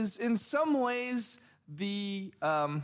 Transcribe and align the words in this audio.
is 0.00 0.16
in 0.16 0.36
some 0.36 0.80
ways 0.80 1.38
the, 1.68 2.32
um, 2.42 2.82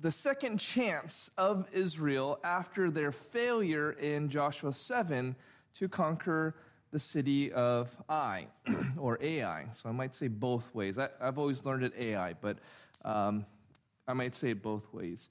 the 0.00 0.12
second 0.12 0.58
chance 0.58 1.30
of 1.36 1.66
Israel 1.72 2.38
after 2.44 2.90
their 2.90 3.12
failure 3.12 3.90
in 3.90 4.28
Joshua 4.30 4.72
7 4.72 5.34
to 5.74 5.88
conquer 5.88 6.54
the 6.92 7.00
city 7.00 7.52
of 7.52 7.94
Ai 8.08 8.46
or 8.96 9.18
Ai. 9.20 9.66
So 9.72 9.88
I 9.88 9.92
might 9.92 10.14
say 10.14 10.28
both 10.28 10.72
ways. 10.74 10.98
I, 10.98 11.08
have 11.20 11.38
always 11.38 11.66
learned 11.66 11.82
it 11.82 11.92
Ai, 11.98 12.34
but 12.40 12.58
um, 13.04 13.44
I 14.06 14.12
might 14.12 14.36
say 14.36 14.50
it 14.50 14.62
both 14.62 14.90
ways. 14.92 15.28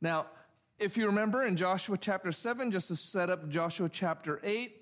Now, 0.00 0.26
if 0.78 0.96
you 0.96 1.06
remember 1.06 1.44
in 1.44 1.56
Joshua 1.56 1.98
chapter 1.98 2.32
7, 2.32 2.70
just 2.70 2.88
to 2.88 2.96
set 2.96 3.30
up 3.30 3.48
Joshua 3.48 3.88
chapter 3.88 4.40
8, 4.42 4.74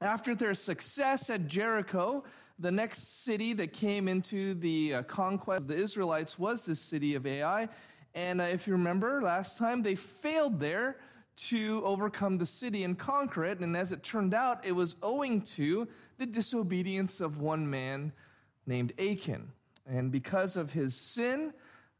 after 0.00 0.34
their 0.34 0.54
success 0.54 1.30
at 1.30 1.46
Jericho, 1.46 2.24
the 2.58 2.70
next 2.70 3.24
city 3.24 3.52
that 3.54 3.72
came 3.72 4.08
into 4.08 4.54
the 4.54 4.94
uh, 4.94 5.02
conquest 5.02 5.62
of 5.62 5.66
the 5.68 5.76
Israelites 5.76 6.38
was 6.38 6.64
the 6.64 6.76
city 6.76 7.14
of 7.14 7.26
Ai. 7.26 7.68
And 8.14 8.40
uh, 8.40 8.44
if 8.44 8.66
you 8.66 8.74
remember 8.74 9.22
last 9.22 9.58
time, 9.58 9.82
they 9.82 9.94
failed 9.94 10.60
there 10.60 10.98
to 11.36 11.82
overcome 11.84 12.38
the 12.38 12.46
city 12.46 12.84
and 12.84 12.98
conquer 12.98 13.44
it. 13.44 13.58
And 13.58 13.76
as 13.76 13.90
it 13.90 14.02
turned 14.02 14.34
out, 14.34 14.64
it 14.64 14.72
was 14.72 14.94
owing 15.02 15.42
to 15.42 15.88
the 16.18 16.26
disobedience 16.26 17.20
of 17.20 17.40
one 17.40 17.68
man 17.68 18.12
named 18.66 18.92
Achan. 18.98 19.50
And 19.86 20.12
because 20.12 20.56
of 20.56 20.72
his 20.72 20.94
sin, 20.94 21.52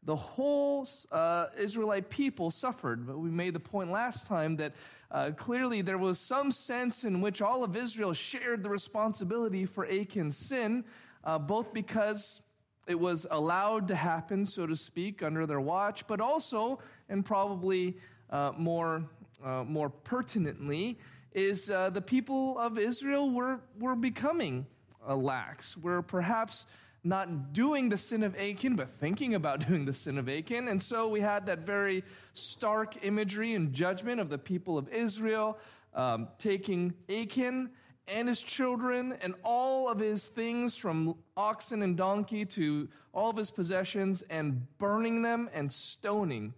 the 0.05 0.15
whole 0.15 0.87
uh, 1.11 1.47
Israelite 1.57 2.09
people 2.09 2.51
suffered. 2.51 3.05
But 3.07 3.17
we 3.17 3.29
made 3.29 3.53
the 3.53 3.59
point 3.59 3.91
last 3.91 4.27
time 4.27 4.55
that 4.57 4.73
uh, 5.11 5.31
clearly 5.35 5.81
there 5.81 5.97
was 5.97 6.19
some 6.19 6.51
sense 6.51 7.03
in 7.03 7.21
which 7.21 7.41
all 7.41 7.63
of 7.63 7.75
Israel 7.75 8.13
shared 8.13 8.63
the 8.63 8.69
responsibility 8.69 9.65
for 9.65 9.85
Achan's 9.85 10.37
sin, 10.37 10.85
uh, 11.23 11.39
both 11.39 11.73
because 11.73 12.41
it 12.87 12.99
was 12.99 13.25
allowed 13.31 13.87
to 13.87 13.95
happen, 13.95 14.45
so 14.45 14.67
to 14.67 14.75
speak, 14.75 15.23
under 15.23 15.47
their 15.47 15.61
watch, 15.61 16.05
but 16.05 16.21
also, 16.21 16.79
and 17.09 17.25
probably 17.25 17.97
uh, 18.29 18.51
more, 18.57 19.03
uh, 19.43 19.63
more 19.63 19.89
pertinently, 19.89 20.99
is 21.33 21.71
uh, 21.71 21.89
the 21.89 22.01
people 22.01 22.59
of 22.59 22.77
Israel 22.77 23.31
were, 23.31 23.59
were 23.79 23.95
becoming 23.95 24.67
lax, 25.07 25.75
were 25.77 26.01
perhaps 26.01 26.65
not 27.05 27.53
doing 27.53 27.89
the 27.89 27.97
sin 27.97 28.23
of 28.23 28.35
Achan, 28.35 28.75
but 28.75 28.89
thinking 28.89 29.35
about 29.35 29.59
doing 29.67 29.85
the 29.85 29.93
sin 29.93 30.17
of 30.17 30.27
Achan. 30.27 30.67
And 30.67 30.81
so 30.81 31.07
we 31.07 31.21
had 31.21 31.45
that 31.45 31.59
very 31.59 32.03
stark 32.33 33.05
imagery 33.05 33.53
and 33.53 33.71
judgment 33.71 34.19
of 34.19 34.29
the 34.29 34.37
people 34.37 34.77
of 34.77 34.89
Israel 34.89 35.57
um, 35.93 36.27
taking 36.37 36.93
Achan 37.09 37.69
and 38.07 38.27
his 38.27 38.41
children 38.41 39.15
and 39.21 39.33
all 39.43 39.89
of 39.89 39.99
his 39.99 40.27
things 40.27 40.75
from 40.75 41.15
oxen 41.37 41.81
and 41.81 41.95
donkey 41.95 42.45
to 42.45 42.87
all 43.13 43.29
of 43.29 43.37
his 43.37 43.49
possessions 43.49 44.23
and 44.29 44.67
burning 44.77 45.21
them 45.21 45.49
and 45.53 45.71
stoning 45.71 46.53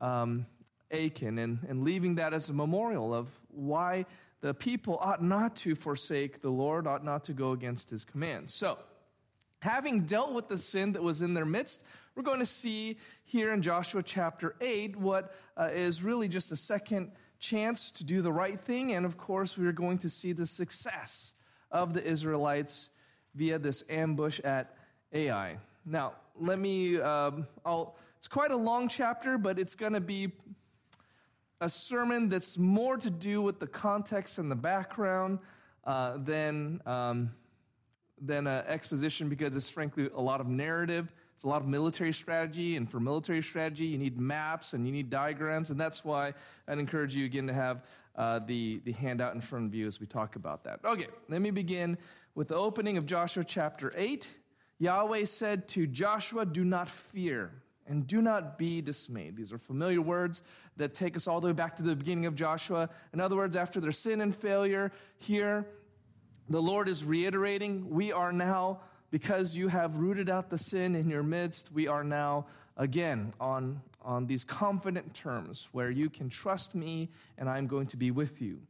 um, 0.00 0.46
Achan 0.90 1.38
and, 1.38 1.58
and 1.68 1.84
leaving 1.84 2.16
that 2.16 2.34
as 2.34 2.50
a 2.50 2.52
memorial 2.52 3.14
of 3.14 3.28
why 3.48 4.06
the 4.40 4.52
people 4.52 4.98
ought 5.00 5.22
not 5.22 5.54
to 5.56 5.74
forsake 5.76 6.42
the 6.42 6.50
Lord, 6.50 6.86
ought 6.86 7.04
not 7.04 7.24
to 7.24 7.32
go 7.32 7.52
against 7.52 7.90
his 7.90 8.04
commands. 8.04 8.52
So, 8.52 8.78
having 9.62 10.00
dealt 10.00 10.32
with 10.32 10.48
the 10.48 10.58
sin 10.58 10.92
that 10.92 11.02
was 11.02 11.22
in 11.22 11.34
their 11.34 11.44
midst, 11.44 11.80
we're 12.16 12.24
going 12.24 12.40
to 12.40 12.46
see 12.46 12.98
here 13.22 13.52
in 13.52 13.62
Joshua 13.62 14.02
chapter 14.02 14.56
8 14.60 14.96
what 14.96 15.32
uh, 15.56 15.70
is 15.72 16.02
really 16.02 16.26
just 16.26 16.50
a 16.50 16.56
second 16.56 17.12
chance 17.38 17.92
to 17.92 18.04
do 18.04 18.22
the 18.22 18.32
right 18.32 18.60
thing. 18.60 18.92
And 18.92 19.06
of 19.06 19.16
course, 19.16 19.56
we 19.56 19.64
are 19.68 19.72
going 19.72 19.98
to 19.98 20.10
see 20.10 20.32
the 20.32 20.46
success 20.46 21.34
of 21.70 21.94
the 21.94 22.04
Israelites 22.04 22.90
via 23.36 23.56
this 23.56 23.84
ambush 23.88 24.40
at 24.40 24.74
Ai. 25.12 25.58
Now, 25.86 26.14
let 26.40 26.58
me, 26.58 27.00
um, 27.00 27.46
it's 28.18 28.28
quite 28.28 28.50
a 28.50 28.56
long 28.56 28.88
chapter, 28.88 29.38
but 29.38 29.60
it's 29.60 29.76
going 29.76 29.92
to 29.92 30.00
be 30.00 30.32
a 31.60 31.70
sermon 31.70 32.28
that's 32.28 32.58
more 32.58 32.96
to 32.96 33.10
do 33.10 33.40
with 33.40 33.60
the 33.60 33.68
context 33.68 34.38
and 34.38 34.50
the 34.50 34.56
background 34.56 35.38
uh, 35.84 36.16
than, 36.16 36.80
um, 36.84 37.30
than 38.24 38.46
an 38.46 38.64
exposition 38.66 39.28
because 39.28 39.56
it's 39.56 39.68
frankly 39.68 40.08
a 40.14 40.20
lot 40.20 40.40
of 40.40 40.46
narrative 40.46 41.12
it's 41.42 41.44
a 41.44 41.48
lot 41.48 41.60
of 41.60 41.66
military 41.66 42.12
strategy, 42.12 42.76
and 42.76 42.88
for 42.88 43.00
military 43.00 43.42
strategy, 43.42 43.86
you 43.86 43.98
need 43.98 44.16
maps 44.16 44.74
and 44.74 44.86
you 44.86 44.92
need 44.92 45.10
diagrams, 45.10 45.70
and 45.70 45.80
that's 45.80 46.04
why 46.04 46.34
I'd 46.68 46.78
encourage 46.78 47.16
you 47.16 47.24
again 47.24 47.48
to 47.48 47.52
have 47.52 47.82
uh, 48.14 48.38
the, 48.38 48.80
the 48.84 48.92
handout 48.92 49.34
in 49.34 49.40
front 49.40 49.66
of 49.66 49.74
you 49.74 49.88
as 49.88 49.98
we 49.98 50.06
talk 50.06 50.36
about 50.36 50.62
that. 50.62 50.78
Okay, 50.84 51.08
let 51.28 51.40
me 51.40 51.50
begin 51.50 51.98
with 52.36 52.46
the 52.46 52.54
opening 52.54 52.96
of 52.96 53.06
Joshua 53.06 53.42
chapter 53.42 53.92
8. 53.96 54.32
Yahweh 54.78 55.24
said 55.24 55.66
to 55.70 55.88
Joshua, 55.88 56.46
Do 56.46 56.64
not 56.64 56.88
fear 56.88 57.50
and 57.88 58.06
do 58.06 58.22
not 58.22 58.56
be 58.56 58.80
dismayed. 58.80 59.36
These 59.36 59.52
are 59.52 59.58
familiar 59.58 60.00
words 60.00 60.44
that 60.76 60.94
take 60.94 61.16
us 61.16 61.26
all 61.26 61.40
the 61.40 61.48
way 61.48 61.52
back 61.52 61.74
to 61.78 61.82
the 61.82 61.96
beginning 61.96 62.26
of 62.26 62.36
Joshua. 62.36 62.88
In 63.12 63.20
other 63.20 63.34
words, 63.34 63.56
after 63.56 63.80
their 63.80 63.90
sin 63.90 64.20
and 64.20 64.32
failure, 64.32 64.92
here 65.18 65.66
the 66.48 66.62
Lord 66.62 66.88
is 66.88 67.04
reiterating, 67.04 67.90
We 67.90 68.12
are 68.12 68.32
now 68.32 68.80
because 69.12 69.54
you 69.54 69.68
have 69.68 69.96
rooted 69.96 70.30
out 70.30 70.48
the 70.48 70.58
sin 70.58 70.96
in 70.96 71.10
your 71.10 71.22
midst, 71.22 71.70
we 71.72 71.86
are 71.86 72.02
now 72.02 72.46
again 72.78 73.34
on, 73.38 73.80
on 74.00 74.26
these 74.26 74.42
confident 74.42 75.14
terms 75.14 75.68
where 75.72 75.90
you 75.90 76.08
can 76.08 76.30
trust 76.30 76.74
me 76.74 77.10
and 77.36 77.48
I'm 77.48 77.66
going 77.66 77.86
to 77.88 77.98
be 77.98 78.10
with 78.10 78.40
you. 78.40 78.60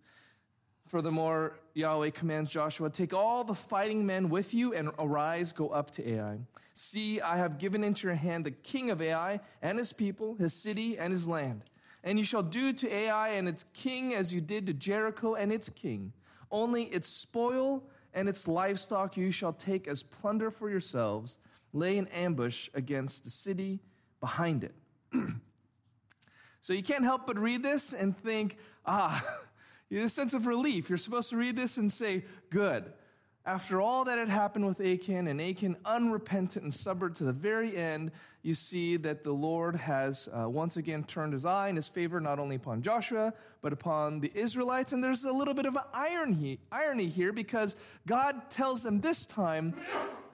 Furthermore, 0.89 1.61
Yahweh 1.75 2.11
commands 2.11 2.51
Joshua, 2.51 2.91
Take 2.91 3.15
all 3.15 3.45
the 3.45 3.55
fighting 3.55 4.05
men 4.05 4.29
with 4.29 4.53
you 4.53 4.75
and 4.75 4.91
arise, 4.99 5.53
go 5.53 5.69
up 5.69 5.93
to 5.93 6.07
Ai. 6.07 6.41
See, 6.75 7.21
I 7.21 7.37
have 7.37 7.59
given 7.59 7.85
into 7.85 8.09
your 8.09 8.17
hand 8.17 8.45
the 8.45 8.51
king 8.51 8.91
of 8.91 9.01
Ai 9.01 9.41
and 9.63 9.79
his 9.79 9.93
people, 9.93 10.35
his 10.35 10.53
city, 10.53 10.99
and 10.99 11.13
his 11.13 11.29
land. 11.29 11.63
And 12.05 12.19
you 12.19 12.25
shall 12.25 12.43
do 12.43 12.73
to 12.73 12.93
Ai 12.93 13.31
and 13.31 13.49
its 13.49 13.65
king 13.73 14.13
as 14.13 14.35
you 14.35 14.41
did 14.41 14.67
to 14.67 14.75
Jericho 14.75 15.35
and 15.35 15.53
its 15.53 15.71
king. 15.71 16.13
Only 16.53 16.85
its 16.85 17.09
spoil 17.09 17.83
and 18.15 18.29
its 18.29 18.47
livestock 18.47 19.17
you 19.17 19.33
shall 19.33 19.55
take 19.55 19.89
as 19.89 20.03
plunder 20.03 20.51
for 20.51 20.71
yourselves. 20.71 21.39
Lay 21.73 21.97
an 21.97 22.07
ambush 22.09 22.69
against 22.75 23.25
the 23.25 23.31
city 23.31 23.81
behind 24.21 24.63
it. 24.63 24.75
so 26.61 26.75
you 26.75 26.83
can't 26.83 27.05
help 27.05 27.27
but 27.27 27.39
read 27.39 27.63
this 27.63 27.95
and 27.95 28.17
think, 28.17 28.59
ah, 28.85 29.25
you 29.89 29.99
have 29.99 30.07
a 30.07 30.11
sense 30.11 30.35
of 30.35 30.47
relief. 30.47 30.91
You're 30.91 30.99
supposed 30.99 31.31
to 31.31 31.37
read 31.37 31.57
this 31.57 31.79
and 31.79 31.91
say, 31.91 32.25
good. 32.51 32.93
After 33.45 33.81
all 33.81 34.05
that 34.05 34.19
had 34.19 34.29
happened 34.29 34.67
with 34.67 34.81
Achan, 34.81 35.27
and 35.27 35.41
Achan 35.41 35.77
unrepentant 35.85 36.63
and 36.63 36.73
stubborn 36.73 37.13
to 37.15 37.25
the 37.25 37.33
very 37.33 37.77
end, 37.77 38.13
you 38.43 38.55
see 38.55 38.97
that 38.99 39.25
the 39.25 39.33
Lord 39.33 39.75
has 39.75 40.29
uh, 40.33 40.49
once 40.49 40.77
again 40.77 41.03
turned 41.03 41.33
his 41.33 41.45
eye 41.45 41.69
in 41.69 41.75
his 41.75 41.89
favor 41.89 42.21
not 42.21 42.39
only 42.39 42.55
upon 42.55 42.83
Joshua, 42.83 43.35
but 43.61 43.73
upon 43.73 44.21
the 44.21 44.31
Israelites. 44.33 44.93
And 44.93 45.03
there's 45.03 45.25
a 45.25 45.33
little 45.33 45.55
bit 45.55 45.67
of 45.67 45.77
irony, 45.93 46.61
irony 46.71 47.09
here 47.09 47.33
because 47.33 47.75
God 48.07 48.49
tells 48.49 48.85
them 48.85 49.01
this 49.01 49.25
time 49.25 49.75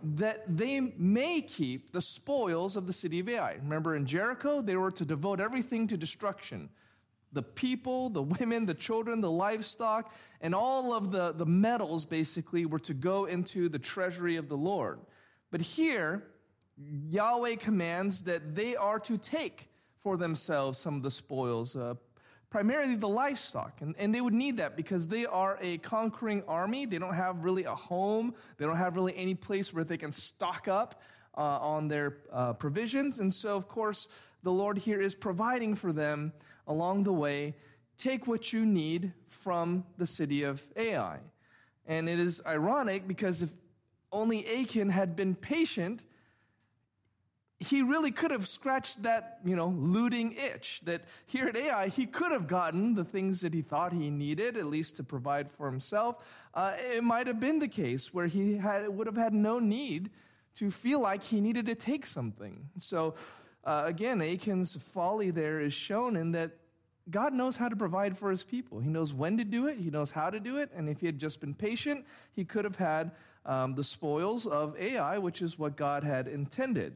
that 0.02 0.44
they 0.46 0.80
may 0.80 1.40
keep 1.40 1.92
the 1.92 2.02
spoils 2.02 2.76
of 2.76 2.86
the 2.86 2.92
city 2.92 3.20
of 3.20 3.28
Ai. 3.30 3.54
Remember 3.54 3.96
in 3.96 4.04
Jericho, 4.04 4.60
they 4.60 4.76
were 4.76 4.90
to 4.90 5.06
devote 5.06 5.40
everything 5.40 5.88
to 5.88 5.96
destruction 5.96 6.68
the 7.32 7.42
people, 7.42 8.10
the 8.10 8.22
women, 8.40 8.66
the 8.66 8.74
children, 8.74 9.20
the 9.20 9.30
livestock, 9.30 10.12
and 10.40 10.54
all 10.54 10.92
of 10.92 11.10
the, 11.10 11.32
the 11.32 11.46
metals 11.46 12.04
basically 12.04 12.66
were 12.66 12.78
to 12.80 12.94
go 12.94 13.24
into 13.24 13.68
the 13.68 13.78
treasury 13.78 14.36
of 14.36 14.48
the 14.48 14.56
Lord. 14.56 15.00
But 15.50 15.60
here, 15.60 16.24
Yahweh 17.08 17.56
commands 17.56 18.22
that 18.22 18.54
they 18.54 18.76
are 18.76 19.00
to 19.00 19.18
take 19.18 19.68
for 20.02 20.16
themselves 20.16 20.78
some 20.78 20.94
of 20.94 21.02
the 21.02 21.10
spoils, 21.10 21.74
uh, 21.74 21.94
primarily 22.50 22.94
the 22.94 23.08
livestock. 23.08 23.80
And, 23.80 23.94
and 23.98 24.14
they 24.14 24.20
would 24.20 24.34
need 24.34 24.58
that 24.58 24.76
because 24.76 25.08
they 25.08 25.26
are 25.26 25.58
a 25.60 25.78
conquering 25.78 26.42
army. 26.46 26.86
They 26.86 26.98
don't 26.98 27.14
have 27.14 27.44
really 27.44 27.64
a 27.64 27.74
home, 27.74 28.34
they 28.58 28.64
don't 28.64 28.76
have 28.76 28.96
really 28.96 29.16
any 29.16 29.34
place 29.34 29.72
where 29.72 29.84
they 29.84 29.96
can 29.96 30.12
stock 30.12 30.68
up 30.68 31.02
uh, 31.36 31.40
on 31.40 31.88
their 31.88 32.18
uh, 32.32 32.52
provisions. 32.54 33.18
And 33.18 33.32
so, 33.32 33.56
of 33.56 33.68
course, 33.68 34.08
the 34.42 34.52
Lord 34.52 34.78
here 34.78 35.00
is 35.00 35.14
providing 35.14 35.74
for 35.74 35.92
them 35.92 36.32
along 36.68 37.02
the 37.02 37.12
way, 37.12 37.56
take 37.96 38.26
what 38.26 38.52
you 38.52 38.64
need 38.64 39.12
from 39.28 39.84
the 39.96 40.06
city 40.06 40.44
of 40.44 40.62
Ai. 40.76 41.18
And 41.86 42.08
it 42.08 42.20
is 42.20 42.40
ironic 42.46 43.08
because 43.08 43.42
if 43.42 43.50
only 44.12 44.46
Achan 44.46 44.90
had 44.90 45.16
been 45.16 45.34
patient, 45.34 46.02
he 47.60 47.82
really 47.82 48.12
could 48.12 48.30
have 48.30 48.46
scratched 48.46 49.02
that, 49.02 49.40
you 49.44 49.56
know, 49.56 49.68
looting 49.68 50.32
itch. 50.32 50.80
That 50.84 51.02
here 51.26 51.48
at 51.48 51.56
Ai, 51.56 51.88
he 51.88 52.06
could 52.06 52.30
have 52.30 52.46
gotten 52.46 52.94
the 52.94 53.04
things 53.04 53.40
that 53.40 53.52
he 53.52 53.62
thought 53.62 53.92
he 53.92 54.10
needed, 54.10 54.56
at 54.56 54.66
least 54.66 54.96
to 54.96 55.02
provide 55.02 55.50
for 55.50 55.68
himself. 55.68 56.16
Uh, 56.54 56.74
it 56.94 57.02
might 57.02 57.26
have 57.26 57.40
been 57.40 57.58
the 57.58 57.68
case 57.68 58.14
where 58.14 58.28
he 58.28 58.56
had, 58.56 58.88
would 58.88 59.08
have 59.08 59.16
had 59.16 59.34
no 59.34 59.58
need 59.58 60.10
to 60.54 60.70
feel 60.70 61.00
like 61.00 61.22
he 61.22 61.40
needed 61.40 61.66
to 61.66 61.74
take 61.74 62.06
something. 62.06 62.68
So 62.78 63.14
uh, 63.64 63.82
again, 63.84 64.20
Achan's 64.20 64.76
folly 64.76 65.30
there 65.30 65.60
is 65.60 65.72
shown 65.72 66.16
in 66.16 66.32
that 66.32 66.52
God 67.10 67.32
knows 67.32 67.56
how 67.56 67.68
to 67.68 67.76
provide 67.76 68.18
for 68.18 68.30
his 68.30 68.44
people. 68.44 68.80
He 68.80 68.88
knows 68.88 69.12
when 69.12 69.38
to 69.38 69.44
do 69.44 69.66
it, 69.66 69.78
he 69.78 69.90
knows 69.90 70.10
how 70.10 70.30
to 70.30 70.40
do 70.40 70.58
it, 70.58 70.70
and 70.74 70.88
if 70.88 71.00
he 71.00 71.06
had 71.06 71.18
just 71.18 71.40
been 71.40 71.54
patient, 71.54 72.04
he 72.32 72.44
could 72.44 72.64
have 72.64 72.76
had 72.76 73.12
um, 73.46 73.74
the 73.74 73.84
spoils 73.84 74.46
of 74.46 74.76
Ai, 74.78 75.18
which 75.18 75.40
is 75.40 75.58
what 75.58 75.76
God 75.76 76.04
had 76.04 76.28
intended. 76.28 76.94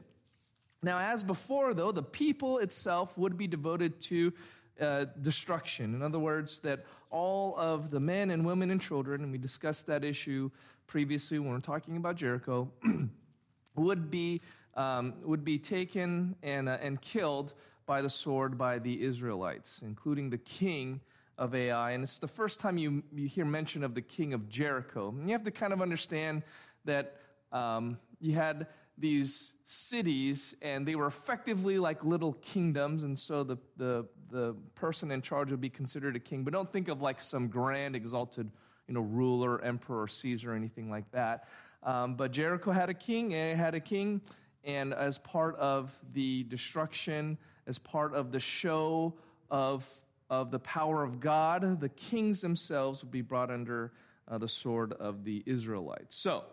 Now, 0.83 0.99
as 0.99 1.23
before, 1.23 1.73
though, 1.73 1.91
the 1.91 2.03
people 2.03 2.59
itself 2.59 3.17
would 3.17 3.37
be 3.37 3.47
devoted 3.47 4.01
to 4.01 4.33
uh, 4.79 5.05
destruction. 5.21 5.95
In 5.95 6.01
other 6.01 6.19
words, 6.19 6.59
that 6.59 6.85
all 7.09 7.55
of 7.57 7.89
the 7.89 7.99
men 7.99 8.31
and 8.31 8.45
women 8.45 8.69
and 8.69 8.81
children, 8.81 9.23
and 9.23 9.31
we 9.31 9.37
discussed 9.37 9.87
that 9.87 10.03
issue 10.03 10.51
previously 10.87 11.39
when 11.39 11.51
we 11.51 11.55
are 11.55 11.61
talking 11.61 11.95
about 11.95 12.15
Jericho, 12.15 12.69
would 13.75 14.11
be, 14.11 14.41
um, 14.75 15.13
would 15.23 15.43
be 15.43 15.59
taken 15.59 16.35
and, 16.43 16.67
uh, 16.67 16.77
and 16.81 17.01
killed 17.01 17.53
by 17.85 18.01
the 18.01 18.09
sword 18.09 18.57
by 18.57 18.79
the 18.79 19.03
Israelites, 19.03 19.81
including 19.83 20.29
the 20.29 20.37
king 20.37 21.01
of 21.37 21.53
Ai. 21.53 21.91
And 21.91 22.03
it's 22.03 22.19
the 22.19 22.27
first 22.27 22.59
time 22.59 22.77
you, 22.77 23.03
you 23.13 23.27
hear 23.27 23.45
mention 23.45 23.83
of 23.83 23.93
the 23.93 24.01
king 24.01 24.33
of 24.33 24.49
Jericho. 24.49 25.09
And 25.09 25.27
you 25.27 25.33
have 25.33 25.43
to 25.43 25.51
kind 25.51 25.73
of 25.73 25.81
understand 25.81 26.43
that 26.85 27.17
um, 27.51 27.97
you 28.19 28.33
had 28.35 28.67
these 28.97 29.53
cities, 29.65 30.55
and 30.61 30.87
they 30.87 30.95
were 30.95 31.07
effectively 31.07 31.79
like 31.79 32.03
little 32.03 32.33
kingdoms, 32.33 33.03
and 33.03 33.17
so 33.17 33.43
the, 33.43 33.57
the, 33.77 34.05
the 34.29 34.55
person 34.75 35.09
in 35.11 35.21
charge 35.21 35.49
would 35.51 35.61
be 35.61 35.69
considered 35.69 36.15
a 36.15 36.19
king. 36.19 36.43
But 36.43 36.53
don't 36.53 36.71
think 36.71 36.87
of 36.89 37.01
like 37.01 37.19
some 37.19 37.47
grand, 37.47 37.95
exalted, 37.95 38.51
you 38.87 38.93
know, 38.93 39.01
ruler, 39.01 39.61
emperor, 39.63 40.07
Caesar, 40.07 40.53
or 40.53 40.55
anything 40.55 40.89
like 40.89 41.09
that. 41.11 41.47
Um, 41.81 42.15
but 42.15 42.31
Jericho 42.31 42.71
had 42.71 42.89
a 42.89 42.93
king, 42.93 43.33
and 43.33 43.53
it 43.53 43.61
had 43.61 43.75
a 43.75 43.79
king, 43.79 44.21
and 44.63 44.93
as 44.93 45.17
part 45.17 45.55
of 45.57 45.91
the 46.13 46.43
destruction, 46.43 47.37
as 47.67 47.77
part 47.79 48.13
of 48.13 48.31
the 48.31 48.39
show 48.39 49.13
of, 49.51 49.87
of 50.29 50.51
the 50.51 50.59
power 50.59 51.03
of 51.03 51.19
God, 51.19 51.79
the 51.79 51.89
kings 51.89 52.41
themselves 52.41 53.03
would 53.03 53.11
be 53.11 53.21
brought 53.21 53.51
under 53.51 53.91
uh, 54.27 54.37
the 54.37 54.47
sword 54.47 54.93
of 54.93 55.23
the 55.23 55.43
Israelites. 55.45 56.15
So, 56.15 56.43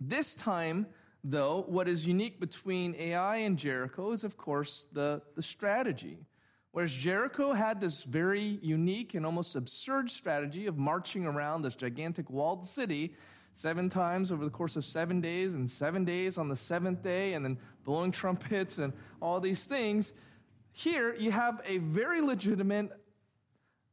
this 0.00 0.34
time, 0.34 0.86
though, 1.22 1.64
what 1.66 1.88
is 1.88 2.06
unique 2.06 2.40
between 2.40 2.94
Ai 2.96 3.36
and 3.36 3.56
Jericho 3.56 4.12
is, 4.12 4.24
of 4.24 4.36
course, 4.36 4.86
the, 4.92 5.22
the 5.36 5.42
strategy. 5.42 6.18
Whereas 6.72 6.92
Jericho 6.92 7.52
had 7.52 7.80
this 7.80 8.02
very 8.02 8.58
unique 8.60 9.14
and 9.14 9.24
almost 9.24 9.54
absurd 9.54 10.10
strategy 10.10 10.66
of 10.66 10.76
marching 10.76 11.24
around 11.24 11.62
this 11.62 11.76
gigantic 11.76 12.28
walled 12.28 12.68
city 12.68 13.14
seven 13.54 13.88
times 13.88 14.30
over 14.30 14.44
the 14.44 14.50
course 14.50 14.76
of 14.76 14.84
seven 14.84 15.20
days, 15.20 15.54
and 15.54 15.70
seven 15.70 16.04
days 16.04 16.36
on 16.36 16.48
the 16.48 16.56
seventh 16.56 17.02
day, 17.02 17.32
and 17.32 17.44
then 17.44 17.56
blowing 17.84 18.12
trumpets 18.12 18.78
and 18.78 18.92
all 19.22 19.40
these 19.40 19.64
things. 19.64 20.12
Here, 20.72 21.14
you 21.14 21.30
have 21.30 21.62
a 21.64 21.78
very 21.78 22.20
legitimate 22.20 22.90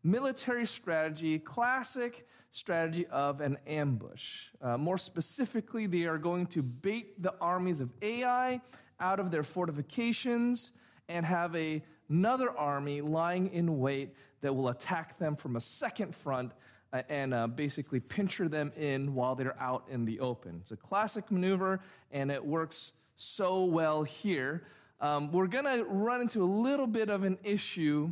military 0.03 0.65
strategy, 0.65 1.37
classic 1.37 2.27
strategy 2.51 3.05
of 3.07 3.39
an 3.39 3.57
ambush. 3.67 4.47
Uh, 4.61 4.77
more 4.77 4.97
specifically, 4.97 5.85
they 5.85 6.03
are 6.03 6.17
going 6.17 6.47
to 6.47 6.63
bait 6.63 7.21
the 7.21 7.33
armies 7.39 7.79
of 7.79 7.91
Ai 8.01 8.59
out 8.99 9.19
of 9.19 9.31
their 9.31 9.43
fortifications 9.43 10.73
and 11.07 11.25
have 11.25 11.55
a, 11.55 11.83
another 12.09 12.49
army 12.57 13.01
lying 13.01 13.53
in 13.53 13.79
wait 13.79 14.15
that 14.41 14.53
will 14.53 14.69
attack 14.69 15.17
them 15.17 15.35
from 15.35 15.55
a 15.55 15.61
second 15.61 16.15
front 16.15 16.51
and 17.09 17.33
uh, 17.33 17.47
basically 17.47 17.99
pincher 17.99 18.47
them 18.47 18.71
in 18.77 19.13
while 19.13 19.35
they're 19.35 19.59
out 19.59 19.85
in 19.89 20.05
the 20.05 20.19
open. 20.19 20.57
It's 20.61 20.71
a 20.71 20.77
classic 20.77 21.31
maneuver, 21.31 21.79
and 22.11 22.31
it 22.31 22.45
works 22.45 22.91
so 23.15 23.65
well 23.65 24.03
here. 24.03 24.63
Um, 24.99 25.31
we're 25.31 25.47
going 25.47 25.65
to 25.65 25.83
run 25.85 26.21
into 26.21 26.43
a 26.43 26.45
little 26.45 26.87
bit 26.87 27.09
of 27.09 27.23
an 27.23 27.37
issue 27.43 28.11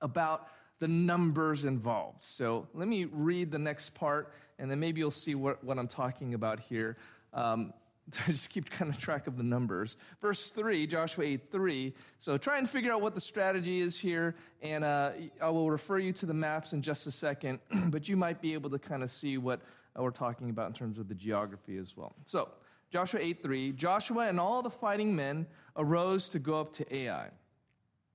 about 0.00 0.48
the 0.80 0.88
numbers 0.88 1.64
involved. 1.64 2.22
So 2.22 2.68
let 2.74 2.88
me 2.88 3.04
read 3.04 3.50
the 3.50 3.58
next 3.58 3.94
part, 3.94 4.32
and 4.58 4.70
then 4.70 4.80
maybe 4.80 5.00
you'll 5.00 5.10
see 5.10 5.34
what, 5.34 5.62
what 5.62 5.78
I'm 5.78 5.88
talking 5.88 6.34
about 6.34 6.60
here. 6.60 6.96
Um, 7.34 7.72
just 8.26 8.50
keep 8.50 8.70
kind 8.70 8.90
of 8.90 8.98
track 8.98 9.26
of 9.26 9.36
the 9.36 9.42
numbers. 9.42 9.96
Verse 10.20 10.50
3, 10.50 10.86
Joshua 10.86 11.24
8 11.24 11.50
3. 11.50 11.94
So 12.18 12.38
try 12.38 12.58
and 12.58 12.68
figure 12.68 12.92
out 12.92 13.00
what 13.00 13.14
the 13.14 13.20
strategy 13.20 13.80
is 13.80 13.98
here, 13.98 14.36
and 14.62 14.84
uh, 14.84 15.12
I 15.40 15.50
will 15.50 15.70
refer 15.70 15.98
you 15.98 16.12
to 16.14 16.26
the 16.26 16.34
maps 16.34 16.72
in 16.72 16.82
just 16.82 17.06
a 17.06 17.10
second, 17.10 17.60
but 17.90 18.08
you 18.08 18.16
might 18.16 18.40
be 18.40 18.54
able 18.54 18.70
to 18.70 18.78
kind 18.78 19.02
of 19.02 19.10
see 19.10 19.38
what 19.38 19.60
uh, 19.98 20.02
we're 20.02 20.10
talking 20.10 20.50
about 20.50 20.68
in 20.68 20.74
terms 20.74 20.98
of 20.98 21.08
the 21.08 21.14
geography 21.14 21.76
as 21.76 21.96
well. 21.96 22.14
So, 22.24 22.48
Joshua 22.90 23.20
8 23.20 23.42
3, 23.42 23.72
Joshua 23.72 24.28
and 24.28 24.40
all 24.40 24.62
the 24.62 24.70
fighting 24.70 25.14
men 25.14 25.46
arose 25.76 26.30
to 26.30 26.38
go 26.38 26.60
up 26.60 26.72
to 26.74 26.94
Ai. 26.94 27.28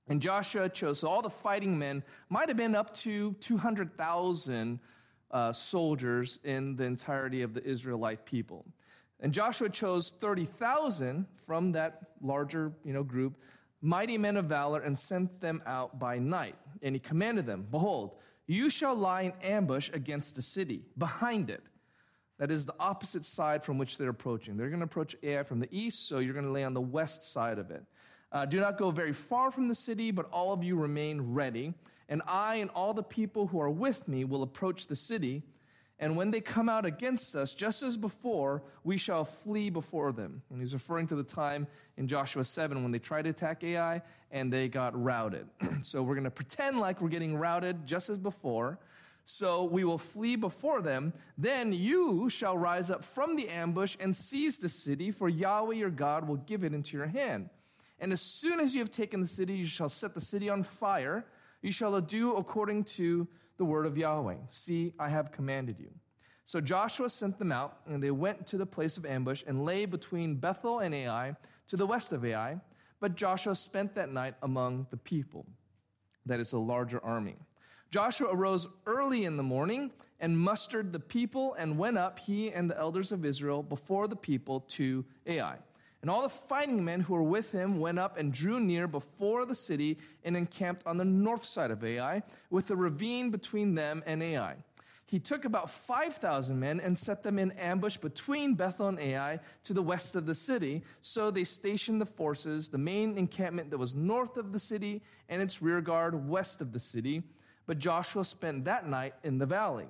And 0.08 0.20
Joshua 0.20 0.68
chose, 0.68 1.00
so 1.00 1.08
all 1.08 1.22
the 1.22 1.30
fighting 1.30 1.78
men 1.78 2.02
might 2.28 2.48
have 2.48 2.56
been 2.56 2.74
up 2.74 2.92
to 2.96 3.32
200,000 3.34 4.80
uh, 5.30 5.52
soldiers 5.52 6.38
in 6.44 6.76
the 6.76 6.84
entirety 6.84 7.42
of 7.42 7.54
the 7.54 7.64
Israelite 7.64 8.26
people. 8.26 8.66
And 9.24 9.32
Joshua 9.32 9.70
chose 9.70 10.12
30,000 10.20 11.24
from 11.46 11.72
that 11.72 12.10
larger 12.20 12.72
you 12.84 12.92
know, 12.92 13.02
group, 13.02 13.38
mighty 13.80 14.18
men 14.18 14.36
of 14.36 14.44
valor, 14.44 14.80
and 14.80 14.98
sent 14.98 15.40
them 15.40 15.62
out 15.64 15.98
by 15.98 16.18
night. 16.18 16.56
And 16.82 16.94
he 16.94 16.98
commanded 16.98 17.46
them, 17.46 17.66
Behold, 17.70 18.16
you 18.46 18.68
shall 18.68 18.94
lie 18.94 19.22
in 19.22 19.32
ambush 19.42 19.88
against 19.94 20.36
the 20.36 20.42
city, 20.42 20.82
behind 20.98 21.48
it. 21.48 21.62
That 22.38 22.50
is 22.50 22.66
the 22.66 22.74
opposite 22.78 23.24
side 23.24 23.64
from 23.64 23.78
which 23.78 23.96
they're 23.96 24.10
approaching. 24.10 24.58
They're 24.58 24.68
going 24.68 24.80
to 24.80 24.84
approach 24.84 25.16
Ai 25.22 25.42
from 25.42 25.58
the 25.58 25.68
east, 25.70 26.06
so 26.06 26.18
you're 26.18 26.34
going 26.34 26.44
to 26.44 26.52
lay 26.52 26.64
on 26.64 26.74
the 26.74 26.82
west 26.82 27.32
side 27.32 27.58
of 27.58 27.70
it. 27.70 27.82
Uh, 28.30 28.44
do 28.44 28.60
not 28.60 28.76
go 28.76 28.90
very 28.90 29.14
far 29.14 29.50
from 29.50 29.68
the 29.68 29.74
city, 29.74 30.10
but 30.10 30.28
all 30.32 30.52
of 30.52 30.62
you 30.62 30.76
remain 30.76 31.32
ready. 31.32 31.72
And 32.10 32.20
I 32.26 32.56
and 32.56 32.68
all 32.72 32.92
the 32.92 33.02
people 33.02 33.46
who 33.46 33.58
are 33.58 33.70
with 33.70 34.06
me 34.06 34.26
will 34.26 34.42
approach 34.42 34.86
the 34.86 34.96
city. 34.96 35.44
And 36.00 36.16
when 36.16 36.32
they 36.32 36.40
come 36.40 36.68
out 36.68 36.84
against 36.84 37.36
us, 37.36 37.54
just 37.54 37.82
as 37.82 37.96
before, 37.96 38.62
we 38.82 38.98
shall 38.98 39.24
flee 39.24 39.70
before 39.70 40.12
them. 40.12 40.42
And 40.50 40.60
he's 40.60 40.74
referring 40.74 41.06
to 41.08 41.14
the 41.14 41.22
time 41.22 41.68
in 41.96 42.08
Joshua 42.08 42.44
7 42.44 42.82
when 42.82 42.90
they 42.90 42.98
tried 42.98 43.22
to 43.22 43.30
attack 43.30 43.62
Ai 43.62 44.02
and 44.30 44.52
they 44.52 44.68
got 44.68 45.00
routed. 45.00 45.46
so 45.82 46.02
we're 46.02 46.14
going 46.14 46.24
to 46.24 46.30
pretend 46.30 46.80
like 46.80 47.00
we're 47.00 47.08
getting 47.08 47.36
routed 47.36 47.86
just 47.86 48.10
as 48.10 48.18
before. 48.18 48.78
So 49.24 49.64
we 49.64 49.84
will 49.84 49.98
flee 49.98 50.36
before 50.36 50.82
them. 50.82 51.12
Then 51.38 51.72
you 51.72 52.28
shall 52.28 52.58
rise 52.58 52.90
up 52.90 53.04
from 53.04 53.36
the 53.36 53.48
ambush 53.48 53.96
and 54.00 54.14
seize 54.14 54.58
the 54.58 54.68
city, 54.68 55.10
for 55.10 55.28
Yahweh 55.28 55.76
your 55.76 55.90
God 55.90 56.28
will 56.28 56.36
give 56.36 56.64
it 56.64 56.74
into 56.74 56.96
your 56.96 57.06
hand. 57.06 57.48
And 57.98 58.12
as 58.12 58.20
soon 58.20 58.60
as 58.60 58.74
you 58.74 58.80
have 58.80 58.90
taken 58.90 59.20
the 59.20 59.26
city, 59.26 59.54
you 59.54 59.64
shall 59.64 59.88
set 59.88 60.12
the 60.12 60.20
city 60.20 60.50
on 60.50 60.62
fire. 60.62 61.24
You 61.62 61.72
shall 61.72 61.98
do 62.00 62.34
according 62.34 62.84
to 62.84 63.26
the 63.56 63.64
word 63.64 63.86
of 63.86 63.96
Yahweh. 63.96 64.36
See, 64.48 64.94
I 64.98 65.08
have 65.08 65.32
commanded 65.32 65.78
you. 65.78 65.90
So 66.46 66.60
Joshua 66.60 67.08
sent 67.08 67.38
them 67.38 67.52
out, 67.52 67.78
and 67.86 68.02
they 68.02 68.10
went 68.10 68.46
to 68.48 68.58
the 68.58 68.66
place 68.66 68.96
of 68.96 69.06
ambush 69.06 69.42
and 69.46 69.64
lay 69.64 69.86
between 69.86 70.36
Bethel 70.36 70.80
and 70.80 70.94
Ai 70.94 71.36
to 71.68 71.76
the 71.76 71.86
west 71.86 72.12
of 72.12 72.24
Ai. 72.24 72.60
But 73.00 73.16
Joshua 73.16 73.54
spent 73.54 73.94
that 73.94 74.12
night 74.12 74.34
among 74.42 74.86
the 74.90 74.96
people. 74.96 75.46
That 76.26 76.40
is 76.40 76.52
a 76.52 76.58
larger 76.58 77.02
army. 77.04 77.36
Joshua 77.90 78.28
arose 78.30 78.66
early 78.86 79.24
in 79.24 79.36
the 79.36 79.42
morning 79.42 79.92
and 80.20 80.38
mustered 80.38 80.92
the 80.92 81.00
people 81.00 81.54
and 81.54 81.78
went 81.78 81.98
up, 81.98 82.18
he 82.18 82.50
and 82.50 82.68
the 82.68 82.78
elders 82.78 83.12
of 83.12 83.24
Israel, 83.24 83.62
before 83.62 84.08
the 84.08 84.16
people 84.16 84.60
to 84.60 85.04
Ai. 85.26 85.56
And 86.04 86.10
all 86.10 86.20
the 86.20 86.28
fighting 86.28 86.84
men 86.84 87.00
who 87.00 87.14
were 87.14 87.22
with 87.22 87.50
him 87.50 87.80
went 87.80 87.98
up 87.98 88.18
and 88.18 88.30
drew 88.30 88.60
near 88.60 88.86
before 88.86 89.46
the 89.46 89.54
city 89.54 89.96
and 90.22 90.36
encamped 90.36 90.86
on 90.86 90.98
the 90.98 91.04
north 91.06 91.44
side 91.44 91.70
of 91.70 91.82
Ai, 91.82 92.22
with 92.50 92.70
a 92.70 92.76
ravine 92.76 93.30
between 93.30 93.74
them 93.74 94.02
and 94.04 94.22
Ai. 94.22 94.56
He 95.06 95.18
took 95.18 95.46
about 95.46 95.70
5,000 95.70 96.60
men 96.60 96.78
and 96.78 96.98
set 96.98 97.22
them 97.22 97.38
in 97.38 97.52
ambush 97.52 97.96
between 97.96 98.52
Bethel 98.52 98.88
and 98.88 99.00
Ai 99.00 99.40
to 99.62 99.72
the 99.72 99.80
west 99.80 100.14
of 100.14 100.26
the 100.26 100.34
city. 100.34 100.82
So 101.00 101.30
they 101.30 101.44
stationed 101.44 102.02
the 102.02 102.04
forces, 102.04 102.68
the 102.68 102.76
main 102.76 103.16
encampment 103.16 103.70
that 103.70 103.78
was 103.78 103.94
north 103.94 104.36
of 104.36 104.52
the 104.52 104.60
city 104.60 105.00
and 105.30 105.40
its 105.40 105.62
rear 105.62 105.80
guard 105.80 106.28
west 106.28 106.60
of 106.60 106.72
the 106.74 106.80
city. 106.80 107.22
But 107.64 107.78
Joshua 107.78 108.26
spent 108.26 108.66
that 108.66 108.86
night 108.86 109.14
in 109.22 109.38
the 109.38 109.46
valley. 109.46 109.88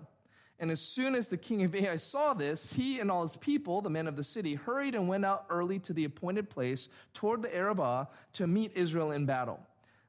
And 0.61 0.71
as 0.71 0.81
soon 0.81 1.15
as 1.15 1.29
the 1.29 1.37
king 1.37 1.65
of 1.65 1.75
Ai 1.75 1.97
saw 1.97 2.33
this, 2.33 2.73
he 2.73 3.01
and 3.01 3.11
all 3.11 3.23
his 3.23 3.37
people, 3.37 3.81
the 3.81 3.91
men 3.91 4.07
of 4.07 4.17
the 4.17 4.23
city, 4.23 4.55
hurried 4.55 4.95
and 4.95 5.09
went 5.09 5.25
out 5.25 5.47
early 5.51 5.79
to 5.81 5.93
the 5.93 6.05
appointed 6.05 6.49
place 6.49 6.89
toward 7.13 7.43
the 7.43 7.55
Arabah 7.55 8.09
to 8.35 8.47
meet 8.47 8.73
Israel 8.77 9.11
in 9.11 9.27
battle. 9.27 9.61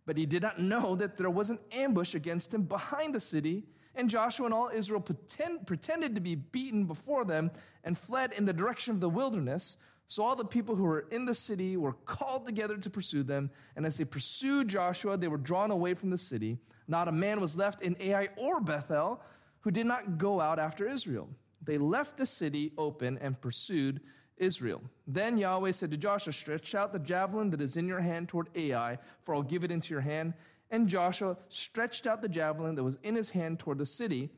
But 0.05 0.17
he 0.17 0.27
did 0.27 0.43
not 0.43 0.59
know 0.59 0.95
that 0.95 1.17
there 1.17 1.31
was 1.31 1.49
an 1.49 1.59
ambush 1.71 2.13
against 2.13 2.53
him 2.53 2.63
behind 2.63 3.15
the 3.15 3.19
city, 3.19 3.63
and 3.95 4.07
Joshua 4.09 4.45
and 4.45 4.53
all 4.53 4.69
Israel 4.71 5.01
pretend, 5.01 5.65
pretended 5.65 6.13
to 6.13 6.21
be 6.21 6.35
beaten 6.35 6.85
before 6.85 7.25
them 7.25 7.49
and 7.83 7.97
fled 7.97 8.33
in 8.33 8.45
the 8.45 8.53
direction 8.53 8.93
of 8.93 8.99
the 8.99 9.09
wilderness. 9.09 9.77
So 10.07 10.23
all 10.23 10.35
the 10.35 10.45
people 10.45 10.75
who 10.75 10.83
were 10.83 11.07
in 11.09 11.25
the 11.25 11.33
city 11.33 11.75
were 11.75 11.93
called 11.93 12.45
together 12.45 12.77
to 12.77 12.89
pursue 12.91 13.23
them, 13.23 13.49
and 13.75 13.83
as 13.83 13.97
they 13.97 14.05
pursued 14.05 14.67
Joshua, 14.67 15.17
they 15.17 15.27
were 15.27 15.37
drawn 15.37 15.71
away 15.71 15.95
from 15.95 16.11
the 16.11 16.19
city. 16.19 16.59
Not 16.87 17.07
a 17.07 17.11
man 17.11 17.41
was 17.41 17.57
left 17.57 17.81
in 17.81 17.95
Ai 17.99 18.29
or 18.37 18.61
Bethel 18.61 19.21
who 19.65 19.71
did 19.71 19.87
not 19.87 20.19
go 20.19 20.39
out 20.39 20.59
after 20.59 20.87
Israel. 20.87 21.27
They 21.59 21.79
left 21.79 22.17
the 22.17 22.27
city 22.27 22.71
open 22.77 23.17
and 23.17 23.41
pursued 23.41 23.99
Israel. 24.37 24.83
Then 25.07 25.37
Yahweh 25.37 25.71
said 25.71 25.89
to 25.89 25.97
Joshua, 25.97 26.33
Stretch 26.33 26.75
out 26.75 26.93
the 26.93 26.99
javelin 26.99 27.49
that 27.49 27.61
is 27.61 27.75
in 27.75 27.87
your 27.87 27.99
hand 27.99 28.29
toward 28.29 28.49
Ai, 28.55 28.99
for 29.23 29.33
I'll 29.33 29.41
give 29.41 29.63
it 29.63 29.71
into 29.71 29.91
your 29.91 30.01
hand. 30.01 30.35
And 30.69 30.87
Joshua 30.87 31.35
stretched 31.49 32.05
out 32.05 32.21
the 32.21 32.29
javelin 32.29 32.75
that 32.75 32.83
was 32.83 32.99
in 33.01 33.15
his 33.15 33.31
hand 33.31 33.57
toward 33.57 33.79
the 33.79 33.87
city. 33.87 34.29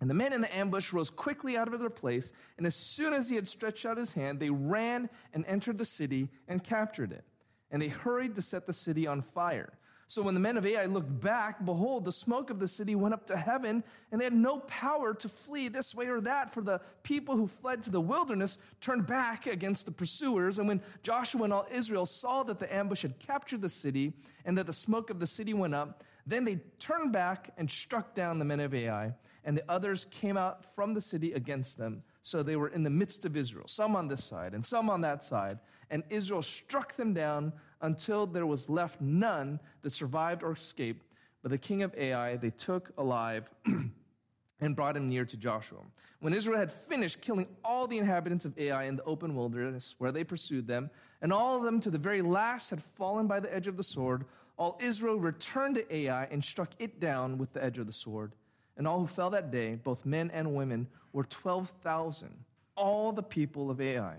And 0.00 0.08
the 0.08 0.14
men 0.14 0.32
in 0.32 0.40
the 0.40 0.56
ambush 0.56 0.92
rose 0.92 1.10
quickly 1.10 1.56
out 1.56 1.72
of 1.72 1.80
their 1.80 1.90
place, 1.90 2.30
and 2.56 2.64
as 2.64 2.76
soon 2.76 3.12
as 3.12 3.28
he 3.28 3.34
had 3.34 3.48
stretched 3.48 3.84
out 3.84 3.96
his 3.96 4.12
hand, 4.12 4.38
they 4.38 4.50
ran 4.50 5.10
and 5.32 5.44
entered 5.46 5.78
the 5.78 5.84
city 5.84 6.28
and 6.46 6.62
captured 6.62 7.10
it. 7.10 7.24
And 7.72 7.82
they 7.82 7.88
hurried 7.88 8.36
to 8.36 8.42
set 8.42 8.66
the 8.66 8.72
city 8.72 9.08
on 9.08 9.22
fire. 9.22 9.72
So 10.14 10.22
when 10.22 10.34
the 10.34 10.40
men 10.40 10.56
of 10.56 10.64
Ai 10.64 10.86
looked 10.86 11.20
back, 11.20 11.64
behold, 11.64 12.04
the 12.04 12.12
smoke 12.12 12.50
of 12.50 12.60
the 12.60 12.68
city 12.68 12.94
went 12.94 13.14
up 13.14 13.26
to 13.26 13.36
heaven, 13.36 13.82
and 14.12 14.20
they 14.20 14.24
had 14.24 14.32
no 14.32 14.60
power 14.60 15.12
to 15.12 15.28
flee 15.28 15.66
this 15.66 15.92
way 15.92 16.06
or 16.06 16.20
that, 16.20 16.54
for 16.54 16.60
the 16.60 16.80
people 17.02 17.36
who 17.36 17.48
fled 17.48 17.82
to 17.82 17.90
the 17.90 18.00
wilderness 18.00 18.56
turned 18.80 19.08
back 19.08 19.48
against 19.48 19.86
the 19.86 19.90
pursuers. 19.90 20.60
And 20.60 20.68
when 20.68 20.82
Joshua 21.02 21.42
and 21.42 21.52
all 21.52 21.66
Israel 21.68 22.06
saw 22.06 22.44
that 22.44 22.60
the 22.60 22.72
ambush 22.72 23.02
had 23.02 23.18
captured 23.18 23.60
the 23.60 23.68
city, 23.68 24.12
and 24.44 24.56
that 24.56 24.68
the 24.68 24.72
smoke 24.72 25.10
of 25.10 25.18
the 25.18 25.26
city 25.26 25.52
went 25.52 25.74
up, 25.74 26.04
then 26.24 26.44
they 26.44 26.60
turned 26.78 27.12
back 27.12 27.50
and 27.58 27.68
struck 27.68 28.14
down 28.14 28.38
the 28.38 28.44
men 28.44 28.60
of 28.60 28.72
Ai, 28.72 29.14
and 29.44 29.56
the 29.58 29.68
others 29.68 30.06
came 30.12 30.36
out 30.36 30.64
from 30.76 30.94
the 30.94 31.00
city 31.00 31.32
against 31.32 31.76
them. 31.76 32.04
So 32.22 32.44
they 32.44 32.54
were 32.54 32.68
in 32.68 32.84
the 32.84 32.88
midst 32.88 33.24
of 33.24 33.36
Israel, 33.36 33.66
some 33.66 33.96
on 33.96 34.06
this 34.06 34.24
side 34.24 34.54
and 34.54 34.64
some 34.64 34.88
on 34.88 35.00
that 35.00 35.24
side. 35.24 35.58
And 35.90 36.04
Israel 36.08 36.40
struck 36.40 36.96
them 36.96 37.12
down 37.12 37.52
until 37.84 38.26
there 38.26 38.46
was 38.46 38.70
left 38.70 39.00
none 39.00 39.60
that 39.82 39.90
survived 39.90 40.42
or 40.42 40.52
escaped. 40.52 41.06
But 41.42 41.50
the 41.50 41.58
king 41.58 41.82
of 41.82 41.94
Ai 41.96 42.36
they 42.36 42.50
took 42.50 42.90
alive 42.96 43.48
and 44.60 44.74
brought 44.74 44.96
him 44.96 45.08
near 45.08 45.26
to 45.26 45.36
Joshua. 45.36 45.80
When 46.20 46.32
Israel 46.32 46.58
had 46.58 46.72
finished 46.72 47.20
killing 47.20 47.46
all 47.62 47.86
the 47.86 47.98
inhabitants 47.98 48.46
of 48.46 48.58
Ai 48.58 48.84
in 48.84 48.96
the 48.96 49.04
open 49.04 49.36
wilderness 49.36 49.94
where 49.98 50.10
they 50.10 50.24
pursued 50.24 50.66
them, 50.66 50.88
and 51.20 51.30
all 51.30 51.56
of 51.56 51.62
them 51.62 51.78
to 51.80 51.90
the 51.90 51.98
very 51.98 52.22
last 52.22 52.70
had 52.70 52.82
fallen 52.82 53.26
by 53.26 53.40
the 53.40 53.54
edge 53.54 53.66
of 53.66 53.76
the 53.76 53.82
sword, 53.82 54.24
all 54.56 54.78
Israel 54.80 55.16
returned 55.16 55.74
to 55.74 55.94
Ai 55.94 56.24
and 56.30 56.42
struck 56.42 56.70
it 56.78 57.00
down 57.00 57.36
with 57.36 57.52
the 57.52 57.62
edge 57.62 57.78
of 57.78 57.86
the 57.86 57.92
sword. 57.92 58.32
And 58.78 58.88
all 58.88 59.00
who 59.00 59.06
fell 59.06 59.30
that 59.30 59.50
day, 59.50 59.74
both 59.74 60.06
men 60.06 60.30
and 60.32 60.54
women, 60.54 60.88
were 61.12 61.24
12,000, 61.24 62.44
all 62.76 63.12
the 63.12 63.22
people 63.22 63.70
of 63.70 63.80
Ai. 63.80 64.16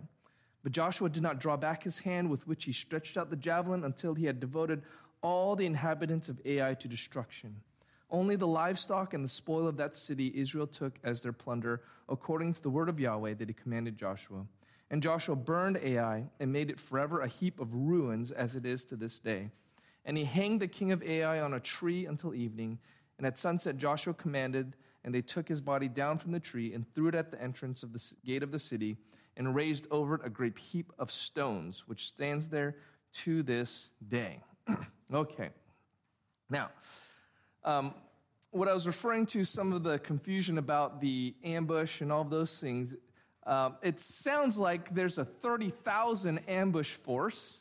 But 0.65 0.71
Joshua 0.71 1.09
did 1.09 1.21
not 1.21 1.39
draw 1.39 1.57
back 1.57 1.83
his 1.83 1.99
hand 1.99 2.27
with 2.27 2.47
which 2.47 2.65
he 2.65 2.73
stretched 2.73 3.17
out 3.17 3.29
the 3.29 3.35
javelin 3.35 3.83
until 3.83 4.15
he 4.15 4.25
had 4.25 4.39
devoted 4.39 4.81
all 5.21 5.55
the 5.55 5.67
inhabitants 5.67 6.27
of 6.27 6.41
Ai 6.43 6.73
to 6.73 6.87
destruction. 6.87 7.57
Only 8.09 8.35
the 8.35 8.47
livestock 8.47 9.13
and 9.13 9.23
the 9.23 9.29
spoil 9.29 9.67
of 9.67 9.77
that 9.77 9.95
city 9.95 10.31
Israel 10.33 10.65
took 10.65 10.97
as 11.03 11.21
their 11.21 11.33
plunder, 11.33 11.83
according 12.09 12.53
to 12.53 12.63
the 12.63 12.71
word 12.71 12.89
of 12.89 12.99
Yahweh 12.99 13.35
that 13.35 13.47
he 13.47 13.53
commanded 13.53 13.95
Joshua. 13.95 14.47
And 14.89 15.03
Joshua 15.03 15.35
burned 15.35 15.77
Ai 15.77 16.31
and 16.39 16.51
made 16.51 16.71
it 16.71 16.79
forever 16.79 17.21
a 17.21 17.27
heap 17.27 17.59
of 17.59 17.75
ruins 17.75 18.31
as 18.31 18.55
it 18.55 18.65
is 18.65 18.83
to 18.85 18.95
this 18.95 19.19
day. 19.19 19.51
And 20.03 20.17
he 20.17 20.23
hanged 20.23 20.61
the 20.61 20.67
king 20.67 20.91
of 20.91 21.03
Ai 21.03 21.41
on 21.41 21.53
a 21.53 21.59
tree 21.59 22.07
until 22.07 22.33
evening. 22.33 22.79
And 23.19 23.27
at 23.27 23.37
sunset, 23.37 23.77
Joshua 23.77 24.15
commanded, 24.15 24.73
and 25.03 25.13
they 25.13 25.21
took 25.21 25.47
his 25.47 25.61
body 25.61 25.89
down 25.89 26.17
from 26.17 26.31
the 26.31 26.39
tree 26.39 26.73
and 26.73 26.91
threw 26.95 27.09
it 27.09 27.13
at 27.13 27.29
the 27.29 27.39
entrance 27.39 27.83
of 27.83 27.93
the 27.93 28.03
gate 28.25 28.41
of 28.41 28.51
the 28.51 28.57
city 28.57 28.97
and 29.37 29.55
raised 29.55 29.87
over 29.91 30.15
it 30.15 30.21
a 30.23 30.29
great 30.29 30.57
heap 30.57 30.91
of 30.97 31.11
stones, 31.11 31.83
which 31.87 32.07
stands 32.07 32.49
there 32.49 32.75
to 33.13 33.43
this 33.43 33.89
day. 34.07 34.39
okay. 35.13 35.49
Now, 36.49 36.69
um, 37.63 37.93
what 38.51 38.67
I 38.67 38.73
was 38.73 38.87
referring 38.87 39.25
to, 39.27 39.43
some 39.43 39.73
of 39.73 39.83
the 39.83 39.99
confusion 39.99 40.57
about 40.57 41.01
the 41.01 41.35
ambush 41.43 42.01
and 42.01 42.11
all 42.11 42.23
those 42.23 42.57
things, 42.57 42.95
um, 43.45 43.75
it 43.81 43.99
sounds 43.99 44.57
like 44.57 44.93
there's 44.93 45.17
a 45.17 45.25
30,000 45.25 46.39
ambush 46.47 46.93
force 46.93 47.59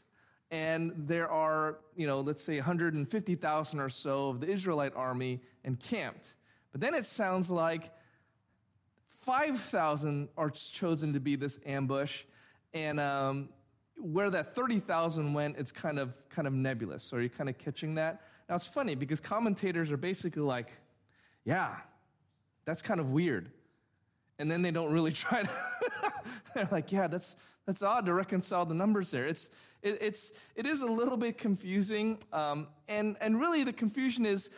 and 0.51 0.93
there 0.97 1.29
are, 1.29 1.79
you 1.97 2.07
know, 2.07 2.21
let's 2.21 2.43
say 2.43 2.57
150,000 2.57 3.81
or 3.81 3.89
so 3.89 4.29
of 4.29 4.41
the 4.41 4.49
Israelite 4.49 4.95
army 4.95 5.41
encamped. 5.65 6.35
But 6.71 6.81
then 6.81 6.95
it 6.95 7.07
sounds 7.07 7.51
like 7.51 7.91
5,000 9.25 10.29
are 10.37 10.51
chosen 10.51 11.13
to 11.13 11.21
be 11.21 11.37
this 11.37 11.59
ambush, 11.67 12.25
and 12.73 13.01
um, 13.01 13.49
where 13.97 14.31
that 14.31 14.55
30,000 14.55 15.33
went, 15.33 15.57
it's 15.59 15.73
kind 15.73 15.99
of 15.99 16.13
kind 16.29 16.47
of 16.47 16.55
nebulous. 16.55 17.05
So 17.05 17.17
are 17.17 17.21
you 17.21 17.31
kind 17.31 17.49
of 17.49 17.59
catching 17.59 17.95
that? 17.97 18.23
Now 18.49 18.57
it's 18.57 18.67
funny 18.67 18.95
because 18.95 19.21
commentators 19.21 19.91
are 19.91 19.97
basically 19.97 20.43
like, 20.43 20.69
yeah, 21.45 21.77
that's 22.65 22.83
kind 22.83 23.01
of 23.01 23.11
weird. 23.11 23.51
And 24.39 24.51
then 24.51 24.63
they 24.63 24.71
don't 24.71 24.93
really 24.93 25.13
try 25.25 25.43
to 25.43 25.51
they're 26.55 26.69
like, 26.71 26.93
yeah, 26.93 27.07
that's 27.07 27.37
that's 27.67 27.83
odd 27.83 28.07
to 28.07 28.15
reconcile 28.15 28.67
the 28.67 28.75
numbers 28.75 29.11
there. 29.11 29.27
It's 29.27 29.51
it, 29.85 29.99
it's, 30.01 30.33
it 30.57 30.67
is 30.67 30.81
a 30.81 30.91
little 30.91 31.19
bit 31.19 31.37
confusing. 31.37 32.19
Um, 32.33 32.69
and, 32.89 33.17
and 33.21 33.39
really, 33.39 33.63
the 33.65 33.73
confusion 33.73 34.25
is 34.25 34.49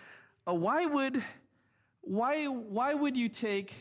uh, 0.48 0.54
why, 0.54 0.86
would, 0.86 1.22
why, 2.02 2.46
why 2.46 2.94
would 2.94 3.16
you 3.16 3.28
take 3.28 3.74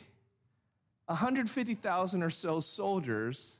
150,000 1.07 2.24
or 2.24 2.29
so 2.29 2.59
soldiers 2.59 3.57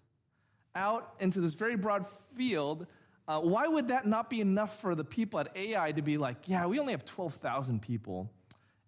out 0.76 1.14
into 1.20 1.42
this 1.42 1.54
very 1.54 1.76
broad 1.76 2.06
field? 2.36 2.88
Uh, 3.28 3.40
why 3.40 3.68
would 3.68 3.88
that 3.88 4.06
not 4.06 4.30
be 4.30 4.42
enough 4.42 4.80
for 4.80 4.94
the 4.94 5.04
people 5.04 5.40
at 5.40 5.56
Ai 5.56 5.92
to 5.92 6.02
be 6.02 6.18
like, 6.18 6.38
yeah, 6.46 6.66
we 6.66 6.80
only 6.80 6.92
have 6.92 7.06
12,000 7.06 7.82
people 7.82 8.30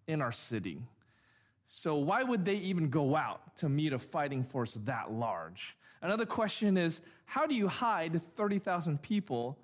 in 0.06 0.22
our 0.22 0.32
city? 0.32 0.80
So, 1.66 1.96
why 1.96 2.22
would 2.22 2.44
they 2.44 2.54
even 2.56 2.88
go 2.88 3.14
out 3.14 3.56
to 3.56 3.68
meet 3.68 3.92
a 3.92 3.98
fighting 3.98 4.42
force 4.42 4.74
that 4.84 5.12
large? 5.12 5.76
Another 6.00 6.24
question 6.24 6.78
is 6.78 7.00
how 7.26 7.46
do 7.46 7.54
you 7.54 7.68
hide 7.68 8.20
30,000 8.36 9.02
people 9.02 9.58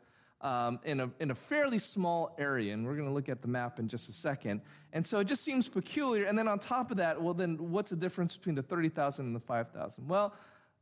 um, 0.44 0.78
in, 0.84 1.00
a, 1.00 1.10
in 1.18 1.30
a 1.32 1.34
fairly 1.34 1.78
small 1.78 2.36
area? 2.38 2.72
And 2.72 2.86
we're 2.86 2.94
going 2.94 3.08
to 3.08 3.14
look 3.14 3.28
at 3.28 3.42
the 3.42 3.48
map 3.48 3.80
in 3.80 3.88
just 3.88 4.08
a 4.08 4.12
second. 4.12 4.60
And 4.92 5.04
so 5.04 5.18
it 5.18 5.24
just 5.24 5.42
seems 5.42 5.68
peculiar. 5.68 6.26
And 6.26 6.38
then 6.38 6.46
on 6.46 6.60
top 6.60 6.92
of 6.92 6.98
that, 6.98 7.20
well, 7.20 7.34
then 7.34 7.70
what's 7.72 7.90
the 7.90 7.96
difference 7.96 8.36
between 8.36 8.54
the 8.54 8.62
30,000 8.62 9.26
and 9.26 9.34
the 9.34 9.40
5,000? 9.40 10.06
Well, 10.06 10.32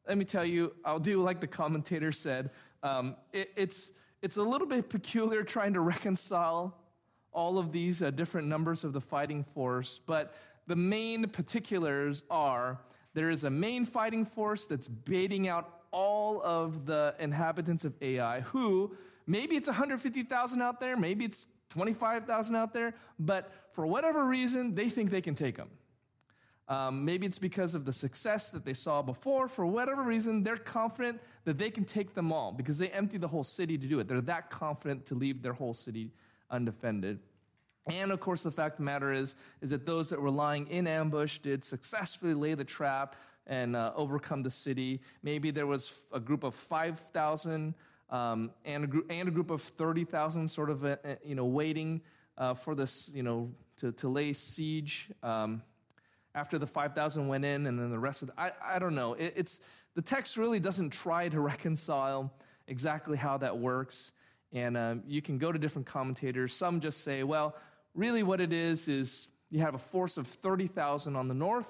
let 0.07 0.19
me 0.19 0.25
tell 0.25 0.45
you, 0.45 0.75
I'll 0.85 0.99
do 0.99 1.23
like 1.23 1.40
the 1.40 1.47
commentator 1.47 2.12
said. 2.12 2.50
Um, 2.83 3.16
it, 3.33 3.50
it's, 3.57 3.92
it's 4.21 4.37
a 4.37 4.42
little 4.42 4.66
bit 4.66 4.90
peculiar 4.90 5.42
trying 5.45 5.73
to 5.75 5.81
reconcile 5.81 6.76
all 7.33 7.57
of 7.57 7.73
these 7.73 8.02
uh, 8.02 8.11
different 8.11 8.49
numbers 8.49 8.85
of 8.85 8.92
the 8.92 9.00
fighting 9.00 9.45
force, 9.54 10.00
but 10.07 10.35
the 10.66 10.76
main 10.76 11.28
particulars 11.28 12.23
are 12.31 12.78
there 13.14 13.31
is 13.31 13.45
a 13.45 13.50
main 13.50 13.85
fighting 13.85 14.25
force 14.25 14.64
that's 14.64 14.88
baiting 14.88 15.49
out 15.49 15.81
all 15.90 16.40
of 16.42 16.87
the 16.87 17.14
inhabitants 17.19 17.85
of 17.85 17.95
Ai, 18.00 18.40
who 18.40 18.97
maybe 19.26 19.57
it's 19.57 19.69
150,000 19.69 20.62
out 20.62 20.81
there, 20.81 20.97
maybe 20.97 21.25
it's 21.25 21.47
25,000 21.71 22.57
out 22.57 22.73
there, 22.75 22.95
but 23.19 23.50
for 23.73 23.87
whatever 23.87 24.25
reason, 24.25 24.75
they 24.75 24.88
think 24.88 25.11
they 25.11 25.21
can 25.21 25.35
take 25.35 25.57
them. 25.57 25.71
Um, 26.69 27.05
maybe 27.05 27.26
it's 27.26 27.38
because 27.38 27.75
of 27.75 27.85
the 27.85 27.93
success 27.93 28.50
that 28.50 28.64
they 28.64 28.75
saw 28.75 29.02
before. 29.02 29.49
For 29.49 29.67
whatever 29.67 30.02
reason, 30.02 30.43
they're 30.43 30.57
confident 30.57 31.21
that 31.45 31.59
they 31.59 31.71
can 31.71 31.85
take 31.85 32.14
them 32.14 32.33
all 32.33 32.52
because 32.52 32.79
they 32.79 32.88
empty 32.88 33.19
the 33.19 33.29
whole 33.29 33.45
city 33.45 33.76
to 33.76 33.87
do 33.87 34.00
it. 34.00 34.09
They're 34.09 34.21
that 34.23 34.50
confident 34.50 35.07
to 35.07 35.14
leave 35.14 35.43
their 35.43 35.52
whole 35.52 35.75
city 35.75 36.12
undefended. 36.50 37.19
And 37.87 38.12
of 38.12 38.21
course, 38.21 38.43
the 38.43 38.52
fact 38.52 38.75
of 38.75 38.79
the 38.79 38.85
matter 38.85 39.12
is, 39.12 39.35
is 39.61 39.71
that 39.71 39.87
those 39.87 40.09
that 40.11 40.21
were 40.21 40.31
lying 40.31 40.69
in 40.69 40.87
ambush 40.87 41.38
did 41.38 41.64
successfully 41.64 42.35
lay 42.35 42.55
the 42.55 42.64
trap 42.64 43.17
and 43.47 43.75
uh, 43.75 43.93
overcome 43.97 44.43
the 44.43 44.50
city. 44.50 45.00
Maybe 45.23 45.50
there 45.50 45.67
was 45.67 45.93
a 46.12 46.21
group 46.21 46.45
of 46.45 46.55
5,000 46.55 47.75
um, 48.12 48.50
and, 48.64 48.85
a 48.85 48.87
group, 48.87 49.07
and 49.11 49.26
a 49.26 49.31
group 49.31 49.50
of 49.50 49.62
30,000 49.62 50.49
sort 50.49 50.71
of, 50.71 50.85
uh, 50.85 50.97
uh, 51.04 51.14
you 51.25 51.35
know, 51.35 51.47
waiting 51.47 52.02
uh, 52.37 52.54
for 52.54 52.75
this, 52.75 53.11
you 53.14 53.23
know, 53.23 53.50
to, 53.78 53.90
to 53.92 54.09
lay 54.09 54.35
siege 54.35 55.09
um, 55.23 55.62
after 56.35 56.59
the 56.59 56.66
5,000 56.66 57.26
went 57.26 57.45
in 57.45 57.66
and 57.66 57.78
then 57.78 57.90
the 57.90 57.99
rest 57.99 58.23
of 58.23 58.28
the, 58.28 58.40
I, 58.40 58.52
I 58.62 58.78
don't 58.78 58.95
know. 58.95 59.14
It, 59.14 59.33
it's, 59.37 59.61
the 59.95 60.02
text 60.02 60.37
really 60.37 60.61
doesn't 60.61 60.90
try 60.90 61.28
to 61.31 61.40
reconcile 61.52 62.33
exactly 62.69 63.16
how 63.16 63.38
that 63.38 63.59
works. 63.59 64.12
And 64.52 64.76
um, 64.76 65.02
you 65.07 65.23
can 65.23 65.38
go 65.38 65.50
to 65.50 65.59
different 65.59 65.87
commentators. 65.87 66.54
Some 66.54 66.81
just 66.81 67.02
say, 67.02 67.23
well, 67.23 67.57
really 67.95 68.23
what 68.23 68.40
it 68.40 68.52
is 68.52 68.88
is 68.88 69.28
you 69.50 69.61
have 69.61 69.75
a 69.75 69.78
force 69.78 70.19
of 70.19 70.26
30,000 70.26 71.16
on 71.16 71.28
the 71.28 71.35
north 71.35 71.66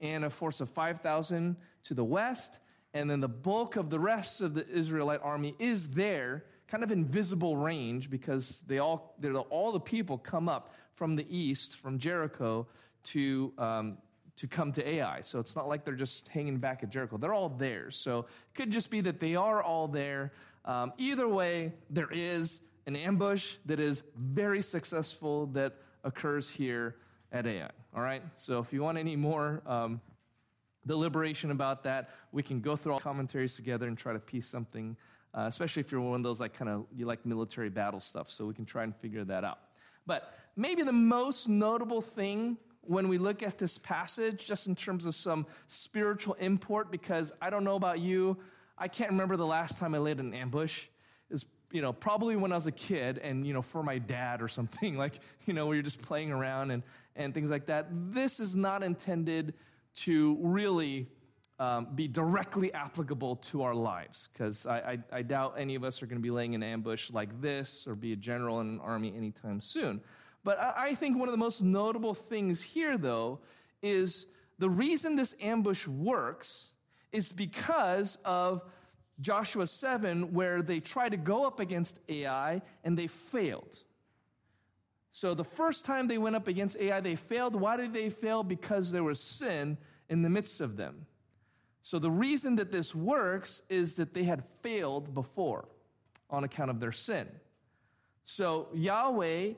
and 0.00 0.24
a 0.24 0.30
force 0.30 0.60
of 0.60 0.68
5,000 0.68 1.56
to 1.84 1.94
the 1.94 2.04
west, 2.04 2.58
and 2.94 3.10
then 3.10 3.20
the 3.20 3.28
bulk 3.28 3.74
of 3.74 3.90
the 3.90 3.98
rest 3.98 4.40
of 4.40 4.54
the 4.54 4.66
Israelite 4.68 5.20
army 5.22 5.56
is 5.58 5.88
there, 5.90 6.44
kind 6.68 6.84
of 6.84 6.92
invisible 6.92 7.56
range, 7.56 8.08
because 8.08 8.64
they 8.68 8.78
all, 8.78 9.16
all 9.50 9.72
the 9.72 9.80
people 9.80 10.16
come 10.16 10.48
up 10.48 10.72
from 10.94 11.16
the 11.16 11.26
east, 11.28 11.76
from 11.76 11.98
Jericho, 11.98 12.68
to, 13.02 13.52
um, 13.58 13.98
to 14.36 14.46
come 14.46 14.70
to 14.72 14.88
Ai. 14.88 15.22
So 15.22 15.40
it's 15.40 15.56
not 15.56 15.68
like 15.68 15.84
they're 15.84 15.94
just 15.94 16.28
hanging 16.28 16.58
back 16.58 16.84
at 16.84 16.90
Jericho. 16.90 17.16
They're 17.16 17.34
all 17.34 17.48
there. 17.48 17.90
So 17.90 18.20
it 18.20 18.54
could 18.54 18.70
just 18.70 18.90
be 18.90 19.00
that 19.02 19.18
they 19.18 19.34
are 19.34 19.60
all 19.60 19.88
there. 19.88 20.32
Um, 20.64 20.92
either 20.96 21.28
way, 21.28 21.72
there 21.90 22.08
is 22.12 22.60
an 22.86 22.94
ambush 22.94 23.56
that 23.66 23.80
is 23.80 24.04
very 24.16 24.62
successful 24.62 25.46
that 25.46 25.74
occurs 26.04 26.48
here 26.48 26.94
at 27.32 27.44
Ai. 27.44 27.70
All 27.94 28.02
right? 28.02 28.22
So 28.36 28.60
if 28.60 28.72
you 28.72 28.82
want 28.82 28.98
any 28.98 29.16
more 29.16 29.62
um, 29.66 30.00
deliberation 30.86 31.50
about 31.50 31.84
that, 31.84 32.10
we 32.32 32.42
can 32.42 32.60
go 32.60 32.76
through 32.76 32.94
all 32.94 32.98
commentaries 32.98 33.56
together 33.56 33.86
and 33.86 33.96
try 33.96 34.12
to 34.12 34.18
piece 34.18 34.46
something, 34.46 34.96
uh, 35.32 35.46
especially 35.48 35.80
if 35.80 35.92
you're 35.92 36.00
one 36.00 36.20
of 36.20 36.22
those 36.22 36.40
like 36.40 36.54
kind 36.54 36.68
of, 36.70 36.86
you 36.94 37.06
like 37.06 37.24
military 37.24 37.70
battle 37.70 38.00
stuff, 38.00 38.30
so 38.30 38.46
we 38.46 38.54
can 38.54 38.64
try 38.64 38.82
and 38.82 38.94
figure 38.96 39.24
that 39.24 39.44
out. 39.44 39.58
But 40.06 40.34
maybe 40.56 40.82
the 40.82 40.92
most 40.92 41.48
notable 41.48 42.00
thing 42.00 42.58
when 42.86 43.08
we 43.08 43.18
look 43.18 43.42
at 43.42 43.58
this 43.58 43.78
passage, 43.78 44.44
just 44.44 44.66
in 44.66 44.74
terms 44.74 45.06
of 45.06 45.14
some 45.14 45.46
spiritual 45.68 46.34
import, 46.34 46.90
because 46.90 47.32
I 47.40 47.50
don't 47.50 47.64
know 47.64 47.76
about 47.76 48.00
you, 48.00 48.36
I 48.76 48.88
can't 48.88 49.10
remember 49.10 49.36
the 49.36 49.46
last 49.46 49.78
time 49.78 49.94
I 49.94 49.98
laid 49.98 50.20
an 50.20 50.34
ambush. 50.34 50.86
Is 51.30 51.46
you 51.70 51.80
know 51.80 51.92
probably 51.92 52.36
when 52.36 52.52
I 52.52 52.56
was 52.56 52.66
a 52.66 52.72
kid, 52.72 53.18
and 53.18 53.46
you 53.46 53.54
know 53.54 53.62
for 53.62 53.82
my 53.82 53.98
dad 53.98 54.42
or 54.42 54.48
something 54.48 54.96
like 55.04 55.20
you 55.46 55.54
know 55.54 55.66
where 55.66 55.76
you're 55.76 55.82
just 55.82 56.02
playing 56.02 56.30
around 56.30 56.70
and 56.70 56.82
and 57.16 57.32
things 57.32 57.50
like 57.50 57.66
that. 57.66 57.86
This 57.90 58.40
is 58.40 58.54
not 58.54 58.82
intended 58.82 59.54
to 59.96 60.36
really 60.40 61.08
um, 61.58 61.88
be 61.94 62.08
directly 62.08 62.72
applicable 62.72 63.36
to 63.36 63.62
our 63.62 63.74
lives 63.74 64.28
because 64.32 64.66
I, 64.66 64.78
I, 64.78 64.98
I 65.18 65.22
doubt 65.22 65.54
any 65.56 65.76
of 65.76 65.84
us 65.84 66.02
are 66.02 66.06
going 66.06 66.18
to 66.18 66.22
be 66.22 66.30
laying 66.30 66.54
an 66.54 66.62
ambush 66.62 67.10
like 67.10 67.40
this 67.40 67.86
or 67.86 67.94
be 67.94 68.12
a 68.12 68.16
general 68.16 68.60
in 68.60 68.68
an 68.68 68.80
army 68.80 69.14
anytime 69.16 69.60
soon. 69.60 70.00
But 70.42 70.58
I 70.58 70.94
think 70.94 71.18
one 71.18 71.28
of 71.28 71.32
the 71.32 71.38
most 71.38 71.62
notable 71.62 72.12
things 72.12 72.60
here, 72.60 72.98
though, 72.98 73.40
is 73.82 74.26
the 74.58 74.68
reason 74.68 75.16
this 75.16 75.34
ambush 75.40 75.86
works 75.86 76.70
is 77.12 77.32
because 77.32 78.18
of 78.24 78.62
Joshua 79.20 79.66
7, 79.66 80.34
where 80.34 80.60
they 80.60 80.80
try 80.80 81.08
to 81.08 81.16
go 81.16 81.46
up 81.46 81.60
against 81.60 81.98
Ai 82.08 82.60
and 82.82 82.98
they 82.98 83.06
failed. 83.06 83.78
So 85.14 85.32
the 85.32 85.44
first 85.44 85.84
time 85.84 86.08
they 86.08 86.18
went 86.18 86.34
up 86.34 86.48
against 86.48 86.76
Ai, 86.76 87.00
they 87.00 87.14
failed. 87.14 87.54
Why 87.54 87.76
did 87.76 87.92
they 87.92 88.10
fail? 88.10 88.42
Because 88.42 88.90
there 88.90 89.04
was 89.04 89.20
sin 89.20 89.78
in 90.08 90.22
the 90.22 90.28
midst 90.28 90.60
of 90.60 90.76
them. 90.76 91.06
So 91.82 92.00
the 92.00 92.10
reason 92.10 92.56
that 92.56 92.72
this 92.72 92.94
works 92.94 93.62
is 93.68 93.94
that 93.94 94.12
they 94.12 94.24
had 94.24 94.42
failed 94.62 95.14
before 95.14 95.68
on 96.28 96.42
account 96.42 96.70
of 96.70 96.80
their 96.80 96.90
sin. 96.90 97.28
So 98.24 98.68
Yahweh 98.74 99.52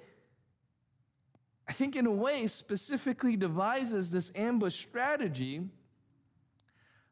I 1.69 1.73
think, 1.73 1.97
in 1.97 2.07
a 2.07 2.13
way, 2.13 2.47
specifically 2.47 3.37
devises 3.37 4.11
this 4.11 4.31
ambush 4.35 4.75
strategy 4.75 5.63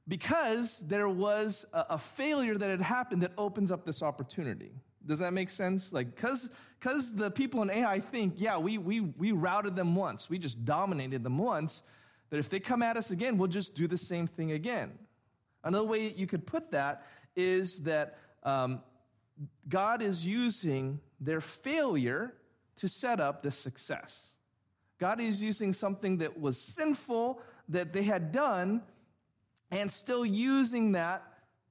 because 0.06 0.78
there 0.78 1.08
was 1.08 1.64
a, 1.72 1.98
failure 1.98 2.56
that 2.56 2.70
had 2.70 2.82
happened 2.82 3.22
that 3.22 3.32
opens 3.36 3.72
up 3.72 3.84
this 3.84 4.02
opportunity. 4.02 4.70
Does 5.04 5.18
that 5.18 5.32
make 5.32 5.50
sense? 5.50 5.92
Like, 5.92 6.14
because 6.14 6.50
because 6.84 7.14
the 7.14 7.30
people 7.30 7.62
in 7.62 7.70
Ai 7.70 7.98
think, 7.98 8.34
yeah, 8.36 8.58
we, 8.58 8.76
we, 8.76 9.00
we 9.00 9.32
routed 9.32 9.74
them 9.74 9.96
once, 9.96 10.28
we 10.28 10.38
just 10.38 10.66
dominated 10.66 11.24
them 11.24 11.38
once, 11.38 11.82
that 12.28 12.38
if 12.38 12.50
they 12.50 12.60
come 12.60 12.82
at 12.82 12.98
us 12.98 13.10
again, 13.10 13.38
we'll 13.38 13.48
just 13.48 13.74
do 13.74 13.88
the 13.88 13.96
same 13.96 14.26
thing 14.26 14.52
again. 14.52 14.92
Another 15.62 15.86
way 15.86 16.12
you 16.14 16.26
could 16.26 16.46
put 16.46 16.72
that 16.72 17.06
is 17.34 17.84
that 17.84 18.18
um, 18.42 18.82
God 19.66 20.02
is 20.02 20.26
using 20.26 21.00
their 21.18 21.40
failure 21.40 22.34
to 22.76 22.86
set 22.86 23.18
up 23.18 23.42
this 23.42 23.56
success. 23.56 24.34
God 24.98 25.22
is 25.22 25.42
using 25.42 25.72
something 25.72 26.18
that 26.18 26.38
was 26.38 26.60
sinful 26.60 27.40
that 27.70 27.94
they 27.94 28.02
had 28.02 28.30
done 28.30 28.82
and 29.70 29.90
still 29.90 30.26
using 30.26 30.92
that 30.92 31.22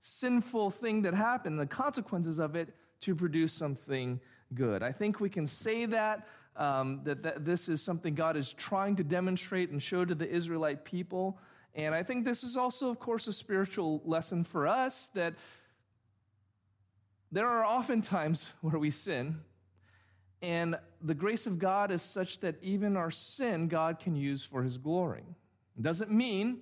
sinful 0.01 0.71
thing 0.71 1.03
that 1.03 1.13
happened, 1.13 1.59
the 1.59 1.67
consequences 1.67 2.39
of 2.39 2.55
it, 2.55 2.73
to 3.01 3.13
produce 3.13 3.53
something 3.53 4.19
good. 4.55 4.83
I 4.83 4.91
think 4.91 5.19
we 5.19 5.29
can 5.29 5.47
say 5.47 5.85
that, 5.85 6.27
um, 6.55 7.01
that, 7.03 7.23
that 7.23 7.45
this 7.45 7.69
is 7.69 7.81
something 7.81 8.15
God 8.15 8.37
is 8.37 8.53
trying 8.53 8.95
to 8.97 9.03
demonstrate 9.03 9.69
and 9.69 9.81
show 9.81 10.05
to 10.05 10.15
the 10.15 10.29
Israelite 10.29 10.85
people. 10.85 11.37
And 11.75 11.95
I 11.95 12.03
think 12.03 12.25
this 12.25 12.43
is 12.43 12.55
also, 12.55 12.89
of 12.89 12.99
course, 12.99 13.27
a 13.27 13.33
spiritual 13.33 14.01
lesson 14.05 14.43
for 14.43 14.67
us 14.67 15.09
that 15.15 15.33
there 17.31 17.47
are 17.47 17.63
often 17.63 18.01
times 18.01 18.53
where 18.61 18.77
we 18.79 18.91
sin 18.91 19.41
and 20.43 20.77
the 21.01 21.15
grace 21.15 21.47
of 21.47 21.57
God 21.57 21.89
is 21.89 22.01
such 22.01 22.41
that 22.41 22.61
even 22.61 22.97
our 22.97 23.09
sin, 23.09 23.69
God 23.69 23.97
can 23.99 24.13
use 24.13 24.43
for 24.43 24.61
his 24.61 24.77
glory. 24.77 25.23
It 25.77 25.83
doesn't 25.83 26.11
mean, 26.11 26.59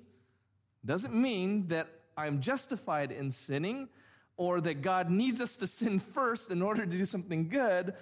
doesn't 0.86 1.16
mean 1.16 1.68
that 1.70 1.88
I'm 2.16 2.42
justified 2.42 3.12
in 3.12 3.32
sinning 3.32 3.90
or 4.38 4.62
that 4.62 4.82
God 4.82 5.10
needs 5.10 5.42
us 5.42 5.58
to 5.58 5.68
sin 5.68 6.00
first 6.00 6.50
in 6.52 6.62
order 6.62 6.86
to 6.86 6.92
do 6.92 7.06
something 7.06 7.50
good, 7.50 7.94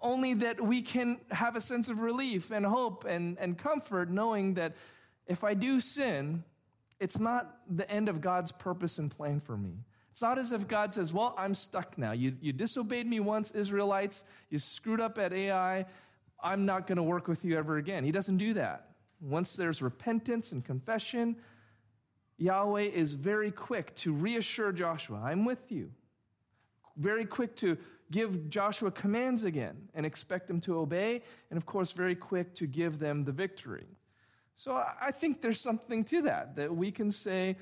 only 0.00 0.34
that 0.34 0.60
we 0.60 0.82
can 0.82 1.18
have 1.30 1.56
a 1.56 1.60
sense 1.60 1.88
of 1.88 2.00
relief 2.00 2.50
and 2.50 2.66
hope 2.66 3.04
and, 3.04 3.38
and 3.38 3.56
comfort 3.56 4.10
knowing 4.10 4.54
that 4.54 4.74
if 5.26 5.42
I 5.42 5.54
do 5.54 5.80
sin, 5.80 6.44
it's 7.00 7.18
not 7.18 7.56
the 7.68 7.90
end 7.90 8.08
of 8.08 8.20
God's 8.20 8.52
purpose 8.52 8.98
and 8.98 9.10
plan 9.10 9.40
for 9.40 9.56
me. 9.56 9.72
It's 10.12 10.22
not 10.22 10.38
as 10.38 10.52
if 10.52 10.66
God 10.66 10.94
says, 10.94 11.12
Well, 11.12 11.34
I'm 11.36 11.54
stuck 11.54 11.98
now. 11.98 12.12
You, 12.12 12.36
you 12.40 12.52
disobeyed 12.52 13.06
me 13.06 13.20
once, 13.20 13.50
Israelites. 13.50 14.24
You 14.48 14.58
screwed 14.58 15.00
up 15.00 15.18
at 15.18 15.32
Ai. 15.32 15.84
I'm 16.42 16.64
not 16.64 16.86
going 16.86 16.96
to 16.96 17.02
work 17.02 17.28
with 17.28 17.44
you 17.44 17.58
ever 17.58 17.76
again. 17.76 18.04
He 18.04 18.12
doesn't 18.12 18.38
do 18.38 18.54
that. 18.54 18.90
Once 19.20 19.56
there's 19.56 19.82
repentance 19.82 20.52
and 20.52 20.64
confession, 20.64 21.36
Yahweh 22.38 22.82
is 22.82 23.12
very 23.12 23.50
quick 23.50 23.94
to 23.96 24.12
reassure 24.12 24.72
Joshua, 24.72 25.20
I'm 25.24 25.44
with 25.44 25.70
you. 25.72 25.90
Very 26.96 27.24
quick 27.24 27.56
to 27.56 27.78
give 28.10 28.48
Joshua 28.48 28.90
commands 28.90 29.44
again 29.44 29.88
and 29.94 30.06
expect 30.06 30.46
them 30.46 30.60
to 30.62 30.78
obey. 30.78 31.22
And 31.50 31.56
of 31.56 31.66
course, 31.66 31.92
very 31.92 32.14
quick 32.14 32.54
to 32.56 32.66
give 32.66 32.98
them 32.98 33.24
the 33.24 33.32
victory. 33.32 33.86
So 34.56 34.82
I 35.00 35.10
think 35.10 35.42
there's 35.42 35.60
something 35.60 36.04
to 36.04 36.22
that, 36.22 36.56
that 36.56 36.74
we 36.74 36.90
can 36.90 37.12
say, 37.12 37.56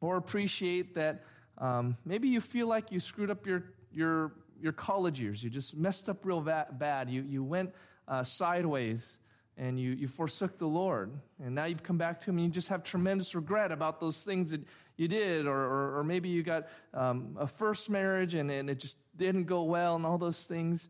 or 0.00 0.16
appreciate 0.16 0.94
that 0.94 1.24
um, 1.58 1.96
maybe 2.04 2.28
you 2.28 2.40
feel 2.40 2.66
like 2.68 2.90
you 2.90 3.00
screwed 3.00 3.30
up 3.30 3.46
your, 3.46 3.64
your, 3.92 4.32
your 4.60 4.72
college 4.72 5.20
years. 5.20 5.42
You 5.42 5.50
just 5.50 5.76
messed 5.76 6.08
up 6.08 6.24
real 6.24 6.40
va- 6.40 6.68
bad. 6.72 7.10
You, 7.10 7.22
you 7.22 7.44
went 7.44 7.72
uh, 8.06 8.24
sideways 8.24 9.18
and 9.58 9.78
you, 9.78 9.90
you 9.90 10.08
forsook 10.08 10.58
the 10.58 10.66
Lord. 10.66 11.12
And 11.44 11.54
now 11.54 11.66
you've 11.66 11.82
come 11.82 11.98
back 11.98 12.20
to 12.20 12.30
Him 12.30 12.38
and 12.38 12.46
you 12.46 12.52
just 12.52 12.68
have 12.68 12.82
tremendous 12.82 13.34
regret 13.34 13.72
about 13.72 14.00
those 14.00 14.18
things 14.20 14.52
that 14.52 14.62
you 14.96 15.08
did. 15.08 15.46
Or, 15.46 15.58
or, 15.58 15.98
or 15.98 16.04
maybe 16.04 16.28
you 16.28 16.42
got 16.42 16.68
um, 16.94 17.36
a 17.38 17.46
first 17.46 17.90
marriage 17.90 18.34
and, 18.34 18.50
and 18.50 18.70
it 18.70 18.78
just 18.78 18.96
didn't 19.16 19.44
go 19.44 19.64
well 19.64 19.96
and 19.96 20.06
all 20.06 20.16
those 20.16 20.44
things. 20.44 20.88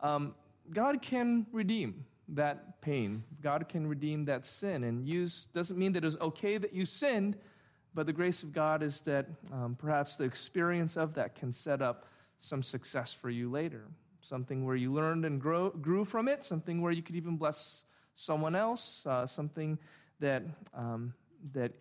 Um, 0.00 0.34
God 0.72 1.02
can 1.02 1.46
redeem 1.50 2.04
that 2.28 2.80
pain. 2.80 3.24
God 3.42 3.68
can 3.68 3.86
redeem 3.86 4.26
that 4.26 4.46
sin 4.46 4.84
and 4.84 5.08
use, 5.08 5.48
doesn't 5.52 5.76
mean 5.76 5.94
that 5.94 6.04
it's 6.04 6.16
okay 6.20 6.58
that 6.58 6.72
you 6.72 6.84
sinned 6.84 7.36
but 7.94 8.06
the 8.06 8.12
grace 8.12 8.42
of 8.42 8.52
God 8.52 8.82
is 8.82 9.00
that 9.02 9.26
um, 9.52 9.76
perhaps 9.78 10.16
the 10.16 10.24
experience 10.24 10.96
of 10.96 11.14
that 11.14 11.34
can 11.34 11.52
set 11.52 11.82
up 11.82 12.06
some 12.38 12.62
success 12.62 13.12
for 13.12 13.30
you 13.30 13.50
later. 13.50 13.88
Something 14.20 14.64
where 14.64 14.76
you 14.76 14.92
learned 14.92 15.24
and 15.24 15.40
grow, 15.40 15.70
grew 15.70 16.04
from 16.04 16.28
it, 16.28 16.44
something 16.44 16.80
where 16.80 16.92
you 16.92 17.02
could 17.02 17.16
even 17.16 17.36
bless 17.36 17.84
someone 18.20 18.54
else, 18.54 19.04
uh, 19.06 19.26
something 19.26 19.78
that, 20.20 20.42
um, 20.74 21.14
that 21.52 21.72